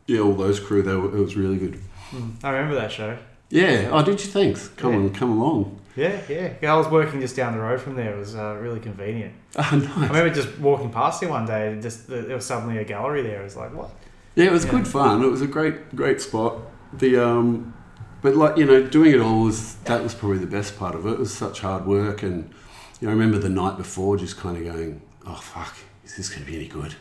yeah, 0.06 0.20
all 0.20 0.34
those 0.36 0.60
crew. 0.60 0.82
They 0.84 0.96
were, 0.96 1.16
it 1.18 1.20
was 1.20 1.36
really 1.36 1.58
good. 1.58 1.80
Mm. 2.12 2.36
I 2.44 2.50
remember 2.52 2.76
that 2.76 2.92
show. 2.92 3.18
Yeah. 3.50 3.90
Oh, 3.92 4.04
did 4.04 4.24
you? 4.24 4.30
Thanks. 4.30 4.68
Come 4.70 4.92
Yeah. 4.94 4.98
on, 5.00 5.14
come 5.14 5.32
along. 5.32 5.80
Yeah, 5.96 6.20
yeah. 6.28 6.54
Yeah, 6.62 6.74
I 6.74 6.78
was 6.78 6.88
working 6.88 7.22
just 7.22 7.36
down 7.36 7.54
the 7.54 7.60
road 7.60 7.80
from 7.80 7.96
there. 7.96 8.16
It 8.16 8.18
was 8.20 8.36
uh, 8.36 8.58
really 8.62 8.80
convenient. 8.80 9.34
Oh, 9.56 9.62
nice. 9.78 9.98
I 9.98 10.08
remember 10.08 10.34
just 10.34 10.58
walking 10.58 10.90
past 10.90 11.22
there 11.22 11.30
one 11.30 11.46
day, 11.46 11.68
and 11.72 11.82
just 11.82 12.08
there 12.08 12.36
was 12.36 12.46
suddenly 12.46 12.80
a 12.80 12.84
gallery 12.84 13.22
there. 13.22 13.42
It 13.42 13.44
was 13.44 13.56
like, 13.56 13.72
what? 13.76 13.92
Yeah, 14.36 14.46
it 14.46 14.52
was 14.52 14.66
Yeah. 14.66 14.72
good 14.72 14.88
fun. 14.88 15.24
It 15.24 15.28
was 15.30 15.42
a 15.42 15.48
great, 15.48 15.96
great 15.96 16.20
spot. 16.22 16.58
The 16.94 17.24
um, 17.24 17.74
but 18.24 18.36
like 18.36 18.58
you 18.58 18.66
know, 18.66 18.82
doing 18.88 19.14
it 19.14 19.20
all 19.20 19.44
was 19.44 19.76
that 19.86 20.02
was 20.02 20.16
probably 20.16 20.40
the 20.40 20.48
best 20.48 20.78
part 20.80 20.96
of 20.96 21.06
it. 21.06 21.12
It 21.12 21.20
was 21.20 21.32
such 21.34 21.60
hard 21.60 21.86
work, 21.86 22.24
and 22.24 22.50
you 23.00 23.08
know, 23.08 23.10
I 23.10 23.14
remember 23.16 23.38
the 23.38 23.50
night 23.50 23.78
before 23.78 24.18
just 24.18 24.38
kind 24.38 24.58
of 24.58 24.64
going, 24.74 25.02
"Oh 25.28 25.36
fuck, 25.36 25.76
is 26.04 26.16
this 26.18 26.30
going 26.30 26.44
to 26.46 26.50
be 26.52 26.58
any 26.58 26.68
good?" 26.68 26.96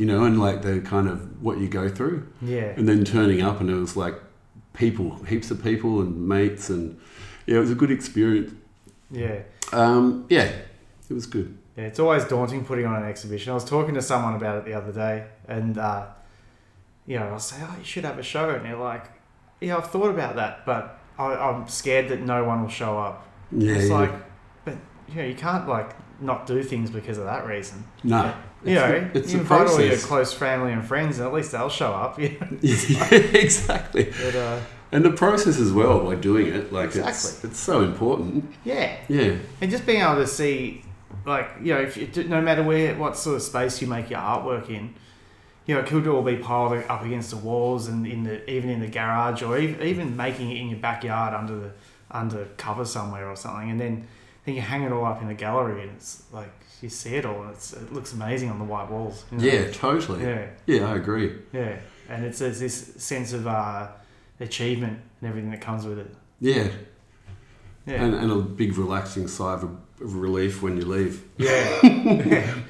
You 0.00 0.06
know, 0.06 0.24
and 0.24 0.40
like 0.40 0.62
the 0.62 0.80
kind 0.80 1.06
of 1.08 1.40
what 1.40 1.58
you 1.58 1.68
go 1.68 1.88
through, 1.88 2.26
Yeah. 2.40 2.72
and 2.76 2.88
then 2.88 3.04
turning 3.04 3.42
up, 3.42 3.60
and 3.60 3.70
it 3.70 3.74
was 3.74 3.96
like 3.96 4.14
people, 4.72 5.22
heaps 5.24 5.50
of 5.52 5.62
people 5.62 6.00
and 6.00 6.26
mates, 6.28 6.68
and 6.68 6.98
yeah, 7.46 7.56
it 7.56 7.60
was 7.60 7.70
a 7.70 7.74
good 7.74 7.90
experience. 7.90 8.52
Yeah. 9.10 9.40
Um, 9.72 10.26
yeah, 10.28 10.50
it 11.08 11.14
was 11.14 11.26
good. 11.26 11.56
Yeah, 11.76 11.84
it's 11.84 11.98
always 11.98 12.24
daunting 12.24 12.64
putting 12.64 12.84
on 12.86 13.02
an 13.02 13.08
exhibition. 13.08 13.50
I 13.50 13.54
was 13.54 13.64
talking 13.64 13.94
to 13.94 14.02
someone 14.02 14.34
about 14.34 14.58
it 14.58 14.64
the 14.64 14.74
other 14.74 14.92
day, 14.92 15.26
and 15.48 15.78
uh, 15.78 16.06
you 17.06 17.18
know, 17.18 17.28
I 17.28 17.32
was 17.32 17.44
saying, 17.44 17.66
"Oh, 17.68 17.76
you 17.78 17.84
should 17.84 18.04
have 18.04 18.18
a 18.18 18.22
show," 18.22 18.50
and 18.50 18.64
they're 18.64 18.76
like, 18.76 19.06
"Yeah, 19.60 19.76
I've 19.78 19.90
thought 19.90 20.10
about 20.10 20.36
that, 20.36 20.64
but 20.66 20.98
I, 21.18 21.34
I'm 21.34 21.66
scared 21.68 22.08
that 22.10 22.20
no 22.20 22.44
one 22.44 22.62
will 22.62 22.68
show 22.68 22.98
up." 22.98 23.26
Yeah, 23.50 23.74
it's 23.74 23.88
yeah. 23.88 23.94
like, 23.98 24.12
but 24.64 24.76
you 25.08 25.14
know, 25.16 25.24
you 25.24 25.34
can't 25.34 25.66
like 25.68 25.94
not 26.20 26.46
do 26.46 26.62
things 26.62 26.90
because 26.90 27.18
of 27.18 27.24
that 27.24 27.46
reason. 27.46 27.84
no, 28.04 28.32
You 28.64 28.74
know, 28.76 29.00
the- 29.12 29.18
it's 29.18 29.32
you 29.32 29.40
invite 29.40 29.66
all 29.66 29.80
your 29.80 29.96
close 29.96 30.32
family 30.32 30.72
and 30.72 30.84
friends, 30.84 31.18
and 31.18 31.26
at 31.26 31.32
least 31.34 31.52
they'll 31.52 31.68
show 31.68 31.92
up. 31.92 32.18
You 32.20 32.28
know? 32.40 32.58
yeah, 32.60 33.14
exactly. 33.14 34.04
But, 34.22 34.34
uh, 34.36 34.60
And 34.92 35.04
the 35.04 35.10
process 35.10 35.58
as 35.58 35.72
well 35.72 36.04
by 36.04 36.14
doing 36.16 36.48
it, 36.48 36.72
like 36.72 36.88
it's 36.88 36.96
Exactly. 36.96 37.50
it's 37.50 37.58
so 37.58 37.80
important. 37.82 38.52
yeah, 38.64 38.96
Yeah, 39.08 39.36
and 39.60 39.70
just 39.70 39.86
being 39.86 40.02
able 40.02 40.16
to 40.16 40.26
see, 40.26 40.84
like 41.24 41.48
you 41.62 41.72
know, 41.74 41.80
if 41.80 41.96
you, 41.96 42.24
no 42.24 42.40
matter 42.42 42.62
where 42.62 42.94
what 42.96 43.16
sort 43.16 43.36
of 43.36 43.42
space 43.42 43.80
you 43.80 43.88
make 43.88 44.10
your 44.10 44.20
artwork 44.20 44.68
in, 44.68 44.94
you 45.66 45.74
know, 45.74 45.80
it 45.80 45.86
could 45.86 46.06
all 46.06 46.22
be 46.22 46.36
piled 46.36 46.72
up 46.88 47.04
against 47.04 47.30
the 47.30 47.36
walls 47.38 47.88
and 47.88 48.06
in 48.06 48.24
the 48.24 48.48
even 48.50 48.68
in 48.68 48.80
the 48.80 48.86
garage 48.88 49.42
or 49.42 49.56
even, 49.58 49.82
even 49.82 50.16
making 50.16 50.50
it 50.50 50.58
in 50.58 50.68
your 50.68 50.78
backyard 50.78 51.32
under 51.34 51.58
the 51.58 51.70
under 52.10 52.44
cover 52.58 52.84
somewhere 52.84 53.28
or 53.30 53.36
something, 53.36 53.70
and 53.70 53.80
then 53.80 54.06
then 54.44 54.54
you 54.56 54.60
hang 54.60 54.82
it 54.82 54.92
all 54.92 55.06
up 55.06 55.22
in 55.22 55.28
a 55.30 55.34
gallery 55.34 55.82
and 55.82 55.92
it's 55.92 56.24
like 56.32 56.52
you 56.82 56.88
see 56.90 57.14
it 57.14 57.24
all 57.24 57.40
and 57.42 57.52
it's, 57.52 57.72
it 57.72 57.92
looks 57.92 58.12
amazing 58.12 58.50
on 58.50 58.58
the 58.58 58.64
white 58.64 58.90
walls. 58.90 59.24
you 59.30 59.38
know? 59.38 59.44
yeah, 59.44 59.70
totally. 59.70 60.22
Yeah, 60.22 60.46
yeah, 60.66 60.90
I 60.92 60.96
agree. 60.96 61.32
yeah, 61.52 61.78
and 62.10 62.24
it's 62.26 62.40
there's 62.40 62.60
this 62.60 62.74
sense 63.02 63.32
of 63.32 63.46
uh, 63.46 63.86
achievement 64.40 65.00
and 65.20 65.28
everything 65.28 65.50
that 65.50 65.60
comes 65.60 65.84
with 65.86 65.98
it. 65.98 66.14
Yeah, 66.40 66.68
Yeah. 67.86 68.02
and, 68.04 68.14
and 68.14 68.30
a 68.32 68.36
big 68.36 68.76
relaxing 68.78 69.28
sigh 69.28 69.54
of, 69.54 69.64
of 69.64 70.16
relief 70.16 70.62
when 70.62 70.76
you 70.76 70.84
leave. 70.84 71.24
Yeah. 71.38 71.78
yeah. 71.82 72.54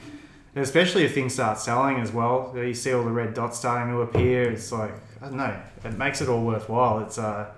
And 0.55 0.63
especially 0.63 1.05
if 1.05 1.15
things 1.15 1.33
start 1.33 1.57
selling 1.59 1.97
as 1.97 2.13
well. 2.13 2.53
You 2.55 2.75
see 2.75 2.93
all 2.93 3.05
the 3.05 3.11
red 3.11 3.33
dots 3.33 3.59
starting 3.59 3.95
to 3.95 4.03
appear. 4.03 4.51
It's 4.53 4.71
like, 4.71 4.93
I 5.23 5.29
don't 5.29 5.39
know, 5.39 5.57
it 5.83 5.97
makes 5.97 6.21
it 6.21 6.29
all 6.29 6.45
worthwhile. 6.45 6.99
It's 7.01 7.17
uh, 7.17 7.51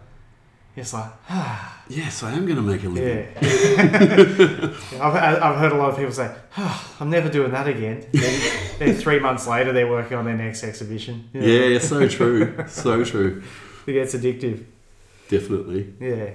it's 0.77 0.93
like, 0.95 1.11
ah. 1.29 1.83
Yes, 1.89 2.23
I 2.23 2.33
am 2.33 2.45
going 2.47 2.55
to 2.57 2.63
make 2.63 2.83
a 2.85 2.89
living. 2.89 3.29
yeah. 3.43 4.71
I've, 5.05 5.43
I've 5.43 5.57
heard 5.59 5.73
a 5.73 5.75
lot 5.77 5.91
of 5.91 5.97
people 5.97 6.13
say, 6.13 6.33
oh, 6.57 6.95
I'm 7.01 7.11
never 7.11 7.29
doing 7.29 7.51
that 7.51 7.67
again. 7.67 8.07
Then, 8.13 8.41
then 8.79 8.95
three 8.97 9.19
months 9.19 9.47
later, 9.49 9.73
they're 9.73 9.91
working 9.91 10.17
on 10.17 10.25
their 10.25 10.37
next 10.37 10.63
exhibition. 10.65 11.29
You 11.33 11.41
know, 11.41 11.47
Yeah, 11.47 11.79
so 11.81 12.09
true, 12.09 12.57
so 12.69 13.05
true. 13.05 13.43
It 13.87 13.93
gets 13.93 14.15
addictive. 14.15 14.65
Definitely. 15.29 15.95
Yeah. 16.01 16.31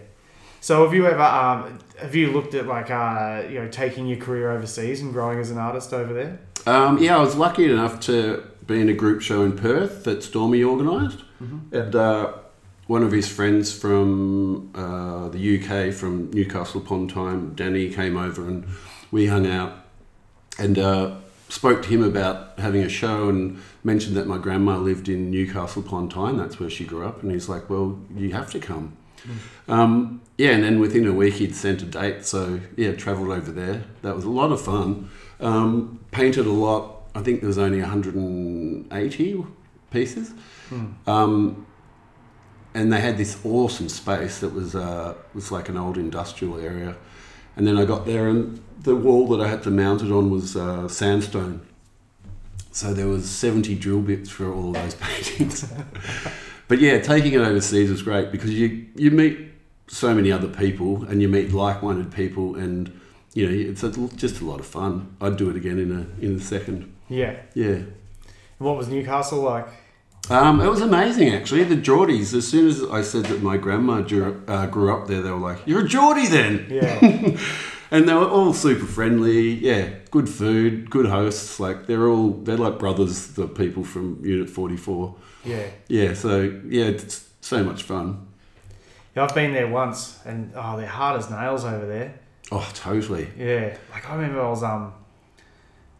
So 0.62 0.84
have 0.84 0.94
you 0.94 1.08
ever 1.08 1.22
um, 1.22 1.80
have 2.00 2.16
you 2.16 2.32
looked 2.32 2.54
at 2.54 2.68
like 2.68 2.92
uh, 2.92 3.44
you 3.50 3.60
know 3.60 3.68
taking 3.70 4.08
your 4.08 4.18
career 4.18 4.52
overseas 4.52 5.02
and 5.02 5.14
growing 5.14 5.40
as 5.40 5.52
an 5.52 5.58
artist 5.58 5.94
over 5.94 6.14
there? 6.14 6.40
Um, 6.66 6.98
yeah, 6.98 7.18
I 7.18 7.22
was 7.22 7.36
lucky 7.36 7.72
enough 7.72 8.00
to 8.02 8.44
be 8.68 8.82
in 8.82 8.90
a 8.90 8.94
group 8.94 9.22
show 9.22 9.44
in 9.44 9.58
Perth 9.58 10.04
that 10.04 10.20
Stormie 10.20 10.64
organised, 10.66 11.20
and 11.72 11.96
uh, 11.96 12.34
one 12.88 13.04
of 13.04 13.12
his 13.12 13.28
friends 13.30 13.72
from 13.72 14.72
uh, 14.76 15.30
the 15.30 15.60
UK, 15.62 15.94
from 15.94 16.30
Newcastle 16.32 16.82
upon 16.82 17.08
Tyne, 17.08 17.54
Danny, 17.56 17.90
came 17.90 18.18
over 18.18 18.46
and 18.48 18.66
we 19.12 19.28
hung 19.28 19.48
out 19.48 19.86
and 20.60 20.78
uh, 20.78 21.16
spoke 21.50 21.82
to 21.82 21.90
him 21.90 22.04
about 22.04 22.58
having 22.60 22.84
a 22.84 22.90
show 22.90 23.28
and 23.28 23.62
mentioned 23.84 24.16
that 24.16 24.28
my 24.28 24.38
grandma 24.38 24.78
lived 24.78 25.10
in 25.10 25.30
Newcastle 25.32 25.82
upon 25.82 26.08
Tyne. 26.08 26.38
That's 26.38 26.60
where 26.60 26.70
she 26.70 26.86
grew 26.86 27.06
up, 27.06 27.22
and 27.22 27.32
he's 27.32 27.50
like, 27.50 27.70
"Well, 27.70 28.00
you 28.16 28.32
have 28.32 28.52
to 28.52 28.60
come." 28.60 28.96
Um, 29.68 30.22
yeah, 30.38 30.52
and 30.52 30.64
then 30.64 30.80
within 30.80 31.06
a 31.06 31.12
week 31.14 31.36
he'd 31.36 31.56
sent 31.56 31.82
a 31.82 31.86
date, 31.86 32.26
so 32.26 32.60
yeah, 32.78 32.94
travelled 32.94 33.30
over 33.30 33.52
there. 33.52 33.84
That 34.04 34.16
was 34.16 34.24
a 34.24 34.30
lot 34.30 34.52
of 34.52 34.62
fun. 34.62 35.10
Um, 35.42 36.00
painted 36.12 36.46
a 36.46 36.52
lot. 36.52 36.96
I 37.16 37.22
think 37.22 37.42
there 37.42 37.48
was 37.48 37.58
only 37.58 37.82
180 37.82 39.46
pieces, 39.92 40.34
um, 41.08 41.66
and 42.74 42.94
they 42.94 43.02
had 43.02 43.18
this 43.18 43.44
awesome 43.44 43.90
space 43.90 44.40
that 44.40 44.54
was 44.54 44.76
uh, 44.76 45.16
was 45.34 45.52
like 45.52 45.68
an 45.70 45.78
old 45.78 45.98
industrial 45.98 46.60
area. 46.60 46.96
And 47.56 47.68
then 47.68 47.78
I 47.78 47.84
got 47.84 48.06
there, 48.06 48.30
and 48.30 48.62
the 48.84 48.96
wall 48.96 49.28
that 49.28 49.42
I 49.42 49.48
had 49.48 49.64
to 49.64 49.72
mount 49.72 50.02
it 50.02 50.12
on 50.12 50.30
was 50.30 50.56
uh, 50.56 50.88
sandstone. 50.88 51.62
So 52.72 52.94
there 52.94 53.08
was 53.08 53.30
70 53.30 53.76
drill 53.76 54.02
bits 54.02 54.30
for 54.30 54.52
all 54.52 54.70
of 54.70 54.74
those 54.76 54.96
paintings. 55.00 55.72
but 56.68 56.80
yeah, 56.80 57.00
taking 57.00 57.34
it 57.34 57.42
overseas 57.42 57.90
was 57.90 58.02
great 58.02 58.32
because 58.32 58.52
you 58.52 58.88
you 58.96 59.12
meet 59.12 59.40
so 59.88 60.14
many 60.14 60.32
other 60.32 60.48
people 60.48 61.04
and 61.06 61.22
you 61.22 61.28
meet 61.28 61.52
like-minded 61.52 62.14
people 62.14 62.56
and 62.56 63.00
you 63.34 63.46
know 63.48 63.70
it's 63.72 63.84
a, 63.84 63.90
just 64.16 64.42
a 64.42 64.46
lot 64.46 64.60
of 64.60 64.66
fun. 64.66 65.16
I'd 65.20 65.36
do 65.38 65.50
it 65.50 65.56
again 65.56 65.80
in 65.80 65.92
a 65.92 66.26
in 66.26 66.36
a 66.36 66.40
second. 66.40 66.94
Yeah. 67.10 67.38
Yeah. 67.54 67.80
What 68.60 68.78
was 68.78 68.88
Newcastle 68.88 69.42
like? 69.42 69.68
Um, 70.30 70.62
it 70.62 70.68
was 70.68 70.82
amazing, 70.82 71.34
actually. 71.34 71.64
The 71.64 71.76
Geordies, 71.76 72.36
as 72.36 72.48
soon 72.48 72.68
as 72.68 72.84
I 72.84 73.02
said 73.02 73.26
that 73.28 73.42
my 73.42 73.58
grandma 73.58 74.02
grew, 74.02 74.44
uh, 74.48 74.68
grew 74.68 74.94
up 74.94 75.08
there, 75.08 75.24
they 75.24 75.32
were 75.32 75.38
like, 75.38 75.66
You're 75.66 75.86
a 75.86 75.88
Geordie 75.88 76.28
then! 76.28 76.68
Yeah. 76.70 77.38
And 77.92 78.08
they 78.08 78.14
were 78.14 78.28
all 78.28 78.54
super 78.54 78.86
friendly. 78.86 79.54
Yeah, 79.56 79.90
good 80.12 80.30
food, 80.30 80.90
good 80.90 81.08
hosts. 81.08 81.60
Like, 81.60 81.88
they're 81.88 82.08
all, 82.08 82.32
they're 82.32 82.58
like 82.58 82.78
brothers, 82.78 83.28
the 83.30 83.48
people 83.48 83.84
from 83.84 84.24
Unit 84.24 84.50
44. 84.50 85.16
yeah. 85.44 85.68
Yeah, 85.88 86.14
so, 86.14 86.62
yeah, 86.68 86.86
it's 86.86 87.28
so 87.42 87.64
much 87.64 87.84
fun. 87.84 88.28
Yeah, 89.16 89.24
I've 89.24 89.34
been 89.34 89.54
there 89.54 89.68
once, 89.68 90.20
and 90.24 90.52
oh, 90.56 90.78
they're 90.78 90.86
hard 90.86 91.20
as 91.20 91.32
nails 91.32 91.66
over 91.66 91.88
there. 91.88 92.20
Oh, 92.52 92.70
totally. 92.74 93.28
Yeah, 93.38 93.76
like 93.92 94.08
I 94.10 94.16
remember 94.16 94.42
I 94.42 94.50
was 94.50 94.64
um, 94.64 94.94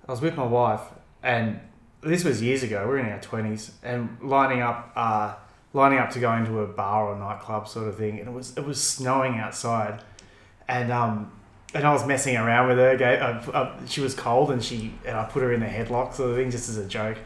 I 0.08 0.12
was 0.12 0.22
with 0.22 0.36
my 0.36 0.46
wife, 0.46 0.82
and 1.24 1.60
this 2.02 2.24
was 2.24 2.42
years 2.42 2.64
ago. 2.64 2.82
We 2.84 2.88
were 2.90 3.00
in 3.00 3.08
our 3.08 3.20
twenties, 3.20 3.72
and 3.84 4.18
lining 4.22 4.62
up, 4.62 4.92
uh, 4.96 5.36
lining 5.74 6.00
up 6.00 6.12
to 6.12 6.20
go 6.20 6.34
into 6.34 6.60
a 6.62 6.68
bar 6.68 7.08
or 7.08 7.18
nightclub 7.18 7.68
sort 7.68 7.88
of 7.88 7.98
thing, 7.98 8.20
and 8.20 8.28
it 8.30 8.32
was 8.32 8.56
it 8.58 8.66
was 8.66 8.82
snowing 8.82 9.38
outside, 9.38 10.04
and 10.68 10.92
um, 10.92 11.32
and 11.74 11.86
I 11.86 11.94
was 11.94 12.06
messing 12.06 12.36
around 12.36 12.70
with 12.70 12.78
her. 12.78 12.98
Gave, 12.98 13.20
uh, 13.20 13.52
uh, 13.52 13.86
she 13.86 14.02
was 14.02 14.14
cold, 14.14 14.52
and 14.52 14.64
she 14.64 14.94
and 15.06 15.16
I 15.18 15.26
put 15.26 15.44
her 15.44 15.54
in 15.54 15.62
a 15.62 15.68
headlock 15.68 16.14
sort 16.14 16.32
of 16.32 16.36
thing, 16.38 16.52
just 16.52 16.70
as 16.70 16.78
a 16.78 16.86
joke. 16.86 17.18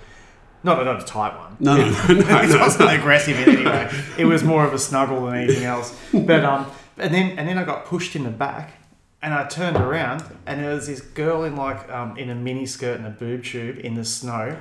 Not 0.63 0.83
not 0.85 1.01
a 1.01 1.05
tight 1.05 1.37
one. 1.37 1.57
No, 1.59 1.75
no, 2.07 2.07
no, 2.07 2.13
no, 2.13 2.41
it 2.41 2.59
wasn't 2.59 2.91
aggressive 2.91 3.39
in 3.39 3.55
any 3.57 3.65
way. 3.65 3.91
It 4.17 4.25
was 4.25 4.43
more 4.43 4.65
of 4.65 4.73
a 4.73 4.79
snuggle 4.79 5.25
than 5.25 5.35
anything 5.35 5.63
else. 5.63 5.97
But 6.13 6.43
um, 6.45 6.71
and 6.97 7.13
then 7.13 7.37
and 7.37 7.47
then 7.47 7.57
I 7.57 7.63
got 7.63 7.85
pushed 7.85 8.15
in 8.15 8.23
the 8.23 8.29
back, 8.29 8.73
and 9.21 9.33
I 9.33 9.47
turned 9.47 9.77
around, 9.77 10.23
and 10.45 10.61
there 10.63 10.73
was 10.73 10.87
this 10.87 11.01
girl 11.01 11.43
in 11.43 11.55
like 11.55 11.89
um 11.89 12.17
in 12.17 12.29
a 12.29 12.35
mini 12.35 12.65
skirt 12.65 12.97
and 12.97 13.07
a 13.07 13.11
boob 13.11 13.43
tube 13.43 13.79
in 13.79 13.95
the 13.95 14.05
snow, 14.05 14.57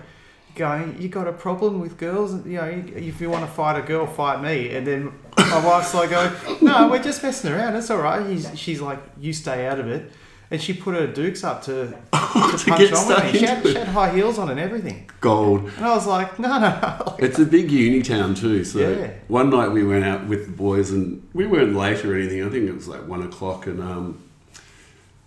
going, 0.54 0.96
"You 1.00 1.08
got 1.08 1.26
a 1.28 1.32
problem 1.32 1.80
with 1.80 1.96
girls? 1.98 2.32
You 2.46 2.58
know, 2.58 2.84
if 2.94 3.20
you 3.20 3.30
want 3.30 3.44
to 3.44 3.50
fight 3.50 3.78
a 3.78 3.82
girl, 3.82 4.06
fight 4.06 4.42
me." 4.42 4.74
And 4.74 4.86
then 4.86 5.12
my 5.36 5.64
wife's 5.64 5.94
like, 5.94 6.10
"Go, 6.10 6.32
no, 6.60 6.88
we're 6.88 7.02
just 7.02 7.22
messing 7.22 7.52
around. 7.52 7.76
It's 7.76 7.90
all 7.90 7.98
right." 8.02 8.26
He's, 8.26 8.50
she's 8.58 8.80
like, 8.80 8.98
"You 9.20 9.32
stay 9.32 9.66
out 9.66 9.78
of 9.78 9.88
it." 9.88 10.10
And 10.50 10.60
she 10.60 10.74
put 10.74 10.94
her 10.94 11.06
dukes 11.06 11.44
up 11.44 11.62
to, 11.62 11.86
to, 11.88 11.96
punch 12.12 12.66
get 12.66 12.92
on 12.92 13.08
with 13.08 13.24
me. 13.32 13.38
She 13.38 13.46
had, 13.46 13.62
she 13.62 13.74
had 13.74 13.88
high 13.88 14.12
heels 14.14 14.38
on 14.38 14.50
and 14.50 14.60
everything. 14.60 15.08
Gold. 15.22 15.70
And 15.78 15.86
I 15.86 15.94
was 15.94 16.06
like, 16.06 16.38
no, 16.38 16.58
no. 16.58 17.04
Like, 17.06 17.22
It's 17.22 17.38
a 17.38 17.46
big 17.46 17.70
uni 17.70 18.02
town 18.02 18.34
too. 18.34 18.62
So 18.62 18.80
Yeah. 18.80 19.12
one 19.28 19.48
night 19.48 19.68
we 19.68 19.82
went 19.82 20.04
out 20.04 20.26
with 20.26 20.44
the 20.44 20.52
boys 20.52 20.90
and 20.90 21.26
we 21.32 21.46
weren't 21.46 21.74
late 21.74 22.04
or 22.04 22.14
anything. 22.14 22.44
I 22.44 22.50
think 22.50 22.68
it 22.68 22.74
was 22.74 22.86
like 22.86 23.08
one 23.08 23.22
o'clock 23.22 23.66
and 23.66 23.80
um, 23.80 24.18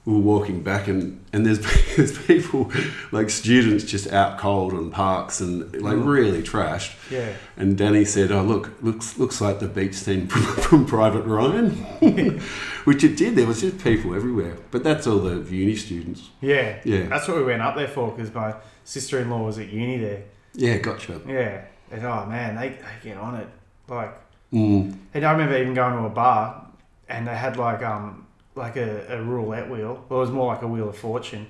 we 0.06 0.14
were 0.14 0.20
walking 0.20 0.62
back 0.62 0.88
and, 0.88 1.20
and 1.34 1.46
there's, 1.46 1.60
there's 1.96 2.18
people 2.28 2.72
like 3.12 3.30
students 3.32 3.84
just 3.84 4.12
out 4.14 4.38
cold 4.38 4.72
on 4.74 4.92
parks 4.92 5.42
and 5.42 5.62
like 5.82 5.96
Mm. 5.96 6.06
really 6.06 6.44
trashed 6.44 6.94
Yeah. 7.10 7.34
and 7.58 7.76
Danny 7.78 8.06
said 8.06 8.32
oh 8.32 8.44
look 8.44 8.72
looks 8.84 9.18
looks 9.18 9.42
like 9.42 9.60
the 9.60 9.68
beach 9.68 9.96
scene 9.96 10.28
from, 10.34 10.42
from 10.44 10.86
Private 10.86 11.24
Ryan 11.24 11.70
which 12.86 13.04
it 13.04 13.18
did 13.18 13.36
there 13.36 13.48
was 13.48 13.62
just 13.62 13.84
people 13.84 14.14
everywhere 14.16 14.58
but 14.72 14.84
that's 14.84 15.08
all 15.08 15.20
the 15.20 15.38
uni 15.56 15.76
students 15.76 16.30
Yeah. 16.42 16.78
Yeah. 16.84 17.04
That's 17.08 17.28
what 17.28 17.38
we 17.38 17.44
went 17.44 17.62
up 17.64 17.76
there 17.76 17.88
for 17.88 18.12
because 18.12 18.34
my 18.34 18.54
sister 18.84 19.20
in 19.20 19.30
law 19.30 19.42
was 19.44 19.58
at 19.58 19.70
uni 19.70 19.98
there. 19.98 20.24
yeah 20.54 20.78
gotcha 20.78 21.20
Yeah. 21.28 21.66
And 21.92 22.04
oh 22.06 22.26
man, 22.28 22.56
they, 22.56 22.70
they 22.70 23.10
get 23.10 23.18
on 23.18 23.36
it. 23.36 23.48
Like, 23.88 24.18
mm. 24.52 24.96
and 25.14 25.24
I 25.26 25.32
remember 25.32 25.56
even 25.58 25.74
going 25.76 25.96
to 25.98 26.06
a 26.06 26.10
bar 26.10 26.68
and 27.08 27.28
they 27.28 27.36
had 27.36 27.58
like 27.58 27.84
um 27.84 28.25
like 28.56 28.78
a, 28.78 29.06
a 29.10 29.22
roulette 29.22 29.70
wheel. 29.70 30.06
Well, 30.10 30.20
it 30.20 30.22
was 30.22 30.32
more 30.32 30.48
like 30.54 30.62
a 30.62 30.68
wheel 30.68 30.90
of 30.90 30.98
fortune, 30.98 31.48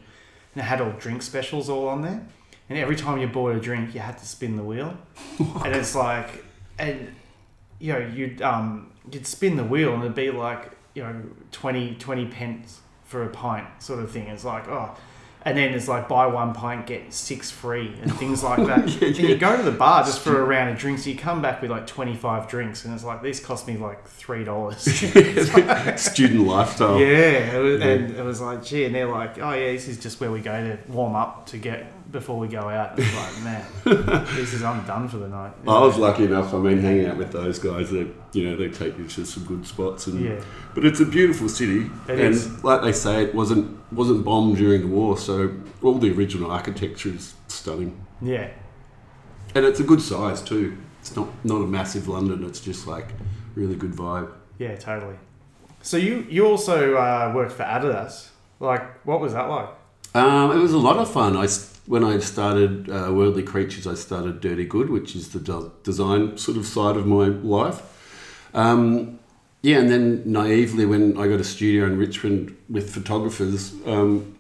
and 0.53 0.61
it 0.61 0.65
had 0.65 0.81
all 0.81 0.91
drink 0.91 1.21
specials 1.21 1.69
all 1.69 1.87
on 1.87 2.01
there. 2.01 2.25
And 2.67 2.79
every 2.79 2.95
time 2.95 3.19
you 3.19 3.27
bought 3.27 3.55
a 3.55 3.59
drink, 3.59 3.93
you 3.93 3.99
had 3.99 4.17
to 4.17 4.25
spin 4.25 4.57
the 4.57 4.63
wheel, 4.63 4.97
and 5.63 5.75
it's 5.75 5.95
like, 5.95 6.43
and 6.77 7.13
you 7.79 7.93
know 7.93 7.99
you'd 7.99 8.41
um 8.41 8.91
you'd 9.11 9.27
spin 9.27 9.55
the 9.55 9.63
wheel 9.63 9.93
and 9.93 10.01
it'd 10.01 10.15
be 10.15 10.31
like 10.31 10.71
you 10.93 11.03
know 11.03 11.21
20, 11.51 11.95
20 11.95 12.25
pence 12.27 12.79
for 13.03 13.23
a 13.23 13.29
pint 13.29 13.67
sort 13.79 13.99
of 13.99 14.11
thing. 14.11 14.27
It's 14.27 14.45
like 14.45 14.67
oh. 14.67 14.95
And 15.47 15.55
then 15.55 15.75
it's 15.75 15.87
like 15.87 16.09
buy 16.09 16.25
one 16.25 16.53
pint 16.55 16.87
get 16.87 17.13
six 17.13 17.51
free 17.51 17.95
and 18.01 18.11
things 18.17 18.43
like 18.43 18.57
that. 18.67 18.87
Yeah, 18.89 19.07
And 19.09 19.17
you 19.17 19.37
go 19.37 19.55
to 19.55 19.61
the 19.61 19.71
bar 19.71 20.03
just 20.03 20.21
for 20.21 20.41
a 20.41 20.43
round 20.43 20.71
of 20.71 20.77
drinks. 20.79 21.05
You 21.05 21.15
come 21.15 21.39
back 21.41 21.61
with 21.61 21.69
like 21.69 21.85
twenty 21.85 22.15
five 22.15 22.47
drinks, 22.47 22.83
and 22.83 22.93
it's 22.95 23.03
like 23.03 23.21
this 23.21 23.39
cost 23.39 23.67
me 23.67 23.77
like 23.77 24.03
three 24.07 24.43
dollars. 24.43 24.77
student 25.99 26.47
lifestyle 26.47 26.99
Yeah, 26.99 27.55
it 27.57 27.59
was, 27.61 27.79
Yeah. 27.79 27.87
and 27.87 28.15
it 28.15 28.23
was 28.23 28.41
like, 28.41 28.63
gee, 28.63 28.85
and 28.85 28.95
they're 28.95 29.07
like, 29.07 29.37
oh 29.39 29.51
yeah, 29.53 29.71
this 29.71 29.87
is 29.87 29.99
just 29.99 30.19
where 30.19 30.31
we 30.31 30.41
go 30.41 30.51
to 30.51 30.91
warm 30.91 31.15
up 31.15 31.45
to 31.47 31.57
get 31.57 31.91
before 32.11 32.37
we 32.39 32.47
go 32.47 32.61
out. 32.69 32.97
It's 32.97 33.15
like, 33.15 33.43
man, 33.43 33.65
this 34.35 34.53
is 34.53 34.63
I'm 34.63 34.85
done 34.85 35.07
for 35.07 35.17
the 35.17 35.27
night. 35.27 35.53
I 35.67 35.79
was 35.79 35.97
lucky 35.97 36.25
enough. 36.25 36.53
I 36.53 36.57
mean, 36.57 36.79
hanging 36.79 37.05
out 37.07 37.17
with 37.17 37.31
those 37.31 37.59
guys, 37.59 37.89
that 37.91 38.07
you 38.35 38.43
know, 38.49 38.55
they 38.55 38.69
take 38.69 38.97
you 38.97 39.05
to 39.07 39.25
some 39.25 39.43
good 39.45 39.65
spots, 39.65 40.07
and 40.07 40.23
Yeah, 40.23 40.41
but 40.73 40.85
it's 40.85 40.99
a 40.99 41.05
beautiful 41.05 41.49
city. 41.49 41.89
It 42.07 42.19
and 42.19 42.33
is. 42.35 42.63
like 42.63 42.81
they 42.81 42.91
say, 42.91 43.23
it 43.23 43.33
wasn't 43.33 43.65
wasn't 43.93 44.23
bombed 44.25 44.57
during 44.57 44.81
the 44.81 44.87
war, 44.87 45.17
so 45.17 45.51
all 45.81 45.97
the 45.99 46.11
original 46.11 46.51
architecture 46.51 47.09
is 47.09 47.33
stunning, 47.47 47.91
yeah, 48.21 48.49
and 49.55 49.65
it's 49.65 49.79
a 49.79 49.83
good 49.83 50.01
size 50.01 50.41
too. 50.41 50.77
It's 51.01 51.15
not 51.15 51.27
not 51.43 51.61
a 51.61 51.67
massive 51.67 52.07
London. 52.07 52.43
It's 52.43 52.59
just 52.59 52.87
like 52.87 53.07
really 53.55 53.75
good 53.75 53.93
vibe. 53.93 54.29
yeah, 54.59 54.75
totally. 54.75 55.15
So 55.81 55.97
you 55.97 56.25
you 56.29 56.45
also 56.47 56.95
uh, 56.95 57.31
worked 57.35 57.51
for 57.53 57.63
Adidas. 57.63 58.29
Like, 58.59 58.83
what 59.05 59.19
was 59.19 59.33
that 59.33 59.49
like? 59.49 59.69
Um, 60.15 60.51
it 60.51 60.61
was 60.61 60.73
a 60.73 60.77
lot 60.77 60.97
of 60.97 61.09
fun. 61.11 61.37
I 61.37 61.47
when 61.87 62.03
I 62.03 62.17
started 62.19 62.89
uh, 62.89 63.11
Worldly 63.13 63.43
Creatures, 63.43 63.85
I 63.85 63.93
started 63.95 64.41
Dirty 64.41 64.65
Good, 64.65 64.89
which 64.89 65.15
is 65.15 65.29
the 65.29 65.39
de- 65.39 65.71
design 65.83 66.37
sort 66.37 66.57
of 66.57 66.65
side 66.65 66.95
of 66.97 67.05
my 67.05 67.25
life. 67.27 67.81
Um, 68.55 69.19
yeah, 69.61 69.77
and 69.77 69.89
then 69.89 70.23
naively, 70.25 70.85
when 70.85 71.17
I 71.17 71.27
got 71.27 71.39
a 71.39 71.43
studio 71.43 71.85
in 71.85 71.97
Richmond 71.97 72.55
with 72.69 72.89
photographers, 72.91 73.73
um, 73.85 74.37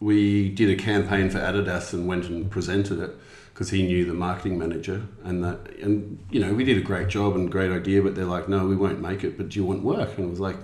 we 0.00 0.50
did 0.50 0.70
a 0.70 0.82
campaign 0.82 1.30
for 1.30 1.38
Adidas 1.38 1.92
and 1.92 2.08
went 2.08 2.26
and 2.26 2.50
presented 2.50 2.98
it 3.00 3.16
because 3.52 3.70
he 3.70 3.84
knew 3.86 4.04
the 4.04 4.14
marketing 4.14 4.58
manager, 4.58 5.02
and 5.22 5.44
that, 5.44 5.58
and 5.80 6.18
you 6.30 6.40
know, 6.40 6.52
we 6.52 6.64
did 6.64 6.76
a 6.76 6.80
great 6.80 7.06
job 7.06 7.36
and 7.36 7.52
great 7.52 7.70
idea, 7.70 8.02
but 8.02 8.16
they're 8.16 8.24
like, 8.24 8.48
no, 8.48 8.66
we 8.66 8.74
won't 8.74 9.00
make 9.00 9.22
it, 9.22 9.36
but 9.36 9.50
do 9.50 9.60
you 9.60 9.64
want 9.64 9.82
work? 9.82 10.18
And 10.18 10.26
I 10.26 10.30
was 10.30 10.40
like, 10.40 10.56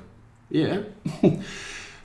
yeah. 0.50 0.82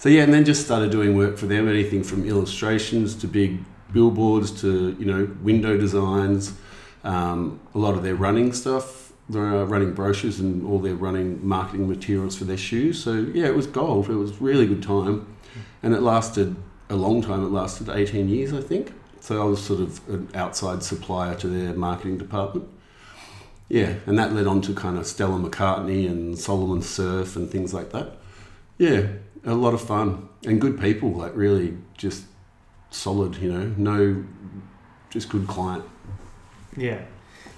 So 0.05 0.09
yeah, 0.09 0.21
and 0.21 0.31
then 0.31 0.45
just 0.45 0.63
started 0.63 0.91
doing 0.91 1.15
work 1.15 1.35
for 1.35 1.47
them, 1.47 1.67
anything 1.67 2.03
from 2.03 2.27
illustrations 2.27 3.15
to 3.15 3.27
big 3.27 3.57
billboards 3.91 4.51
to 4.61 4.95
you 4.99 5.05
know 5.05 5.27
window 5.41 5.77
designs, 5.77 6.53
um, 7.03 7.59
a 7.73 7.79
lot 7.79 7.95
of 7.95 8.03
their 8.03 8.13
running 8.13 8.53
stuff. 8.53 9.04
They're 9.27 9.55
uh, 9.55 9.63
running 9.63 9.93
brochures 9.93 10.39
and 10.39 10.65
all 10.65 10.79
their 10.79 10.95
running 10.95 11.45
marketing 11.45 11.87
materials 11.89 12.35
for 12.35 12.43
their 12.43 12.57
shoes. 12.57 13.03
So 13.03 13.13
yeah, 13.13 13.45
it 13.45 13.55
was 13.55 13.67
gold. 13.67 14.09
It 14.09 14.15
was 14.15 14.39
really 14.39 14.67
good 14.67 14.83
time, 14.83 15.25
and 15.81 15.93
it 15.93 16.01
lasted 16.01 16.55
a 16.89 16.95
long 16.95 17.21
time. 17.21 17.43
It 17.43 17.51
lasted 17.51 17.89
eighteen 17.89 18.29
years, 18.29 18.53
I 18.53 18.61
think. 18.61 18.93
So 19.19 19.41
I 19.41 19.45
was 19.45 19.63
sort 19.63 19.79
of 19.79 20.07
an 20.07 20.29
outside 20.35 20.83
supplier 20.83 21.33
to 21.35 21.47
their 21.47 21.73
marketing 21.73 22.19
department. 22.19 22.69
Yeah, 23.67 23.95
and 24.05 24.19
that 24.19 24.31
led 24.33 24.45
on 24.45 24.61
to 24.61 24.75
kind 24.75 24.97
of 24.99 25.07
Stella 25.07 25.39
McCartney 25.39 26.07
and 26.07 26.37
Salomon 26.37 26.83
Surf 26.83 27.35
and 27.35 27.49
things 27.49 27.73
like 27.73 27.91
that. 27.93 28.17
Yeah, 28.77 29.07
a 29.43 29.55
lot 29.55 29.73
of 29.73 29.81
fun 29.81 30.29
and 30.45 30.61
good 30.61 30.79
people, 30.79 31.11
like 31.11 31.35
really 31.35 31.77
just 31.97 32.25
solid, 32.91 33.37
you 33.37 33.51
know, 33.51 33.73
no, 33.77 34.23
just 35.09 35.29
good 35.29 35.47
client. 35.47 35.83
Yeah. 36.77 37.01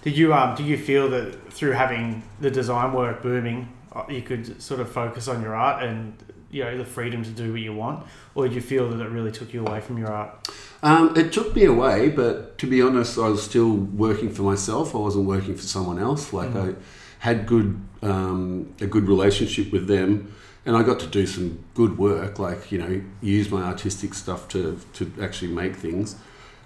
Did 0.04 0.18
you 0.18 0.34
um 0.34 0.56
do 0.56 0.64
you 0.64 0.78
feel 0.78 1.10
that 1.10 1.52
through 1.52 1.72
having 1.72 2.24
the 2.40 2.50
design 2.52 2.94
work 2.94 3.22
booming, 3.22 3.68
uh, 3.94 4.04
you 4.10 4.22
could 4.22 4.62
sort 4.62 4.80
of 4.80 4.90
focus 4.92 5.28
on 5.28 5.42
your 5.42 5.56
art 5.56 5.84
and 5.84 6.14
you 6.50 6.64
know 6.64 6.78
the 6.78 6.86
freedom 6.86 7.24
to 7.24 7.30
do 7.30 7.52
what 7.52 7.62
you 7.62 7.74
want, 7.74 8.06
or 8.36 8.48
did 8.48 8.56
you 8.56 8.62
feel 8.62 8.90
that 8.90 9.04
it 9.04 9.10
really 9.10 9.32
took 9.32 9.54
you 9.54 9.66
away 9.66 9.82
from 9.82 9.98
your 9.98 10.12
art? 10.12 10.50
Um, 10.82 11.14
it 11.18 11.34
took 11.34 11.56
me 11.56 11.66
away, 11.66 12.10
but 12.10 12.58
to 12.60 12.68
be 12.68 12.82
honest, 12.82 13.18
I 13.18 13.28
was 13.30 13.44
still 13.44 13.74
working 13.74 14.30
for 14.30 14.44
myself. 14.44 14.96
I 14.96 15.00
wasn't 15.00 15.26
working 15.26 15.56
for 15.56 15.64
someone 15.64 16.00
else. 16.00 16.32
Like 16.32 16.50
Mhm. 16.54 16.70
I 16.70 16.76
had 17.20 17.46
good 17.48 17.80
um, 18.04 18.68
a 18.80 18.86
good 18.86 19.08
relationship 19.08 19.72
with 19.74 19.88
them, 19.88 20.32
and 20.66 20.78
I 20.78 20.84
got 20.84 21.00
to 21.00 21.08
do 21.08 21.26
some 21.26 21.60
good 21.74 21.98
work. 21.98 22.40
Like 22.40 22.72
you 22.72 22.78
know, 22.78 23.02
use 23.22 23.50
my 23.52 23.64
artistic 23.64 24.14
stuff 24.14 24.48
to 24.50 24.80
to 24.94 25.12
actually 25.22 25.52
make 25.52 25.76
things. 25.76 26.16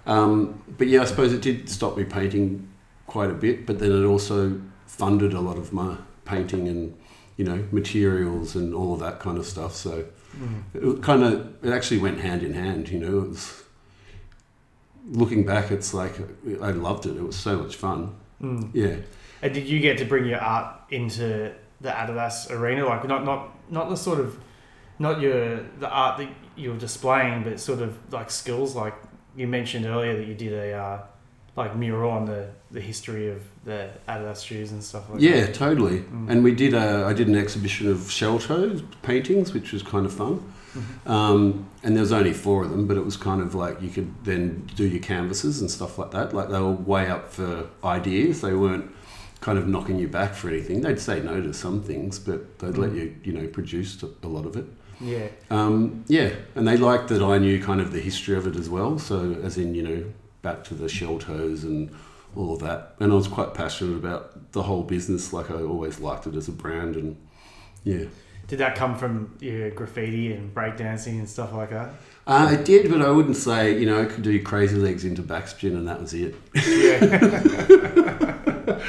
Um, 0.06 0.60
but 0.78 0.86
yeah, 0.88 1.02
I 1.02 1.06
suppose 1.06 1.32
it 1.32 1.40
did 1.42 1.68
stop 1.68 1.96
me 1.96 2.04
painting 2.04 2.68
quite 3.06 3.30
a 3.30 3.34
bit. 3.34 3.66
But 3.66 3.78
then 3.78 3.92
it 3.92 4.04
also 4.04 4.60
funded 4.86 5.32
a 5.32 5.40
lot 5.40 5.58
of 5.58 5.72
my 5.72 5.96
painting 6.24 6.68
and 6.68 6.96
you 7.36 7.44
know 7.44 7.64
materials 7.72 8.54
and 8.54 8.74
all 8.74 8.94
of 8.94 9.00
that 9.00 9.20
kind 9.20 9.38
of 9.38 9.46
stuff. 9.46 9.74
So 9.74 10.04
it 10.74 11.02
kind 11.02 11.22
of 11.22 11.64
it 11.64 11.72
actually 11.72 11.98
went 11.98 12.20
hand 12.20 12.42
in 12.42 12.54
hand. 12.54 12.88
You 12.88 12.98
know, 12.98 13.18
it 13.22 13.28
was 13.30 13.62
looking 15.10 15.44
back, 15.44 15.70
it's 15.70 15.92
like 15.92 16.14
I 16.60 16.70
loved 16.70 17.06
it. 17.06 17.16
It 17.16 17.22
was 17.22 17.36
so 17.36 17.58
much 17.58 17.76
fun. 17.76 18.14
Mm. 18.40 18.70
Yeah. 18.72 18.96
And 19.42 19.52
did 19.52 19.68
you 19.68 19.80
get 19.80 19.98
to 19.98 20.04
bring 20.04 20.26
your 20.26 20.40
art 20.40 20.76
into 20.90 21.52
the 21.80 21.90
Adidas 21.90 22.50
arena? 22.50 22.86
Like 22.86 23.06
not 23.06 23.24
not 23.24 23.70
not 23.70 23.88
the 23.88 23.96
sort 23.96 24.20
of 24.20 24.38
not 24.98 25.20
your 25.20 25.62
the 25.78 25.88
art 25.88 26.18
that 26.18 26.28
you're 26.56 26.76
displaying, 26.76 27.42
but 27.42 27.60
sort 27.60 27.80
of 27.80 27.98
like 28.12 28.30
skills. 28.30 28.74
Like 28.74 28.94
you 29.36 29.46
mentioned 29.46 29.86
earlier 29.86 30.16
that 30.16 30.26
you 30.26 30.34
did 30.34 30.52
a 30.52 30.72
uh, 30.72 31.02
like 31.56 31.76
mural 31.76 32.10
on 32.10 32.24
the 32.26 32.48
the 32.70 32.80
history 32.80 33.28
of 33.30 33.42
the 33.64 33.90
Adidas 34.08 34.44
shoes 34.44 34.72
and 34.72 34.82
stuff 34.82 35.10
like 35.10 35.20
Yeah, 35.20 35.40
that. 35.42 35.54
totally. 35.54 35.98
Mm. 36.00 36.30
And 36.30 36.44
we 36.44 36.54
did 36.54 36.72
a 36.74 37.04
I 37.06 37.12
did 37.12 37.28
an 37.28 37.36
exhibition 37.36 37.88
of 37.90 38.10
shell 38.10 38.38
paintings, 39.02 39.52
which 39.52 39.72
was 39.72 39.82
kind 39.82 40.06
of 40.06 40.12
fun. 40.12 40.40
Mhm. 40.74 41.10
Um, 41.10 41.66
and 41.82 41.94
there 41.94 42.00
was 42.02 42.12
only 42.12 42.32
four 42.32 42.64
of 42.64 42.70
them, 42.70 42.86
but 42.86 42.96
it 42.96 43.04
was 43.04 43.16
kind 43.18 43.42
of 43.42 43.54
like 43.54 43.82
you 43.82 43.90
could 43.90 44.10
then 44.24 44.66
do 44.74 44.86
your 44.86 45.00
canvases 45.00 45.60
and 45.60 45.70
stuff 45.70 45.98
like 45.98 46.10
that. 46.12 46.32
Like 46.34 46.48
they 46.48 46.58
were 46.58 46.72
way 46.72 47.08
up 47.10 47.30
for 47.30 47.66
ideas. 47.84 48.40
They 48.40 48.54
weren't 48.54 48.90
kind 49.42 49.58
of 49.58 49.68
knocking 49.68 49.98
you 49.98 50.08
back 50.08 50.32
for 50.34 50.48
anything. 50.48 50.80
They'd 50.80 50.98
say 51.00 51.20
no 51.20 51.42
to 51.42 51.52
some 51.52 51.82
things, 51.82 52.18
but 52.18 52.58
they'd 52.60 52.78
let 52.78 52.92
Mm. 52.92 52.96
you, 52.96 53.14
you 53.24 53.32
know, 53.34 53.46
produce 53.48 54.02
a 54.22 54.28
lot 54.28 54.46
of 54.46 54.56
it. 54.56 54.64
Yeah. 55.00 55.26
Um, 55.50 56.04
yeah, 56.06 56.30
and 56.54 56.66
they 56.66 56.76
liked 56.78 57.08
that 57.08 57.20
I 57.22 57.36
knew 57.38 57.60
kind 57.60 57.80
of 57.80 57.92
the 57.92 58.00
history 58.00 58.36
of 58.36 58.46
it 58.46 58.56
as 58.56 58.70
well. 58.70 58.98
So, 58.98 59.36
as 59.42 59.58
in, 59.58 59.74
you 59.74 59.82
know, 59.82 60.04
back 60.42 60.64
to 60.64 60.74
the 60.74 60.88
shell 60.88 61.18
toes 61.18 61.64
and 61.64 61.90
all 62.36 62.54
of 62.54 62.60
that. 62.60 62.94
And 63.00 63.12
I 63.12 63.14
was 63.14 63.28
quite 63.28 63.54
passionate 63.54 63.96
about 63.96 64.52
the 64.52 64.62
whole 64.62 64.82
business. 64.82 65.32
Like, 65.32 65.50
I 65.50 65.62
always 65.62 66.00
liked 66.00 66.26
it 66.26 66.34
as 66.34 66.48
a 66.48 66.52
brand. 66.52 66.96
And 66.96 67.16
yeah. 67.84 68.04
Did 68.48 68.58
that 68.58 68.74
come 68.74 68.96
from 68.96 69.36
your 69.40 69.70
graffiti 69.70 70.32
and 70.32 70.54
breakdancing 70.54 71.18
and 71.18 71.28
stuff 71.28 71.52
like 71.52 71.70
that? 71.70 71.90
Uh, 72.26 72.48
I 72.50 72.56
did, 72.56 72.90
but 72.90 73.00
I 73.00 73.10
wouldn't 73.10 73.36
say, 73.36 73.78
you 73.78 73.86
know, 73.86 74.02
I 74.02 74.04
could 74.04 74.22
do 74.22 74.42
crazy 74.42 74.76
legs 74.76 75.04
into 75.04 75.22
backspin 75.22 75.76
and 75.76 75.88
that 75.88 76.00
was 76.00 76.14
it. 76.14 76.34
Yeah. 76.54 78.78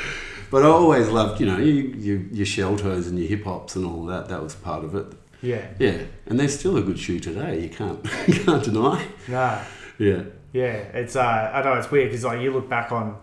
But 0.53 0.61
I 0.61 0.67
always 0.67 1.09
loved, 1.09 1.39
you 1.39 1.47
know, 1.47 1.57
you, 1.57 1.95
you, 1.97 2.29
your 2.31 2.45
shell 2.45 2.77
toes 2.77 3.07
and 3.07 3.17
your 3.17 3.27
hip 3.27 3.43
hops 3.43 3.75
and 3.75 3.87
all 3.87 4.05
that. 4.05 4.29
That 4.29 4.43
was 4.43 4.53
part 4.53 4.83
of 4.83 4.93
it. 4.93 5.07
yeah. 5.41 5.65
Yeah, 5.79 6.03
and 6.27 6.39
they're 6.39 6.47
still 6.47 6.77
a 6.77 6.81
good 6.83 6.99
shoe 6.99 7.19
today. 7.19 7.63
You 7.63 7.69
can't, 7.69 8.05
you 8.27 8.35
can't 8.35 8.63
deny. 8.63 9.03
Nah. 9.27 9.63
Yeah. 9.97 10.25
Yeah, 10.53 10.73
it's 10.73 11.15
uh, 11.15 11.51
I 11.53 11.61
know 11.63 11.73
it's 11.73 11.91
weird 11.91 12.09
because 12.09 12.23
like 12.23 12.39
you 12.41 12.53
look 12.53 12.69
back 12.69 12.91
on, 12.91 13.17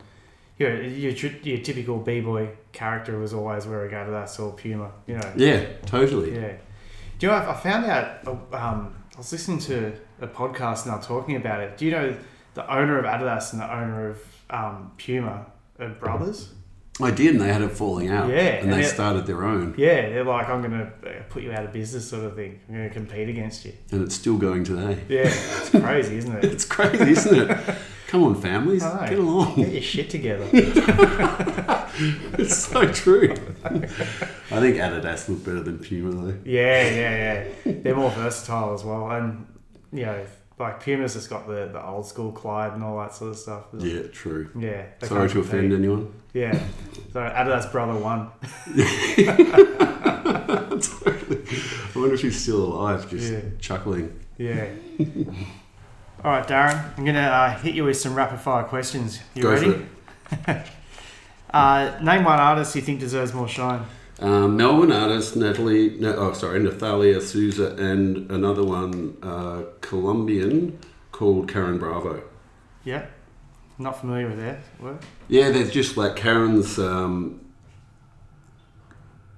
you 0.59 0.69
know, 0.69 0.75
your 0.81 1.13
your 1.13 1.59
typical 1.59 1.99
b 1.99 2.21
boy 2.21 2.51
character 2.73 3.19
was 3.19 3.33
always 3.33 3.67
wearing 3.67 3.93
Adidas 3.93 4.39
or 4.39 4.53
Puma, 4.53 4.91
you 5.07 5.17
know. 5.17 5.33
Yeah, 5.37 5.65
totally. 5.87 6.35
Yeah. 6.35 6.53
Do 7.19 7.27
you 7.27 7.33
know? 7.33 7.39
I 7.39 7.53
I 7.53 7.55
found 7.55 7.87
out. 7.87 8.27
uh, 8.27 8.33
Um, 8.57 8.95
I 9.15 9.19
was 9.19 9.33
listening 9.33 9.59
to 9.61 9.93
a 10.21 10.27
podcast 10.27 10.87
now 10.87 10.99
talking 10.99 11.37
about 11.37 11.61
it. 11.61 11.77
Do 11.79 11.85
you 11.87 11.91
know 11.93 12.17
the 12.55 12.65
owner 12.75 12.99
of 12.99 13.05
Adidas 13.05 13.53
and 13.53 13.61
the 13.63 13.73
owner 13.73 14.09
of 14.11 14.19
um, 14.51 14.93
Puma 14.99 15.47
are 15.79 15.89
brothers? 15.89 16.53
I 17.03 17.11
did, 17.11 17.33
and 17.33 17.41
they 17.41 17.53
had 17.53 17.63
it 17.63 17.71
falling 17.71 18.09
out. 18.09 18.29
Yeah, 18.29 18.37
and, 18.39 18.65
and 18.65 18.73
they 18.73 18.83
started 18.87 19.27
their 19.27 19.45
own, 19.45 19.75
Yeah, 19.77 20.09
they're 20.11 20.25
like, 20.25 20.49
I'm 20.49 20.63
gonna 20.63 20.93
uh, 21.07 21.09
put 21.29 21.43
you 21.43 21.53
out 21.53 21.65
of 21.65 21.73
business, 21.73 22.09
sort 22.09 22.25
of 22.25 22.35
thing. 22.37 22.61
I'm 22.69 22.75
gonna 22.75 22.91
compete 22.91 23.29
against 23.29 23.65
you. 23.65 23.73
and 23.91 24.03
it's 24.03 24.15
still 24.15 24.37
going 24.37 24.65
today. 24.65 25.03
Yeah, 25.09 25.23
it's 25.25 25.71
crazy, 25.71 26.17
isn't 26.19 26.37
it? 26.37 26.45
It's 26.53 26.65
crazy, 26.65 27.13
isn't 27.13 27.51
it? 27.51 27.77
Come 28.09 28.25
on, 28.25 28.35
families, 28.41 28.83
get 28.83 29.19
along. 29.19 29.55
Get 29.57 29.73
your 29.73 29.83
shit 29.83 30.11
together. 30.11 30.47
It's 32.39 32.57
so 32.57 32.91
true. 32.93 33.35
I 33.65 33.79
think 34.61 34.77
Adidas 34.77 35.29
look 35.29 35.45
better 35.45 35.61
than 35.63 35.79
Puma 35.81 36.11
though. 36.13 36.39
Yeah, 36.45 36.89
yeah, 36.89 37.45
yeah. 37.65 37.73
They're 37.83 37.95
more 37.97 38.11
versatile 38.11 38.73
as 38.73 38.85
well, 38.85 39.11
and 39.11 39.47
you 39.93 40.07
know, 40.07 40.25
like 40.59 40.83
Puma's 40.83 41.15
just 41.15 41.29
got 41.29 41.47
the, 41.47 41.69
the 41.73 41.85
old 41.85 42.07
school 42.07 42.33
Clyde 42.33 42.73
and 42.73 42.83
all 42.83 42.99
that 42.99 43.15
sort 43.15 43.31
of 43.31 43.37
stuff. 43.39 43.65
Yeah, 43.77 44.03
true. 44.13 44.51
Yeah. 44.59 44.87
Sorry 45.03 45.29
to 45.31 45.41
offend 45.41 45.73
anyone. 45.73 46.13
Yeah. 46.33 46.59
So 47.13 47.21
Adidas 47.21 47.71
brother 47.73 47.99
won. 47.99 48.31
totally. 50.81 51.41
I 51.95 51.99
wonder 51.99 52.15
if 52.15 52.21
he's 52.23 52.41
still 52.41 52.65
alive, 52.65 53.09
just 53.11 53.33
Yeah. 53.33 53.41
chuckling. 53.61 54.19
Yeah. 54.39 54.67
All 56.25 56.31
right, 56.33 56.47
Darren. 56.47 56.97
I'm 56.99 57.05
gonna 57.05 57.21
uh, 57.21 57.59
hit 57.59 57.75
you 57.75 57.85
with 57.85 57.97
some 57.99 58.15
rapid 58.15 58.41
fire 58.41 58.65
questions. 58.65 59.21
You 59.35 59.43
Go 59.43 59.51
ready? 59.53 59.73
for 59.73 59.87
it. 60.53 60.67
Uh, 61.53 61.99
name 62.01 62.23
one 62.23 62.39
artist 62.39 62.77
you 62.77 62.81
think 62.81 63.01
deserves 63.01 63.35
more 63.35 63.49
shine. 63.49 63.85
Um, 64.21 64.57
Melbourne 64.57 64.93
artist 64.93 65.35
Natalie, 65.35 65.97
no, 65.99 66.15
oh 66.15 66.33
sorry, 66.33 66.61
Nathalia 66.61 67.21
Souza, 67.21 67.75
and 67.75 68.31
another 68.31 68.63
one, 68.63 69.17
uh, 69.21 69.63
Colombian 69.81 70.79
called 71.11 71.49
Karen 71.49 71.77
Bravo. 71.79 72.23
Yeah. 72.85 73.07
Not 73.81 73.99
familiar 73.99 74.29
with 74.29 74.39
their 74.39 74.61
work. 74.79 75.03
Yeah, 75.29 75.51
they're 75.51 75.65
just 75.67 75.97
like 75.97 76.15
Karen's 76.15 76.79
um, 76.79 77.41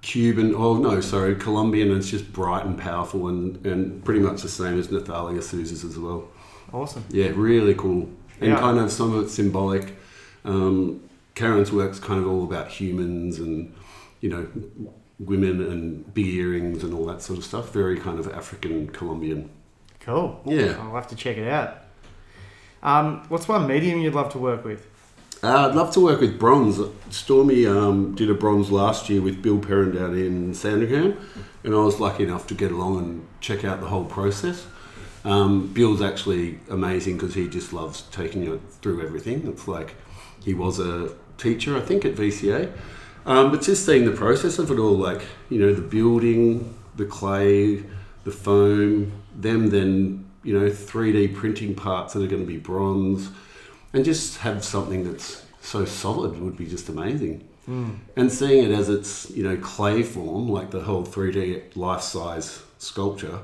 Cuban. 0.03 0.55
Oh 0.57 0.77
no, 0.77 1.01
sorry, 1.01 1.37
Colombian. 1.37 1.89
And 1.91 1.99
it's 1.99 2.11
just 2.11 2.33
bright 2.33 2.67
and 2.67 2.77
powerful, 2.77 3.29
and, 3.29 3.65
and 3.65 4.05
pretty 4.05 4.21
much 4.21 4.43
the 4.43 4.49
same 4.49 4.79
as 4.79 4.89
Nathalia 4.89 5.43
Souza's 5.43 5.85
as 5.85 5.97
well. 5.99 6.29
Awesome. 6.73 7.05
Yeah, 7.11 7.31
really 7.35 7.75
cool, 7.75 8.09
and 8.41 8.51
Yeah. 8.53 8.59
kind 8.59 8.79
of 8.79 8.91
some 8.91 9.15
of 9.15 9.25
it's 9.25 9.35
symbolic. 9.35 9.97
Um, 10.45 11.03
Karen's 11.37 11.71
work's 11.71 12.01
kind 12.01 12.19
of 12.21 12.27
all 12.27 12.43
about 12.43 12.69
humans 12.69 13.39
and 13.39 13.73
you 14.21 14.29
know 14.29 14.47
women 15.21 15.61
and 15.63 16.13
big 16.15 16.27
earrings 16.27 16.83
and 16.83 16.93
all 16.93 17.07
that 17.07 17.23
sort 17.23 17.39
of 17.39 17.45
stuff. 17.45 17.73
Very 17.73 17.97
kind 17.99 18.19
of 18.19 18.27
African 18.33 18.89
Colombian. 18.89 19.51
Cool. 20.01 20.41
Yeah. 20.45 20.79
I'll 20.81 20.97
have 20.97 21.07
to 21.09 21.15
check 21.17 21.37
it 21.37 21.47
out. 21.47 21.82
Um, 22.83 23.25
what's 23.29 23.47
one 23.49 23.67
medium 23.67 24.01
you'd 24.01 24.15
love 24.15 24.33
to 24.33 24.39
work 24.39 24.65
with? 24.65 24.87
Uh, 25.43 25.69
I'd 25.69 25.75
love 25.75 25.93
to 25.95 26.01
work 26.01 26.21
with 26.21 26.39
bronze. 26.39 26.79
Stormie 27.11 27.69
um, 27.69 28.15
did 28.15 28.31
a 28.31 28.35
bronze 28.35 28.71
last 28.71 29.09
year 29.09 29.21
with 29.21 29.43
Bill 29.43 29.59
Perrin 29.59 29.93
down 29.93 30.17
in 30.17 30.55
Sandringham, 30.55 31.17
and 31.65 31.75
I 31.75 31.79
was 31.79 31.99
lucky 31.99 32.23
enough 32.23 32.47
to 32.49 32.55
get 32.55 32.71
along 32.71 32.99
and 32.99 33.27
check 33.41 33.65
out 33.65 33.81
the 33.81 33.89
whole 33.89 34.05
process. 34.05 34.67
Um, 35.25 35.73
Bill's 35.73 36.03
actually 36.03 36.61
amazing 36.71 37.17
because 37.17 37.35
he 37.35 37.49
just 37.49 37.73
loves 37.73 38.03
taking 38.11 38.43
you 38.43 38.61
through 38.81 39.05
everything. 39.05 39.47
It's 39.47 39.69
like 39.69 39.95
he 40.45 40.55
was 40.55 40.79
a 40.79 41.15
teacher, 41.39 41.77
I 41.77 41.81
think, 41.81 42.05
at 42.05 42.15
VCA. 42.15 42.73
Um, 43.25 43.53
but 43.53 43.63
just 43.63 43.87
seeing 43.87 44.05
the 44.05 44.13
process 44.13 44.59
of 44.59 44.71
it 44.71 44.79
all, 44.79 44.97
like, 44.97 45.23
you 45.49 45.61
know, 45.61 45.73
the 45.73 45.83
building, 45.83 46.77
the 46.97 47.05
clay, 47.05 47.85
the 48.25 48.33
foam, 48.33 49.13
them 49.35 49.71
then, 49.71 50.25
you 50.45 50.59
know, 50.59 50.69
3D 50.69 51.35
printing 51.35 51.75
parts 51.75 52.15
that 52.15 52.23
are 52.23 52.27
going 52.29 52.43
to 52.43 52.47
be 52.49 52.57
bronze, 52.59 53.31
and 53.93 54.05
just 54.05 54.39
have 54.39 54.65
something 54.65 55.05
that's 55.05 55.45
so 55.61 55.85
solid 55.85 56.39
would 56.41 56.57
be 56.57 56.67
just 56.67 56.89
amazing. 56.89 57.47
Hmm. 57.67 57.91
And 58.17 58.31
seeing 58.33 58.65
it 58.71 58.75
as 58.77 58.89
its, 58.89 59.31
you 59.31 59.45
know, 59.45 59.57
clay 59.57 60.03
form, 60.03 60.49
like 60.49 60.71
the 60.73 60.81
whole 60.81 61.05
3D 61.05 61.77
life 61.77 62.03
size 62.03 62.63
sculpture, 62.79 63.39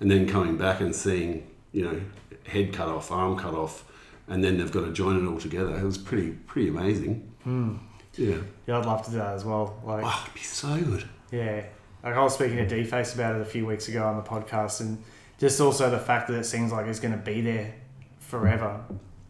and 0.00 0.10
then 0.10 0.28
coming 0.28 0.56
back 0.58 0.80
and 0.80 0.94
seeing, 0.94 1.46
you 1.72 1.84
know, 1.84 2.00
head 2.46 2.72
cut 2.72 2.88
off, 2.88 3.10
arm 3.10 3.38
cut 3.38 3.54
off, 3.54 3.84
and 4.28 4.44
then 4.44 4.58
they've 4.58 4.70
got 4.72 4.84
to 4.84 4.92
join 4.92 5.16
it 5.24 5.28
all 5.30 5.38
together. 5.38 5.74
It 5.76 5.82
was 5.84 5.96
pretty, 5.96 6.32
pretty 6.32 6.68
amazing. 6.68 7.32
Hmm. 7.44 7.76
Yeah. 8.16 8.36
Yeah, 8.66 8.78
I'd 8.78 8.84
love 8.86 9.02
to 9.06 9.10
do 9.10 9.16
that 9.16 9.34
as 9.34 9.44
well. 9.44 9.80
Like, 9.86 10.04
Oh, 10.04 10.20
it'd 10.24 10.34
be 10.34 10.40
so 10.40 10.78
good. 10.78 11.08
yeah, 11.30 11.64
like 12.04 12.14
I 12.14 12.22
was 12.22 12.34
speaking 12.34 12.58
to 12.58 12.66
D-Face 12.66 13.14
about 13.14 13.36
it 13.36 13.40
a 13.40 13.44
few 13.46 13.64
weeks 13.64 13.88
ago 13.88 14.04
on 14.04 14.16
the 14.16 14.22
podcast, 14.22 14.80
and 14.82 15.02
just 15.42 15.60
also 15.60 15.90
the 15.90 15.98
fact 15.98 16.28
that 16.28 16.34
it 16.38 16.44
seems 16.44 16.70
like 16.70 16.86
it's 16.86 17.00
going 17.00 17.10
to 17.12 17.18
be 17.18 17.40
there 17.40 17.74
forever. 18.20 18.80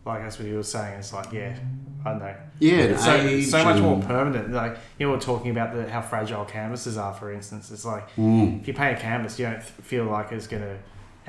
Like 0.04 0.20
that's 0.22 0.38
what 0.38 0.46
he 0.46 0.52
was 0.52 0.70
saying. 0.70 0.98
It's 0.98 1.10
like, 1.12 1.32
yeah, 1.32 1.56
I 2.04 2.10
don't 2.10 2.18
know. 2.18 2.34
Yeah, 2.58 2.74
It's 2.74 3.02
so, 3.04 3.40
so 3.58 3.64
much 3.64 3.80
more 3.80 3.98
permanent. 4.02 4.52
Like 4.52 4.76
you 4.98 5.06
know, 5.06 5.14
we're 5.14 5.20
talking 5.20 5.50
about 5.52 5.74
the, 5.74 5.88
how 5.90 6.02
fragile 6.02 6.44
canvases 6.44 6.98
are. 6.98 7.14
For 7.14 7.32
instance, 7.32 7.70
it's 7.70 7.86
like 7.86 8.14
Mm. 8.16 8.60
if 8.60 8.68
you 8.68 8.74
paint 8.74 8.98
a 8.98 9.00
canvas, 9.00 9.38
you 9.38 9.46
don't 9.46 9.62
feel 9.62 10.04
like 10.04 10.32
it's 10.32 10.46
going 10.46 10.62
to 10.62 10.76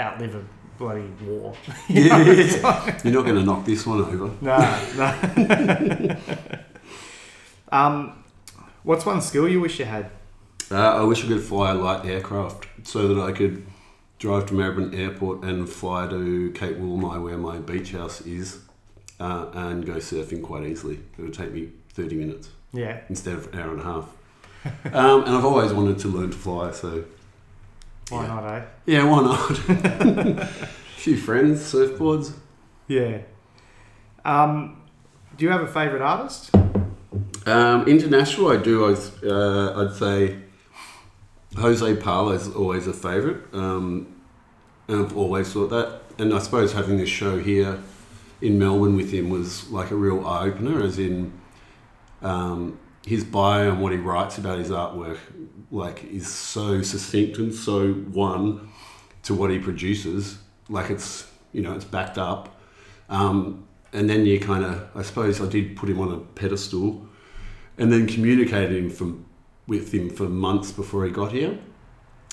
outlive 0.02 0.36
a 0.36 0.44
bloody 0.78 1.08
war. 1.26 1.56
Yeah, 1.88 2.18
You're 3.06 3.14
not 3.14 3.26
going 3.26 3.36
to 3.36 3.44
knock 3.44 3.64
this 3.64 3.86
one 3.88 4.02
over. 4.02 4.32
No, 4.42 4.58
no. 4.98 6.18
um, 7.72 8.24
what's 8.84 9.06
one 9.06 9.22
skill 9.22 9.48
you 9.48 9.62
wish 9.62 9.80
you 9.80 9.86
had? 9.86 10.10
Uh, 10.70 10.76
I 10.76 11.04
wish 11.04 11.24
I 11.24 11.28
could 11.28 11.44
fly 11.44 11.72
a 11.72 11.76
light 11.76 12.06
aircraft 12.06 12.68
so 12.84 13.08
that 13.08 13.22
I 13.22 13.32
could 13.32 13.66
drive 14.24 14.46
to 14.46 14.54
Melbourne 14.54 14.96
Airport 14.96 15.44
and 15.44 15.68
fly 15.68 16.08
to 16.08 16.50
Cape 16.52 16.78
Woolamai, 16.78 17.22
where 17.22 17.38
my 17.38 17.58
beach 17.58 17.92
house 17.92 18.22
is, 18.22 18.60
uh, 19.20 19.48
and 19.54 19.86
go 19.86 19.96
surfing 19.96 20.42
quite 20.42 20.64
easily. 20.64 21.02
It 21.18 21.22
would 21.22 21.34
take 21.34 21.52
me 21.52 21.72
30 21.90 22.16
minutes 22.16 22.48
Yeah, 22.72 23.02
instead 23.10 23.34
of 23.36 23.54
an 23.54 23.60
hour 23.60 23.72
and 23.72 23.82
a 23.82 23.84
half. 23.84 24.06
um, 24.94 25.26
and 25.26 25.36
I've 25.36 25.44
always 25.44 25.74
wanted 25.74 26.00
to 26.00 26.08
learn 26.08 26.32
to 26.32 26.38
fly, 26.38 26.72
so 26.72 27.04
why 28.08 28.22
Yeah. 28.24 28.28
not, 28.30 28.46
eh? 28.54 28.66
yeah, 28.86 29.04
why 29.04 29.24
not? 29.24 29.60
A 29.70 30.46
few 30.96 31.18
friends, 31.18 31.60
surfboards. 31.60 32.32
Yeah. 32.88 33.24
Um, 34.24 34.84
do 35.36 35.44
you 35.44 35.52
have 35.52 35.64
a 35.64 35.68
favourite 35.68 36.02
artist? 36.02 36.50
Um, 37.46 37.86
international, 37.90 38.52
I 38.54 38.56
do. 38.56 38.86
I'd, 38.86 39.28
uh, 39.30 39.82
I'd 39.82 39.94
say 39.96 40.40
Jose 41.58 41.96
Parla 41.98 42.36
is 42.36 42.48
always 42.48 42.88
a 42.88 42.94
favourite, 42.94 43.54
um, 43.54 44.08
and 44.94 45.06
I've 45.06 45.18
always 45.18 45.52
thought 45.52 45.70
that. 45.70 46.02
And 46.20 46.34
I 46.34 46.40
suppose 46.40 46.74
having 46.74 46.98
this 46.98 47.10
show 47.10 47.40
here 47.40 47.82
in 48.42 48.60
Melbourne 48.60 48.96
with 48.96 49.12
him 49.12 49.30
was 49.30 49.70
like 49.70 49.92
a 49.92 49.96
real 49.96 50.26
eye 50.26 50.46
opener, 50.46 50.84
as 50.84 51.00
in 51.00 51.34
um, 52.22 52.80
his 53.06 53.24
bio 53.24 53.72
and 53.72 53.82
what 53.82 53.92
he 53.92 53.98
writes 53.98 54.38
about 54.38 54.60
his 54.60 54.70
artwork, 54.70 55.18
like 55.72 56.04
is 56.04 56.28
so 56.28 56.82
succinct 56.82 57.38
and 57.38 57.54
so 57.54 57.94
one 57.94 58.70
to 59.24 59.34
what 59.34 59.50
he 59.50 59.58
produces. 59.58 60.38
Like 60.70 60.90
it's 60.92 61.28
you 61.52 61.62
know 61.62 61.74
it's 61.74 61.86
backed 61.86 62.18
up, 62.18 62.56
um, 63.10 63.68
and 63.92 64.10
then 64.10 64.26
you 64.26 64.40
kind 64.40 64.64
of 64.64 64.88
I 64.96 65.02
suppose 65.02 65.42
I 65.42 65.48
did 65.48 65.76
put 65.76 65.90
him 65.90 66.00
on 66.00 66.14
a 66.14 66.20
pedestal 66.20 67.08
and 67.78 67.92
then 67.92 68.06
communicated 68.06 68.78
him 68.78 68.90
from 68.92 69.26
with 69.66 69.92
him 69.94 70.10
for 70.10 70.24
months 70.24 70.72
before 70.72 71.06
he 71.06 71.12
got 71.12 71.32
here. 71.32 71.58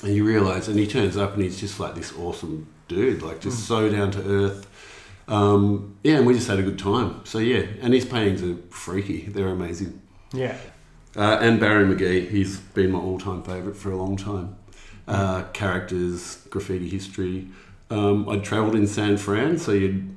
And 0.03 0.14
you 0.14 0.24
realise, 0.24 0.68
and 0.68 0.78
he 0.78 0.86
turns 0.86 1.16
up 1.16 1.34
and 1.34 1.42
he's 1.42 1.61
just 1.61 1.78
like 1.78 1.94
this 1.94 2.16
awesome 2.16 2.66
dude, 2.88 3.22
like 3.22 3.40
just 3.40 3.66
so 3.66 3.90
down 3.90 4.11
to 4.12 4.22
earth. 4.22 4.66
Um, 5.28 5.96
yeah, 6.03 6.16
and 6.16 6.26
we 6.26 6.34
just 6.34 6.48
had 6.48 6.59
a 6.59 6.62
good 6.62 6.78
time. 6.78 7.20
So 7.24 7.38
yeah, 7.38 7.66
and 7.82 7.92
his 7.92 8.05
paintings 8.05 8.42
are 8.42 8.57
freaky; 8.70 9.26
they're 9.26 9.48
amazing. 9.48 10.01
Yeah. 10.32 10.57
Uh, 11.16 11.38
and 11.40 11.59
Barry 11.59 11.84
McGee, 11.84 12.28
he's 12.30 12.59
been 12.59 12.92
my 12.92 12.98
all-time 12.98 13.42
favourite 13.42 13.76
for 13.76 13.90
a 13.90 13.96
long 13.96 14.16
time. 14.16 14.57
Uh, 15.09 15.42
characters, 15.53 16.36
graffiti 16.51 16.88
history. 16.88 17.48
Um, 17.90 18.28
I 18.28 18.38
travelled 18.38 18.76
in 18.76 18.86
San 18.86 19.16
Fran, 19.16 19.59
so 19.59 19.72
you'd, 19.72 20.16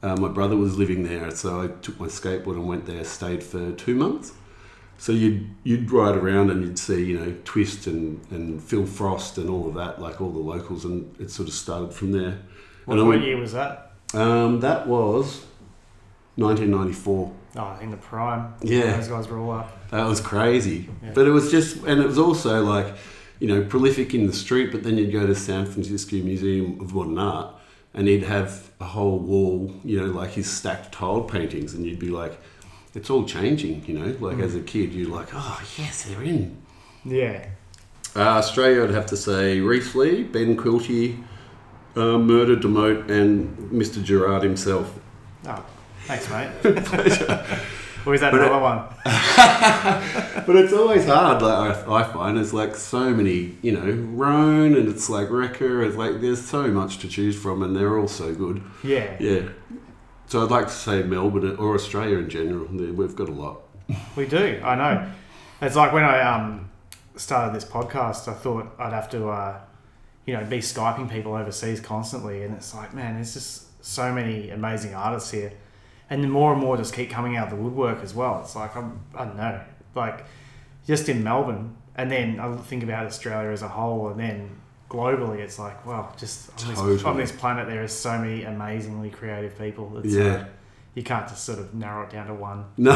uh, 0.00 0.14
my 0.16 0.28
brother 0.28 0.56
was 0.56 0.78
living 0.78 1.02
there, 1.02 1.32
so 1.32 1.60
I 1.60 1.66
took 1.82 1.98
my 1.98 2.06
skateboard 2.06 2.52
and 2.52 2.68
went 2.68 2.86
there, 2.86 3.02
stayed 3.02 3.42
for 3.42 3.72
two 3.72 3.96
months. 3.96 4.32
So 4.98 5.12
you'd 5.12 5.48
you'd 5.62 5.90
ride 5.90 6.16
around 6.16 6.50
and 6.50 6.62
you'd 6.62 6.78
see 6.78 7.04
you 7.04 7.18
know 7.18 7.34
Twist 7.44 7.86
and, 7.86 8.20
and 8.30 8.62
Phil 8.62 8.84
Frost 8.84 9.38
and 9.38 9.48
all 9.48 9.68
of 9.68 9.74
that, 9.74 10.00
like 10.00 10.20
all 10.20 10.30
the 10.30 10.38
locals, 10.38 10.84
and 10.84 11.14
it 11.20 11.30
sort 11.30 11.48
of 11.48 11.54
started 11.54 11.92
from 11.94 12.12
there. 12.12 12.38
What, 12.84 12.98
and 12.98 13.06
what 13.06 13.16
went, 13.16 13.24
year 13.24 13.36
was 13.36 13.52
that? 13.52 13.92
um, 14.14 14.60
that 14.60 14.86
was 14.86 15.44
1994. 16.36 17.32
Oh, 17.56 17.78
in 17.80 17.90
the 17.90 17.96
prime. 17.96 18.54
Yeah. 18.62 18.96
Those 18.96 19.08
guys 19.08 19.28
were 19.28 19.38
all 19.38 19.50
up. 19.52 19.90
That 19.90 20.06
was 20.06 20.20
crazy. 20.20 20.88
Yeah. 21.02 21.10
But 21.14 21.26
it 21.26 21.30
was 21.30 21.50
just, 21.50 21.82
and 21.84 22.00
it 22.00 22.06
was 22.06 22.18
also 22.18 22.62
like, 22.62 22.94
you 23.40 23.48
know, 23.48 23.64
prolific 23.64 24.14
in 24.14 24.26
the 24.26 24.32
street, 24.32 24.70
but 24.70 24.82
then 24.84 24.96
you'd 24.96 25.12
go 25.12 25.26
to 25.26 25.34
San 25.34 25.66
Francisco 25.66 26.16
Museum 26.16 26.80
of 26.80 26.94
Modern 26.94 27.18
Art 27.18 27.54
and 27.94 28.06
he'd 28.06 28.22
have 28.22 28.70
a 28.80 28.84
whole 28.84 29.18
wall, 29.18 29.74
you 29.84 30.00
know, 30.00 30.06
like 30.06 30.30
his 30.30 30.48
stacked 30.48 30.92
tiled 30.92 31.28
paintings, 31.28 31.74
and 31.74 31.84
you'd 31.84 31.98
be 31.98 32.10
like, 32.10 32.38
it's 32.94 33.10
all 33.10 33.24
changing, 33.24 33.84
you 33.86 33.98
know? 33.98 34.16
Like 34.20 34.38
as 34.38 34.54
a 34.54 34.60
kid, 34.60 34.92
you're 34.92 35.08
like, 35.10 35.28
oh, 35.34 35.60
yes, 35.76 36.04
they're 36.04 36.22
in. 36.22 36.56
Yeah. 37.04 37.46
Uh, 38.16 38.20
Australia, 38.20 38.84
I'd 38.84 38.90
have 38.90 39.06
to 39.06 39.16
say 39.16 39.60
Rhys 39.60 39.94
Lee, 39.94 40.22
Ben 40.24 40.56
Quilty, 40.56 41.22
uh, 41.96 42.18
Murder 42.18 42.56
Demote, 42.56 43.10
and 43.10 43.56
Mr. 43.70 44.02
Gerard 44.02 44.42
himself. 44.42 44.98
Oh, 45.46 45.64
thanks, 46.06 46.28
mate. 46.30 46.48
or 48.06 48.14
is 48.14 48.20
that 48.20 48.32
But 48.32 48.40
it- 48.40 48.46
another 48.46 48.58
one? 48.60 48.84
But 50.46 50.56
it's 50.56 50.72
always 50.72 51.04
hard. 51.04 51.42
Like 51.42 51.76
I, 51.86 51.92
I 52.00 52.02
find 52.04 52.38
there's 52.38 52.54
like 52.54 52.74
so 52.74 53.10
many, 53.10 53.56
you 53.60 53.70
know, 53.72 53.90
Rone 54.14 54.74
and 54.74 54.88
it's 54.88 55.10
like 55.10 55.28
Reka. 55.30 55.82
It's 55.82 55.94
like 55.96 56.22
there's 56.22 56.42
so 56.44 56.68
much 56.68 56.98
to 57.00 57.08
choose 57.08 57.36
from, 57.36 57.62
and 57.62 57.76
they're 57.76 57.98
all 57.98 58.08
so 58.08 58.34
good. 58.34 58.62
Yeah. 58.82 59.14
Yeah. 59.20 59.48
So 60.28 60.44
I'd 60.44 60.50
like 60.50 60.66
to 60.66 60.72
say 60.72 61.02
Melbourne 61.02 61.56
or 61.56 61.74
Australia 61.74 62.18
in 62.18 62.28
general. 62.28 62.66
We've 62.66 63.16
got 63.16 63.30
a 63.30 63.32
lot. 63.32 63.62
We 64.14 64.26
do. 64.26 64.60
I 64.62 64.74
know. 64.74 65.10
It's 65.62 65.74
like 65.74 65.94
when 65.94 66.04
I 66.04 66.20
um 66.20 66.68
started 67.16 67.56
this 67.56 67.64
podcast, 67.64 68.28
I 68.28 68.34
thought 68.34 68.66
I'd 68.78 68.92
have 68.92 69.08
to, 69.10 69.28
uh, 69.28 69.58
you 70.26 70.34
know, 70.34 70.44
be 70.44 70.58
skyping 70.58 71.10
people 71.10 71.32
overseas 71.34 71.80
constantly, 71.80 72.42
and 72.44 72.54
it's 72.54 72.74
like, 72.74 72.92
man, 72.92 73.14
there's 73.14 73.32
just 73.32 73.82
so 73.82 74.12
many 74.12 74.50
amazing 74.50 74.94
artists 74.94 75.30
here, 75.30 75.50
and 76.10 76.22
then 76.22 76.30
more 76.30 76.52
and 76.52 76.60
more 76.60 76.76
just 76.76 76.92
keep 76.92 77.08
coming 77.08 77.36
out 77.38 77.50
of 77.50 77.56
the 77.56 77.62
woodwork 77.62 78.02
as 78.02 78.14
well. 78.14 78.42
It's 78.42 78.54
like 78.54 78.76
I'm, 78.76 79.00
I 79.14 79.24
don't 79.24 79.36
know, 79.36 79.60
like 79.94 80.26
just 80.86 81.08
in 81.08 81.24
Melbourne, 81.24 81.74
and 81.96 82.10
then 82.10 82.38
I 82.38 82.54
think 82.58 82.82
about 82.82 83.06
Australia 83.06 83.50
as 83.50 83.62
a 83.62 83.68
whole, 83.68 84.08
and 84.08 84.20
then 84.20 84.60
globally, 84.88 85.38
it's 85.38 85.58
like, 85.58 85.84
well, 85.86 86.14
just 86.18 86.50
on, 86.50 86.68
this, 86.70 86.78
on 86.78 86.98
Totally. 86.98 87.22
this 87.22 87.32
planet, 87.32 87.66
there 87.68 87.82
is 87.82 87.92
so 87.92 88.18
many 88.18 88.44
amazingly 88.44 89.10
creative 89.10 89.58
people. 89.58 89.98
It's, 89.98 90.14
Yeah. 90.14 90.24
uh, 90.24 90.44
you 90.94 91.02
can't 91.02 91.28
just 91.28 91.44
sort 91.44 91.58
of 91.58 91.74
narrow 91.74 92.04
it 92.04 92.10
down 92.10 92.26
to 92.28 92.34
one. 92.34 92.64
No. 92.78 92.94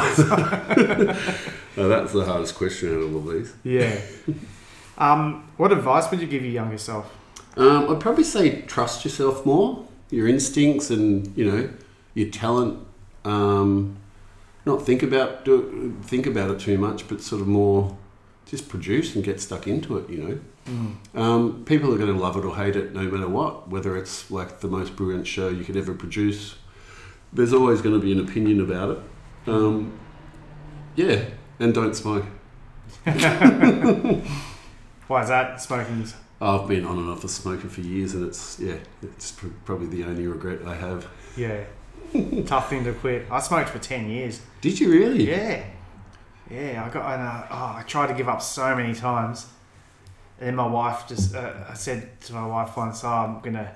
no, 1.77 1.89
that's 1.89 2.13
the 2.13 2.25
hardest 2.25 2.55
question 2.57 2.91
out 2.95 3.03
of 3.03 3.15
all 3.15 3.29
of 3.29 3.35
these. 3.35 3.53
Yeah. 3.63 4.01
um, 4.99 5.49
what 5.57 5.73
advice 5.73 6.11
would 6.11 6.21
you 6.21 6.27
give 6.27 6.43
your 6.43 6.53
younger 6.53 6.79
self? 6.79 7.15
Um, 7.57 7.91
I'd 7.91 8.01
probably 8.01 8.25
say 8.25 8.63
trust 8.63 9.05
yourself 9.05 9.45
more, 9.45 9.87
your 10.11 10.27
instincts, 10.27 10.91
and 10.91 11.37
you 11.37 11.51
know 11.51 11.71
your 12.15 12.31
talent. 12.31 12.79
Um, 13.25 13.97
not 14.65 14.85
think 14.87 15.03
about 15.03 15.45
do, 15.45 15.97
think 16.03 16.27
about 16.27 16.51
it 16.51 16.61
too 16.61 16.79
much, 16.79 17.09
but 17.09 17.21
sort 17.21 17.43
of 17.43 17.49
more 17.49 17.97
just 18.47 18.69
produce 18.69 19.15
and 19.15 19.25
get 19.25 19.41
stuck 19.41 19.67
into 19.67 19.97
it. 19.99 20.11
You 20.11 20.41
know, 20.67 21.21
um, 21.21 21.65
people 21.65 21.93
are 21.95 21.99
going 21.99 22.13
to 22.15 22.19
love 22.21 22.37
it 22.37 22.45
or 22.45 22.57
hate 22.57 22.77
it 22.77 22.93
no 22.93 23.03
matter 23.03 23.29
what. 23.29 23.69
Whether 23.69 23.97
it's 23.97 24.31
like 24.31 24.61
the 24.61 24.69
most 24.69 24.97
brilliant 24.97 25.27
show 25.27 25.49
you 25.49 25.65
could 25.65 25.77
ever 25.77 25.95
produce, 25.95 26.57
there's 27.33 27.53
always 27.53 27.81
going 27.81 27.99
to 27.99 28.05
be 28.05 28.13
an 28.13 28.21
opinion 28.21 28.61
about 28.61 28.91
it. 28.91 28.99
Um, 29.47 29.99
yeah, 30.95 31.25
and 31.59 31.73
don't 31.75 31.95
smoke. 31.95 32.25
Why 33.05 33.13
is 35.23 35.29
that? 35.29 35.61
Smoking's. 35.61 36.15
I've 36.41 36.67
been 36.67 36.85
on 36.85 36.99
and 36.99 37.09
off 37.09 37.23
a 37.23 37.29
smoker 37.29 37.69
for 37.69 37.83
years, 37.83 38.15
and 38.15 38.27
it's 38.27 38.59
yeah, 38.59 38.77
it's 39.03 39.33
pr- 39.33 39.47
probably 39.65 39.87
the 39.87 40.05
only 40.05 40.27
regret 40.27 40.67
I 40.67 40.75
have. 40.75 41.07
Yeah. 41.37 41.65
Tough 42.47 42.69
thing 42.69 42.85
to 42.85 42.93
quit. 42.93 43.27
I 43.31 43.41
smoked 43.41 43.71
for 43.71 43.79
10 43.79 44.11
years. 44.11 44.41
Did 44.61 44.79
you 44.81 44.91
really? 44.91 45.29
Yeah. 45.31 45.65
Yeah, 46.53 46.85
I 46.85 46.93
got, 46.93 47.15
and, 47.15 47.23
uh, 47.23 47.47
oh, 47.51 47.77
I 47.79 47.85
tried 47.87 48.09
to 48.09 48.15
give 48.15 48.29
up 48.29 48.43
so 48.43 48.75
many 48.77 48.95
times. 48.95 49.47
And 50.39 50.49
then 50.49 50.57
my 50.57 50.67
wife 50.67 51.05
just, 51.09 51.35
uh, 51.35 51.55
I 51.69 51.75
said 51.75 52.21
to 52.23 52.35
my 52.35 52.47
wife 52.47 52.77
once, 52.77 53.03
oh, 53.05 53.09
I'm 53.09 53.53
to, 53.55 53.73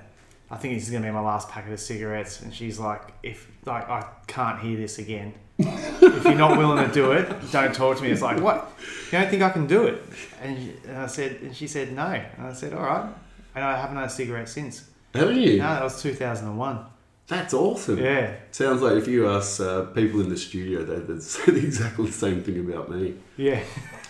I 0.51 0.57
think 0.57 0.75
this 0.75 0.83
is 0.83 0.91
going 0.91 1.01
to 1.01 1.09
be 1.09 1.13
my 1.13 1.21
last 1.21 1.49
packet 1.49 1.73
of 1.73 1.79
cigarettes. 1.79 2.41
And 2.41 2.53
she's 2.53 2.77
like, 2.77 3.01
if, 3.23 3.49
like, 3.65 3.89
I 3.89 4.05
can't 4.27 4.59
hear 4.59 4.77
this 4.77 4.99
again. 4.99 5.33
if 5.57 6.23
you're 6.23 6.35
not 6.35 6.55
willing 6.55 6.85
to 6.87 6.93
do 6.93 7.13
it, 7.13 7.27
don't 7.51 7.73
talk 7.73 7.97
to 7.97 8.03
me. 8.03 8.11
It's 8.11 8.21
like, 8.21 8.39
what? 8.41 8.71
You 9.05 9.19
don't 9.19 9.29
think 9.29 9.41
I 9.41 9.49
can 9.49 9.65
do 9.65 9.87
it? 9.87 10.03
And, 10.43 10.57
she, 10.57 10.73
and 10.87 10.97
I 10.97 11.07
said, 11.07 11.39
and 11.41 11.55
she 11.55 11.67
said, 11.67 11.93
no. 11.93 12.05
And 12.05 12.47
I 12.47 12.53
said, 12.53 12.73
all 12.73 12.83
right. 12.83 13.11
And 13.55 13.65
I 13.65 13.75
haven't 13.75 13.95
had 13.95 14.05
a 14.05 14.09
cigarette 14.09 14.49
since. 14.49 14.87
Haven't 15.15 15.37
you? 15.37 15.57
No, 15.57 15.63
that 15.63 15.83
was 15.83 15.99
2001. 16.03 16.85
That's 17.27 17.53
awesome. 17.53 17.97
Yeah. 17.97 18.35
Sounds 18.51 18.81
like 18.81 18.93
if 18.93 19.07
you 19.07 19.27
ask 19.29 19.59
uh, 19.59 19.83
people 19.87 20.21
in 20.21 20.29
the 20.29 20.37
studio, 20.37 20.83
they- 20.85 20.99
they'd 20.99 21.21
say 21.35 21.51
exactly 21.55 22.05
the 22.05 22.11
same 22.13 22.41
thing 22.41 22.59
about 22.69 22.89
me. 22.89 23.15
Yeah. 23.35 23.61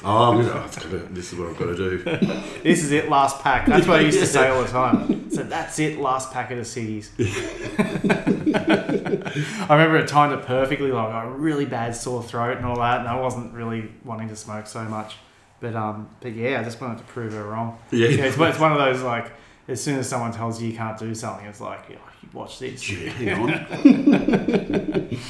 Oh, 0.04 0.32
I'm 0.32 0.42
gonna, 0.46 0.60
I've 0.60 0.76
got 0.76 0.84
to, 0.84 0.98
this 1.12 1.34
is 1.34 1.40
what 1.40 1.50
I've 1.50 1.58
got 1.58 1.66
to 1.66 1.76
do. 1.76 2.04
This 2.64 2.84
is 2.84 2.92
it, 2.92 3.10
last 3.10 3.42
pack. 3.42 3.66
That's 3.66 3.88
what 3.88 4.00
I 4.00 4.04
used 4.04 4.20
to 4.20 4.28
say 4.28 4.50
all 4.50 4.62
the 4.62 4.70
time. 4.70 5.32
So 5.32 5.42
that's 5.42 5.80
it, 5.80 5.98
last 6.00 6.32
packet 6.32 6.60
of 6.60 6.66
ciggies. 6.66 7.10
I 8.56 9.68
remember 9.74 9.98
it 9.98 10.08
timed 10.08 10.34
it 10.40 10.46
perfectly. 10.46 10.92
Like 10.92 11.10
I 11.10 11.20
had 11.24 11.28
a 11.30 11.32
really 11.32 11.66
bad 11.66 11.96
sore 11.96 12.24
throat 12.24 12.58
and 12.58 12.66
all 12.66 12.78
that, 12.78 13.00
and 13.00 13.08
I 13.08 13.20
wasn't 13.20 13.54
really 13.54 13.90
wanting 14.06 14.30
to 14.30 14.36
smoke 14.36 14.68
so 14.68 14.84
much. 14.84 15.16
But 15.60 15.76
um, 15.76 16.10
but 16.22 16.34
yeah, 16.34 16.60
I 16.60 16.64
just 16.64 16.80
wanted 16.80 17.00
to 17.00 17.04
prove 17.06 17.34
her 17.34 17.44
wrong. 17.44 17.80
Yeah. 17.92 18.10
Yeah, 18.10 18.26
it's, 18.26 18.38
it's 18.38 18.60
one 18.60 18.72
of 18.72 18.78
those 18.78 19.02
like, 19.02 19.32
as 19.68 19.84
soon 19.84 20.00
as 20.00 20.08
someone 20.08 20.32
tells 20.32 20.62
you 20.62 20.70
you 20.70 20.78
can't 20.78 20.98
do 20.98 21.14
something, 21.14 21.46
it's 21.46 21.62
like, 21.62 21.82
oh, 21.92 22.12
you 22.22 22.30
watch 22.34 22.60
this. 22.60 22.90
Yeah, 22.90 23.10
hang 23.10 23.52
on. 23.52 25.18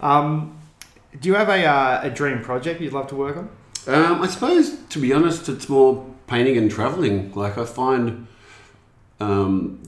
Um, 0.00 0.58
do 1.18 1.28
you 1.28 1.34
have 1.34 1.48
a, 1.48 1.64
uh, 1.64 2.00
a 2.02 2.10
dream 2.10 2.42
project 2.42 2.80
you'd 2.80 2.92
love 2.92 3.08
to 3.08 3.16
work 3.16 3.36
on? 3.36 3.48
Um, 3.86 4.22
I 4.22 4.26
suppose, 4.26 4.76
to 4.90 4.98
be 4.98 5.12
honest, 5.12 5.48
it's 5.48 5.68
more 5.68 6.04
painting 6.26 6.56
and 6.56 6.70
travelling. 6.70 7.32
Like 7.32 7.56
I 7.56 7.64
find 7.64 8.26
um, 9.20 9.80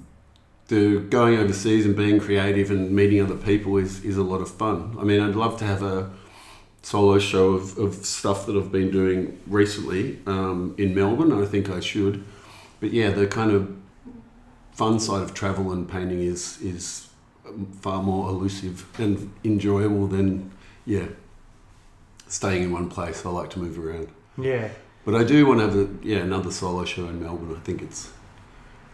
the 0.69 1.01
going 1.01 1.39
overseas 1.39 1.85
and 1.85 1.97
being 1.97 2.21
creative 2.21 2.71
and 2.71 2.91
meeting 2.91 3.21
other 3.21 3.35
people 3.37 3.77
is, 3.77 4.05
is 4.05 4.17
a 4.17 4.23
lot 4.23 4.41
of 4.41 4.51
fun. 4.51 4.97
I 4.99 5.05
mean, 5.05 5.21
I'd 5.21 5.35
love 5.35 5.59
to 5.59 5.65
have 5.65 5.83
a 5.83 6.11
solo 6.83 7.19
show 7.19 7.51
of, 7.51 7.77
of 7.77 7.95
stuff 7.95 8.47
that 8.47 8.57
I've 8.57 8.73
been 8.73 8.91
doing 8.91 9.39
recently 9.47 10.21
um, 10.27 10.75
in 10.79 10.95
Melbourne. 10.95 11.33
I 11.33 11.45
think 11.45 11.69
I 11.69 11.81
should. 11.81 12.25
But 12.81 12.93
yeah, 12.93 13.11
the 13.11 13.26
kind 13.26 13.51
of 13.51 13.74
fun 14.72 15.01
side 15.01 15.22
of 15.22 15.35
travel 15.35 15.72
and 15.72 15.89
painting 15.89 16.20
is 16.22 16.61
is 16.62 17.09
far 17.81 18.03
more 18.03 18.29
elusive 18.29 18.87
and 18.99 19.33
enjoyable 19.43 20.07
than 20.07 20.51
yeah 20.87 21.07
staying 22.29 22.64
in 22.64 22.72
one 22.72 22.89
place. 22.89 23.24
I 23.24 23.31
like 23.31 23.51
to 23.51 23.59
move 23.59 23.79
around. 23.79 24.09
Yeah. 24.37 24.68
But 25.05 25.14
I 25.14 25.24
do 25.24 25.47
want 25.47 25.61
to 25.61 25.66
have 25.66 25.76
a, 25.76 25.89
yeah 26.03 26.18
another 26.18 26.51
solo 26.51 26.85
show 26.85 27.07
in 27.09 27.22
Melbourne. 27.22 27.55
I 27.57 27.61
think 27.61 27.83
it's 27.83 28.11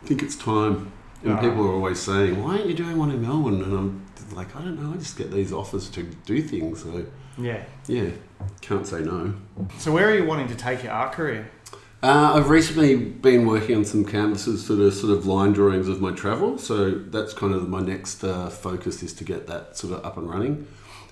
I 0.03 0.07
think 0.07 0.22
it's 0.22 0.37
time. 0.37 0.93
And 1.22 1.32
Ah. 1.32 1.41
people 1.41 1.62
are 1.66 1.72
always 1.72 1.99
saying, 2.01 2.43
"Why 2.43 2.57
aren't 2.59 2.66
you 2.66 2.74
doing 2.74 2.99
one 2.99 3.11
in 3.11 3.22
Melbourne?" 3.22 3.62
And 3.62 3.72
I'm 3.72 4.07
like, 4.37 4.55
"I 4.55 4.61
don't 4.61 4.78
know. 4.80 4.93
I 4.93 4.97
just 4.99 5.16
get 5.16 5.30
these 5.32 5.53
offers 5.53 5.89
to 5.91 6.03
do 6.26 6.43
things." 6.43 6.82
So 6.82 7.05
Yeah. 7.39 7.62
yeah, 7.89 8.11
can't 8.61 8.87
say 8.87 9.01
no. 9.03 9.32
So 9.78 9.91
where 9.93 10.09
are 10.11 10.14
you 10.14 10.24
wanting 10.26 10.49
to 10.49 10.55
take 10.55 10.85
your 10.85 10.93
art 10.93 11.12
career? 11.12 11.51
Uh, 12.05 12.35
I've 12.35 12.51
recently 12.51 12.97
been 12.97 13.47
working 13.47 13.77
on 13.77 13.87
some 13.87 14.05
canvases 14.05 14.69
that 14.69 14.79
are 14.79 14.91
sort 14.91 15.17
of 15.17 15.25
line 15.25 15.55
drawings 15.55 15.89
of 15.89 16.03
my 16.03 16.13
travel, 16.13 16.59
so 16.59 16.91
that's 16.91 17.33
kind 17.33 17.55
of 17.55 17.67
my 17.67 17.81
next 17.81 18.23
uh, 18.23 18.51
focus 18.51 19.03
is 19.03 19.15
to 19.15 19.25
get 19.25 19.47
that 19.47 19.79
sort 19.79 19.95
of 19.95 20.05
up 20.05 20.19
and 20.19 20.29
running. 20.29 20.67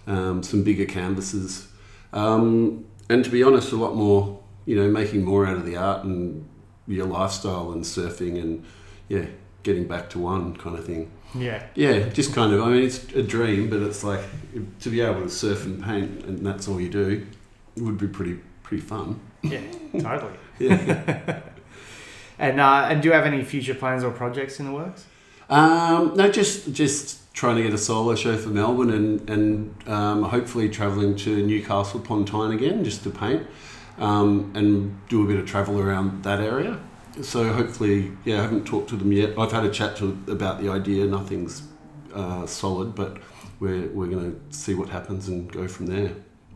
Um, 0.07 0.43
some 0.43 0.63
bigger 0.63 0.85
canvases, 0.85 1.67
um, 2.13 2.85
and 3.09 3.25
to 3.25 3.31
be 3.31 3.43
honest, 3.43 3.73
a 3.73 3.77
lot 3.77 3.97
more. 3.97 4.39
You 4.67 4.77
know, 4.77 4.89
making 4.91 5.25
more 5.25 5.47
out 5.47 5.57
of 5.57 5.65
the 5.65 5.77
art 5.77 6.05
and 6.05 6.47
your 6.87 7.07
lifestyle 7.07 7.73
and 7.73 7.85
surfing 7.85 8.39
and 8.39 8.63
yeah, 9.09 9.25
getting 9.63 9.89
back 9.89 10.11
to 10.11 10.19
one 10.19 10.55
kind 10.57 10.79
of 10.79 10.85
thing. 10.85 11.11
Yeah. 11.35 11.65
Yeah, 11.75 12.11
just 12.11 12.35
kind 12.35 12.53
of. 12.53 12.61
I 12.61 12.69
mean, 12.69 12.85
it's 12.85 13.03
a 13.15 13.23
dream, 13.23 13.71
but 13.71 13.81
it's 13.81 14.05
like 14.05 14.21
to 14.81 14.91
be 14.91 15.01
able 15.01 15.23
to 15.23 15.31
surf 15.31 15.65
and 15.65 15.83
paint, 15.83 16.27
and 16.27 16.47
that's 16.47 16.69
all 16.69 16.79
you 16.79 16.91
do, 16.91 17.27
would 17.79 17.97
be 17.97 18.09
pretty 18.09 18.41
pretty 18.63 18.83
fun. 18.83 19.21
Yeah. 19.41 19.63
Totally. 19.99 20.35
Yeah. 20.59 21.41
And 22.43 22.61
uh, 22.61 22.89
and 22.91 23.01
do 23.01 23.09
you 23.09 23.15
have 23.15 23.25
any 23.25 23.45
future 23.45 23.75
plans 23.75 24.03
or 24.03 24.11
projects 24.11 24.59
in 24.59 24.67
the 24.67 24.73
works? 24.73 25.07
Um, 25.49 26.15
no, 26.17 26.29
just 26.29 26.73
just 26.73 27.33
trying 27.33 27.55
to 27.55 27.63
get 27.63 27.73
a 27.73 27.79
solo 27.79 28.17
show 28.17 28.37
for 28.37 28.49
Melbourne 28.49 28.91
and 28.91 29.31
and 29.31 29.89
um, 29.89 30.23
hopefully 30.25 30.69
travelling 30.69 31.15
to 31.19 31.47
Newcastle 31.47 32.01
upon 32.01 32.25
Tyne 32.25 32.51
again 32.51 32.83
just 32.83 33.05
to 33.05 33.11
paint 33.11 33.47
um, 33.99 34.51
and 34.57 34.99
do 35.09 35.23
a 35.23 35.27
bit 35.29 35.39
of 35.39 35.47
travel 35.47 35.79
around 35.79 36.25
that 36.25 36.41
area. 36.41 36.81
So 37.21 37.53
hopefully, 37.53 38.11
yeah, 38.25 38.41
I 38.41 38.43
haven't 38.43 38.67
talked 38.67 38.89
to 38.89 38.97
them 38.97 39.13
yet. 39.13 39.39
I've 39.39 39.53
had 39.53 39.65
a 39.65 39.71
chat 39.71 39.97
to 39.99 40.19
about 40.27 40.61
the 40.61 40.69
idea. 40.69 41.05
Nothing's 41.05 41.63
uh, 42.13 42.45
solid, 42.47 42.97
but 42.97 43.19
we're 43.61 43.87
we're 43.91 44.09
going 44.09 44.33
to 44.33 44.57
see 44.57 44.75
what 44.75 44.89
happens 44.89 45.29
and 45.29 45.53
go 45.53 45.69
from 45.69 45.87
there. 45.87 46.11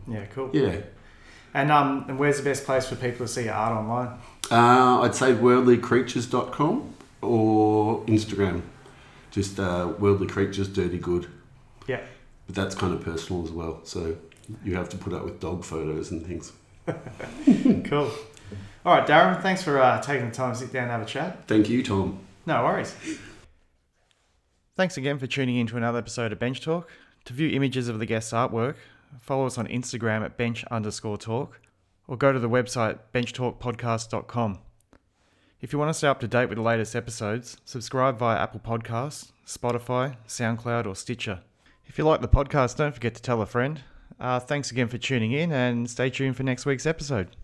Yeah, 0.05 0.25
cool. 0.25 0.49
Yeah. 0.51 0.81
And 1.57 1.71
um, 1.71 2.05
and 2.07 2.19
where's 2.19 2.37
the 2.37 2.43
best 2.43 2.65
place 2.65 2.85
for 2.87 2.95
people 2.95 3.25
to 3.25 3.27
see 3.27 3.45
your 3.45 3.55
art 3.55 3.75
online? 3.75 4.09
Uh, 4.51 5.01
I'd 5.01 5.15
say 5.15 5.33
worldlycreatures.com 5.33 6.93
or 7.23 8.01
Instagram. 8.05 8.61
Just 9.31 9.59
uh, 9.59 9.91
worldly 9.97 10.27
creatures, 10.27 10.67
dirty 10.67 10.99
good. 10.99 11.25
Yeah. 11.87 12.01
But 12.45 12.53
that's 12.53 12.75
kind 12.75 12.93
of 12.93 13.03
personal 13.03 13.43
as 13.43 13.49
well. 13.49 13.79
So 13.85 14.17
you 14.63 14.75
have 14.75 14.87
to 14.89 14.97
put 14.97 15.13
up 15.13 15.25
with 15.25 15.39
dog 15.39 15.63
photos 15.65 16.11
and 16.11 16.25
things. 16.25 16.53
Cool. 17.89 18.11
All 18.85 18.95
right, 18.95 19.07
Darren, 19.07 19.41
thanks 19.41 19.63
for 19.63 19.79
uh, 19.79 19.99
taking 20.01 20.29
the 20.29 20.35
time 20.35 20.53
to 20.53 20.59
sit 20.59 20.71
down 20.71 20.83
and 20.83 20.91
have 20.91 21.01
a 21.01 21.05
chat. 21.05 21.47
Thank 21.47 21.69
you, 21.69 21.83
Tom. 21.83 22.19
No 22.45 22.63
worries. 22.63 22.95
Thanks 24.75 24.95
again 24.95 25.17
for 25.17 25.27
tuning 25.27 25.57
in 25.57 25.67
to 25.67 25.77
another 25.77 25.97
episode 25.97 26.31
of 26.31 26.39
Bench 26.39 26.61
Talk. 26.61 26.89
To 27.25 27.33
view 27.33 27.49
images 27.49 27.89
of 27.89 27.99
the 27.99 28.05
guest's 28.05 28.31
artwork, 28.31 28.75
follow 29.19 29.45
us 29.45 29.57
on 29.57 29.67
Instagram 29.67 30.23
at 30.23 30.37
bench 30.37 30.63
underscore 30.65 31.17
talk 31.17 31.59
or 32.07 32.17
go 32.17 32.31
to 32.31 32.39
the 32.39 32.49
website 32.49 32.99
benchtalkpodcast.com. 33.13 34.59
If 35.59 35.73
you 35.73 35.79
want 35.79 35.89
to 35.89 35.93
stay 35.93 36.07
up 36.07 36.19
to 36.19 36.27
date 36.27 36.49
with 36.49 36.57
the 36.57 36.63
latest 36.63 36.95
episodes, 36.95 37.57
subscribe 37.65 38.19
via 38.19 38.37
Apple 38.37 38.59
Podcasts, 38.59 39.31
Spotify, 39.45 40.17
SoundCloud, 40.27 40.85
or 40.85 40.95
Stitcher. 40.95 41.41
If 41.85 41.97
you 41.97 42.03
like 42.03 42.21
the 42.21 42.27
podcast, 42.27 42.77
don't 42.77 42.93
forget 42.93 43.15
to 43.15 43.21
tell 43.21 43.41
a 43.41 43.45
friend. 43.45 43.81
Uh, 44.19 44.39
thanks 44.39 44.71
again 44.71 44.87
for 44.87 44.97
tuning 44.97 45.31
in 45.31 45.51
and 45.51 45.89
stay 45.89 46.09
tuned 46.09 46.37
for 46.37 46.43
next 46.43 46.65
week's 46.65 46.85
episode. 46.85 47.35